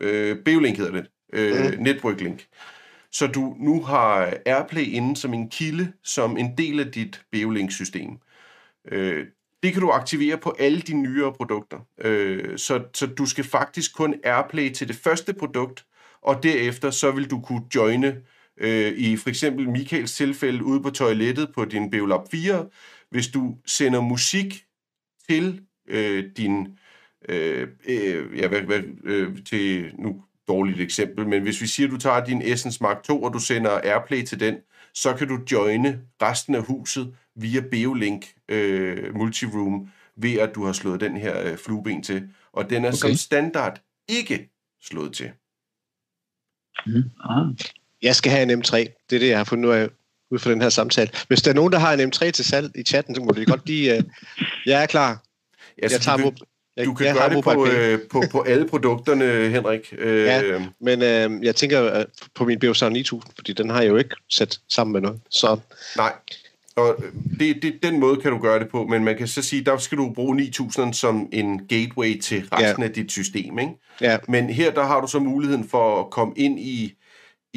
[0.00, 1.10] Øh, Beolink hedder det.
[1.32, 1.82] Øh, mm.
[1.82, 2.46] Network Link.
[3.12, 8.18] Så du nu har Airplay inde som en kilde, som en del af dit Beolink-system.
[8.88, 9.26] Øh,
[9.62, 11.78] det kan du aktivere på alle de nyere produkter.
[12.00, 15.86] Øh, så, så du skal faktisk kun Airplay til det første produkt,
[16.22, 18.22] og derefter så vil du kunne joine
[18.56, 22.68] øh, i for eksempel Michaels tilfælde ude på toilettet på din Beolab 4.
[23.10, 24.64] Hvis du sender musik
[25.28, 26.78] til øh, din,
[27.28, 31.92] øh, øh, ja, hvad, hvad, øh, til, nu dårligt eksempel, men hvis vi siger, at
[31.92, 34.56] du tager din Essence Mark 2, og du sender Airplay til den,
[34.94, 40.72] så kan du joine resten af huset via Beolink øh, Multiroom ved at du har
[40.72, 42.28] slået den her øh, flueben til.
[42.52, 42.96] Og den er okay.
[42.96, 44.50] som standard ikke
[44.80, 45.30] slået til.
[46.86, 47.02] Mm.
[47.24, 47.46] Ah.
[48.06, 48.76] Jeg skal have en M3.
[49.10, 49.88] Det er det, jeg har fundet ud af
[50.30, 51.10] ud fra den her samtale.
[51.28, 53.46] Hvis der er nogen, der har en M3 til salg i chatten, så må det
[53.46, 53.98] godt lige...
[53.98, 54.04] Uh,
[54.66, 55.22] jeg er klar.
[55.82, 56.46] Ja, jeg tager du, kan,
[56.76, 59.94] jeg, du kan jeg gøre det på, øh, på, på alle produkterne, Henrik.
[59.98, 60.42] Øh, ja,
[60.80, 62.04] men øh, jeg tænker
[62.34, 65.20] på min Beosar 9000, fordi den har jeg jo ikke sat sammen med noget.
[65.30, 65.58] Så.
[65.96, 66.12] Nej,
[66.76, 66.96] og
[67.40, 69.78] det, det, den måde kan du gøre det på, men man kan så sige, der
[69.78, 72.88] skal du bruge 9000 som en gateway til resten ja.
[72.88, 73.58] af dit system.
[73.58, 73.72] Ikke?
[74.00, 74.18] Ja.
[74.28, 76.94] Men her der har du så muligheden for at komme ind i,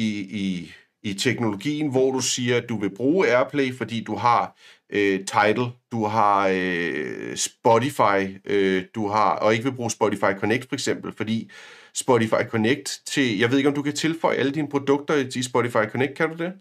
[0.00, 0.72] i, i,
[1.02, 4.56] i teknologien, hvor du siger, at du vil bruge AirPlay, fordi du har
[4.92, 10.68] øh, Tidal, du har øh, Spotify, øh, du har, og ikke vil bruge Spotify Connect
[10.68, 11.50] for eksempel, fordi
[11.94, 15.90] Spotify Connect til, jeg ved ikke, om du kan tilføje alle dine produkter i Spotify
[15.90, 16.52] Connect, kan du det?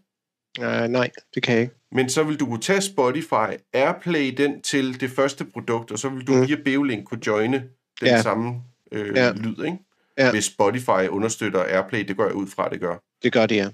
[0.60, 1.76] Uh, nej, det kan jeg ikke.
[1.92, 6.10] Men så vil du kunne tage Spotify, Airplay den til det første produkt, og så
[6.10, 6.48] vil du mm.
[6.48, 7.64] via Beolink kunne joine
[8.00, 8.22] den ja.
[8.22, 8.62] samme
[8.92, 9.32] øh, ja.
[9.32, 9.78] lyd, ikke?
[10.18, 10.32] Ja.
[10.32, 12.96] Hvis Spotify understøtter Airplay, det går jeg ud fra, det gør.
[13.24, 13.70] Det gør det, ja.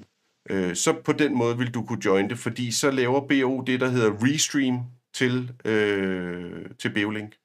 [0.50, 3.80] Øh, så på den måde vil du kunne join det, fordi så laver BO det,
[3.80, 4.80] der hedder Restream
[5.14, 7.36] til, øh, til Beolink.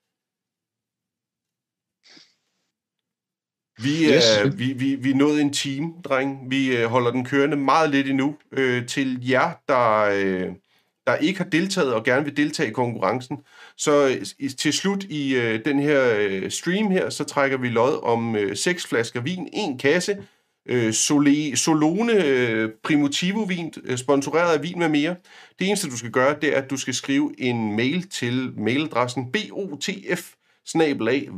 [3.83, 4.57] Vi yes.
[4.57, 6.51] vi, vi, vi er nået en time, dreng.
[6.51, 8.35] Vi øh, holder den kørende meget lidt endnu.
[8.51, 10.55] Øh, til jer, der, øh,
[11.07, 13.37] der ikke har deltaget og gerne vil deltage i konkurrencen,
[13.77, 18.03] så øh, til slut i øh, den her øh, stream her, så trækker vi lod
[18.03, 20.17] om øh, seks flasker vin, en kasse,
[20.71, 25.15] øh, Sole, Solone øh, Primitivo vin, øh, sponsoreret af vin med mere.
[25.59, 29.31] Det eneste, du skal gøre, det er, at du skal skrive en mail til mailadressen
[29.31, 30.33] botf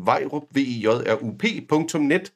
[0.05, 2.33] vejrup.net.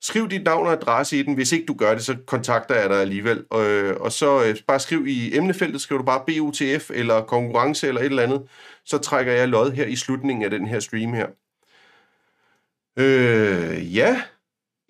[0.00, 1.34] Skriv dit navn og adresse i den.
[1.34, 3.44] Hvis ikke du gør det, så kontakter jeg dig alligevel.
[3.50, 7.88] Og, øh, og så øh, bare skriv i emnefeltet, skriv du bare BOTF eller konkurrence
[7.88, 8.42] eller et eller andet.
[8.84, 11.26] Så trækker jeg lod her i slutningen af den her stream her.
[12.96, 14.22] Øh, ja,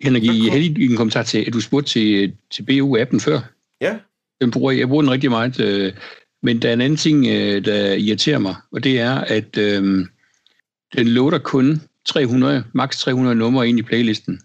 [0.02, 3.40] Henrik, I havde en kommentar til, at du spurgte til, til BU-appen før.
[3.80, 3.96] Ja.
[4.40, 5.60] Den bruger, jeg bruger den rigtig meget.
[5.60, 5.92] Øh,
[6.42, 10.06] men der er en anden ting, øh, der irriterer mig, og det er, at øh,
[10.96, 14.40] den loader kun 300, maks 300 numre ind i playlisten.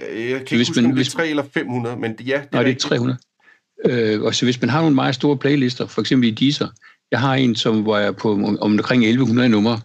[0.00, 2.32] Jeg kan ikke hvis huske, man, om det er 3 eller 500, men ja, det
[2.32, 3.18] er Nej, det er 300.
[3.84, 6.68] Øh, og så hvis man har nogle meget store playlister, for eksempel i Deezer,
[7.10, 9.80] jeg har en, som hvor jeg på om, omkring 1100 numre,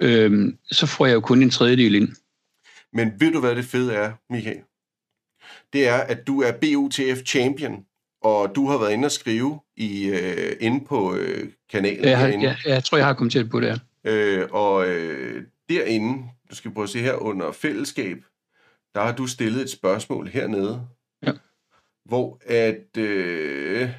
[0.00, 2.08] øh, så får jeg jo kun en tredjedel ind.
[2.92, 4.62] Men ved du, hvad det fede er, Michael?
[5.72, 7.86] Det er, at du er BUTF champion,
[8.22, 12.04] og du har været inde og skrive i, øh, inde på øh, kanalen.
[12.04, 13.78] Ja, jeg, jeg, jeg tror, jeg har kommenteret på det her.
[14.04, 18.24] Øh, og øh, derinde, du skal prøve at se her under fællesskab,
[18.94, 20.86] der har du stillet et spørgsmål hernede,
[21.22, 21.32] ja.
[22.04, 23.90] hvor at øh,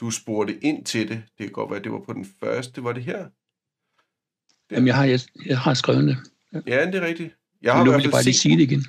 [0.00, 1.22] du spurgte ind til det.
[1.38, 2.84] Det kan godt være, det var på den første.
[2.84, 3.18] Var det her?
[3.18, 3.28] Der.
[4.70, 6.16] Jamen, jeg har, jeg, jeg har skrevet det.
[6.52, 7.37] Ja, ja det er rigtigt.
[7.62, 8.84] Jeg har nu vil jeg bare lige sige det igen.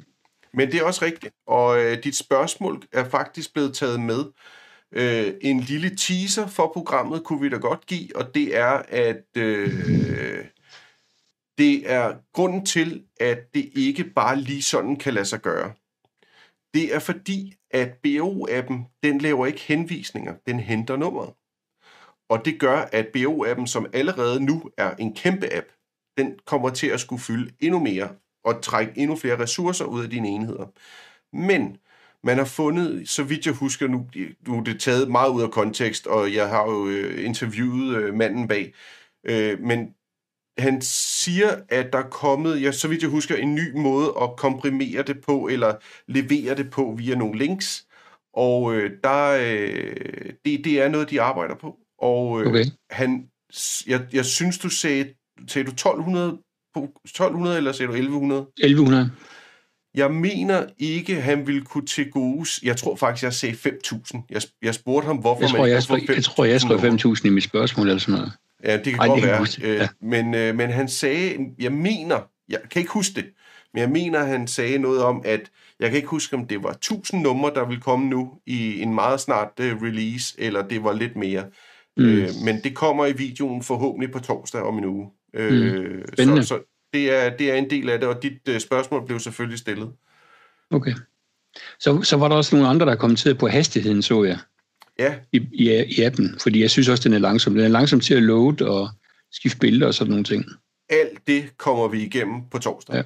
[0.54, 1.34] Men det er også rigtigt.
[1.48, 4.26] Og øh, dit spørgsmål er faktisk blevet taget med.
[4.92, 9.38] Øh, en lille teaser for programmet kunne vi da godt give, og det er, at
[9.38, 10.46] øh,
[11.58, 15.74] det er grunden til, at det ikke bare lige sådan kan lade sig gøre.
[16.74, 21.34] Det er fordi, at BO-appen, den laver ikke henvisninger, den henter nummeret.
[22.30, 25.68] Og det gør, at BO-appen, som allerede nu er en kæmpe app,
[26.18, 28.10] den kommer til at skulle fylde endnu mere
[28.44, 30.66] og trække endnu flere ressourcer ud af dine enheder.
[31.34, 31.78] Men
[32.24, 34.08] man har fundet, så vidt jeg husker, nu,
[34.48, 38.14] nu er det taget meget ud af kontekst, og jeg har jo øh, interviewet øh,
[38.14, 38.74] manden bag,
[39.24, 39.94] øh, men
[40.58, 44.36] han siger, at der er kommet, ja, så vidt jeg husker, en ny måde at
[44.38, 45.76] komprimere det på, eller
[46.08, 47.86] levere det på via nogle links,
[48.34, 51.78] og øh, der, øh, det, det er noget, de arbejder på.
[51.98, 52.66] Og øh, okay.
[52.90, 53.30] han,
[53.88, 55.14] jeg, jeg synes, du sagde,
[55.48, 56.38] sagde du 1200 på
[56.84, 58.46] 1200, eller sagde du 1100?
[58.58, 59.12] 1100.
[59.96, 62.50] Jeg mener ikke, han ville kunne til gode...
[62.64, 64.22] Jeg tror faktisk, jeg sagde 5.000.
[64.30, 66.78] Jeg, jeg spurgte ham, hvorfor jeg tror, man ikke jeg, skrev, jeg tror, jeg skrev
[66.78, 68.32] 5.000 i mit spørgsmål eller sådan noget.
[68.64, 69.72] Ja, det kan Ej, godt det være.
[69.72, 69.88] Øh, ja.
[70.02, 71.38] Men, øh, men han sagde...
[71.60, 72.20] Jeg mener...
[72.50, 73.26] Jeg kan ikke huske det.
[73.74, 75.42] Men jeg mener, han sagde noget om, at...
[75.80, 78.94] Jeg kan ikke huske, om det var 1000 numre, der vil komme nu i en
[78.94, 81.44] meget snart uh, release, eller det var lidt mere.
[81.98, 82.06] Mm.
[82.06, 85.10] Øh, men det kommer i videoen forhåbentlig på torsdag om en uge.
[85.34, 86.04] Øh, mm.
[86.18, 86.60] så, så
[86.94, 89.90] det, er, det er en del af det, og dit øh, spørgsmål blev selvfølgelig stillet.
[90.72, 90.94] Okay.
[91.80, 94.38] Så, så var der også nogle andre, der kommenterede på hastigheden, så jeg.
[95.00, 95.16] Ja.
[95.32, 97.54] I, i, i appen, fordi jeg synes også, den er langsom.
[97.54, 98.90] Den er langsom til at load og
[99.32, 100.46] skifte billeder og sådan nogle ting.
[100.90, 102.96] Alt det kommer vi igennem på torsdag.
[102.96, 103.04] Ja.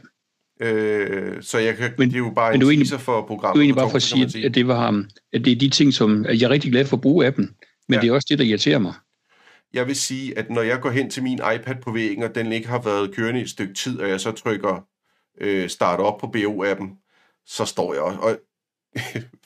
[0.62, 3.56] Øh, så jeg kan, men, det er jo bare en teaser for programmet.
[3.56, 5.94] Du er egentlig bare for at sige, at det, var, at det er de ting,
[5.94, 6.26] som...
[6.26, 7.56] At jeg er rigtig glad for at bruge appen,
[7.88, 8.02] men ja.
[8.02, 8.94] det er også det, der irriterer mig
[9.74, 12.52] jeg vil sige, at når jeg går hen til min iPad på væggen, og den
[12.52, 14.88] ikke har været kørende i et stykke tid, og jeg så trykker
[15.38, 17.04] øh, start op på BO-appen,
[17.45, 18.20] så står jeg også.
[18.20, 18.38] Og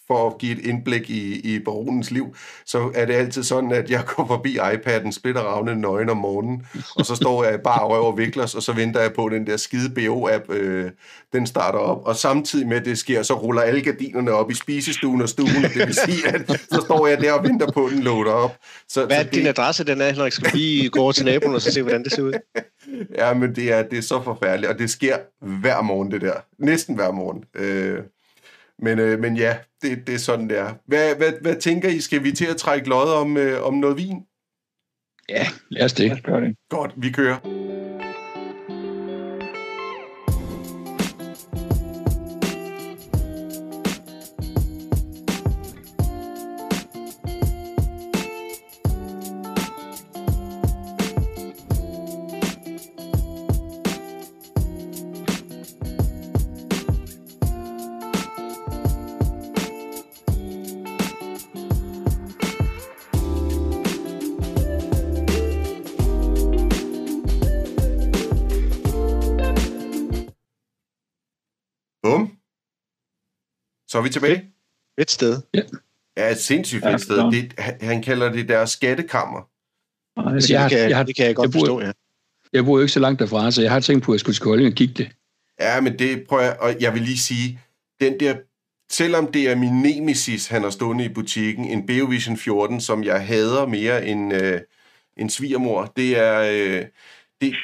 [0.07, 2.35] for at give et indblik i, i baronens liv,
[2.65, 6.65] så er det altid sådan, at jeg går forbi iPad'en, splitter ravne nøgen om morgenen,
[6.95, 9.47] og så står jeg bare røv og viklers, og så venter jeg på, at den
[9.47, 10.91] der skide BO-app, øh,
[11.33, 12.05] den starter op.
[12.05, 15.63] Og samtidig med, at det sker, så ruller alle gardinerne op i spisestuen og stuen,
[15.73, 18.57] det vil sige, at så står jeg der og venter på, at den loader op.
[18.89, 20.33] Så, Hvad er så det, din adresse, den er, Henrik?
[20.33, 22.33] Skal lige gå over til naboen og så se, hvordan det ser ud?
[23.17, 26.33] ja, men det er, det er så forfærdeligt, og det sker hver morgen, det der.
[26.59, 27.43] Næsten hver morgen.
[27.55, 27.99] Øh,
[28.79, 30.73] men, øh, men ja, det, det er sådan, det er.
[30.85, 31.99] Hvad, hvad, hvad tænker I?
[31.99, 34.17] Skal vi til at trække lod om, øh, om noget vin?
[35.29, 36.07] Ja, lad os det.
[36.07, 36.55] Lad os det.
[36.69, 37.66] Godt, vi kører.
[73.97, 74.43] Så er vi tilbage.
[74.97, 75.41] Et sted.
[75.53, 75.61] Ja.
[76.17, 77.31] Ja, et sindssygt fedt ja, sted.
[77.31, 79.49] Det, han kalder det deres skattekammer.
[80.17, 81.91] Altså, jeg, det, kan, jeg, det kan jeg godt jeg bor, forstå, ja.
[82.53, 84.33] Jeg bor jo ikke så langt derfra, så jeg har tænkt på, at jeg skulle
[84.35, 85.11] til Kolding og kigge det.
[85.59, 87.59] Ja, men det prøver jeg, og jeg vil lige sige,
[88.01, 88.35] den der,
[88.91, 93.27] selvom det er min nemesis, han har stående i butikken, en Beovision 14, som jeg
[93.27, 94.61] hader mere end, øh,
[95.17, 96.85] end svigermor, det er, øh,
[97.41, 97.55] det,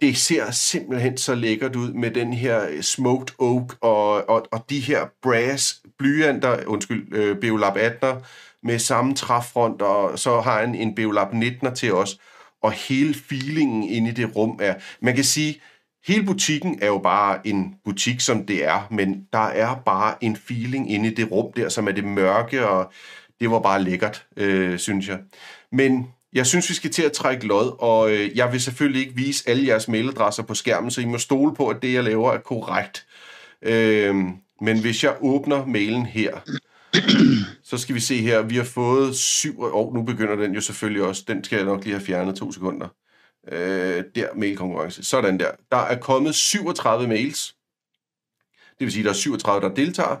[0.00, 4.64] det ser simpelthen så lækkert ud med den her øh, smoked oak og, og, og
[4.70, 8.24] de her brass blyanter, undskyld, øh, Beolab 18'er
[8.62, 12.18] med samme træfront, og så har han en Beolab 19'er til os,
[12.62, 15.60] og hele feelingen inde i det rum er, man kan sige,
[16.06, 20.36] hele butikken er jo bare en butik, som det er, men der er bare en
[20.36, 22.92] feeling inde i det rum der, som er det mørke, og
[23.40, 25.18] det var bare lækkert, øh, synes jeg.
[25.72, 26.06] Men
[26.36, 29.48] jeg synes, vi skal til at trække lod, og øh, jeg vil selvfølgelig ikke vise
[29.48, 32.38] alle jeres mailadresser på skærmen, så I må stole på, at det, jeg laver, er
[32.38, 33.06] korrekt.
[33.62, 34.14] Øh,
[34.60, 36.40] men hvis jeg åbner mailen her,
[37.70, 40.60] så skal vi se her, vi har fået syv, og oh, nu begynder den jo
[40.60, 42.88] selvfølgelig også, den skal jeg nok lige have fjernet to sekunder.
[43.52, 45.04] Øh, der, mailkonkurrence.
[45.04, 45.50] Sådan der.
[45.70, 47.56] Der er kommet 37 mails.
[48.78, 50.16] Det vil sige, der er 37, der deltager.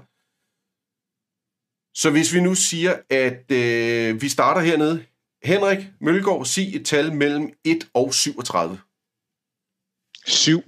[1.94, 5.04] Så hvis vi nu siger, at øh, vi starter hernede
[5.46, 8.78] Henrik Mølgaard, sig et tal mellem 1 og 37.
[10.26, 10.62] 7.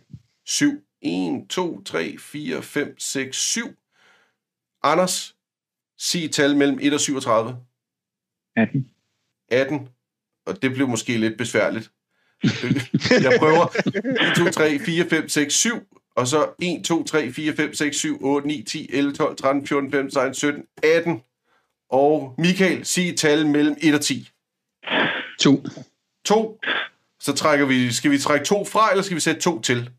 [0.46, 0.84] 7.
[1.02, 3.74] 1, 2, 3, 4, 5, 6, 7.
[4.82, 5.36] Anders,
[5.98, 7.56] sig et tal mellem 1 og 37.
[8.56, 8.90] 18.
[9.48, 9.88] 18.
[10.46, 11.92] Og det blev måske lidt besværligt.
[13.24, 13.66] Jeg prøver
[14.30, 15.70] 1, 2, 3, 4, 5, 6, 7.
[16.16, 19.66] Og så 1, 2, 3, 4, 5, 6, 7, 8, 9, 10, 11, 12, 13,
[19.66, 21.22] 14, 15, 16, 17, 18.
[21.90, 24.28] Og Michael, sig et tal mellem 1 og 10.
[25.38, 25.64] To.
[26.24, 26.58] To.
[27.20, 29.90] Så trækker vi, skal vi trække to fra, eller skal vi sætte to til?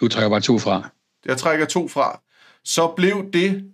[0.00, 0.90] Du trækker bare to fra.
[1.24, 2.20] Jeg trækker to fra.
[2.64, 3.72] Så blev det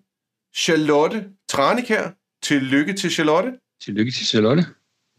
[0.56, 2.10] Charlotte Tranik her.
[2.42, 3.52] Tillykke til Charlotte.
[3.82, 4.66] Tillykke til Charlotte.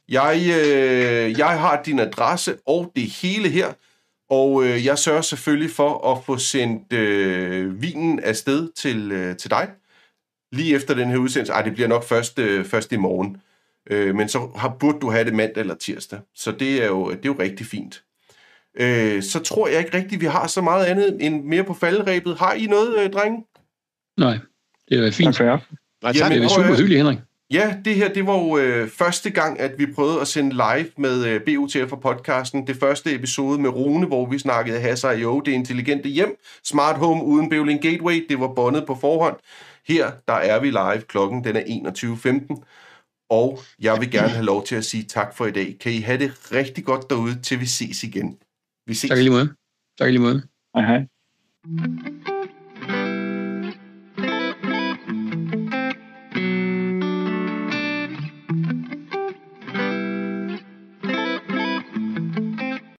[0.09, 3.73] Jeg, øh, jeg har din adresse og det hele her,
[4.29, 9.49] og øh, jeg sørger selvfølgelig for at få sendt øh, vinen afsted til, øh, til
[9.49, 9.71] dig.
[10.51, 11.53] Lige efter den her udsendelse.
[11.53, 13.41] Ej, det bliver nok først, øh, først i morgen.
[13.89, 16.19] Øh, men så har, burde du have det mandag eller tirsdag.
[16.35, 18.03] Så det er jo, det er jo rigtig fint.
[18.79, 22.37] Øh, så tror jeg ikke rigtigt, vi har så meget andet end mere på faldrebet.
[22.37, 23.45] Har I noget, øh, drenge?
[24.17, 24.37] Nej,
[24.89, 25.35] det er fint.
[25.35, 25.61] Tak
[26.03, 26.31] Nej, tak.
[26.31, 27.17] det er super hyggeligt, Henrik.
[27.51, 30.89] Ja, det her det var jo øh, første gang, at vi prøvede at sende live
[30.97, 32.67] med øh, BUTF for podcasten.
[32.67, 37.23] Det første episode med Rune, hvor vi snakkede Hasser IO, det intelligente hjem, smart home
[37.23, 38.25] uden Bevling Gateway.
[38.29, 39.35] Det var bondet på forhånd.
[39.87, 41.01] Her, der er vi live.
[41.07, 42.63] Klokken den er 21.15.
[43.31, 45.77] Og jeg vil gerne have lov til at sige tak for i dag.
[45.79, 48.37] Kan I have det rigtig godt derude, til vi ses igen.
[48.87, 49.09] Vi ses.
[49.09, 49.55] Tak lige måde.
[49.99, 50.41] Tak lige måde.
[50.75, 51.07] Hej hej.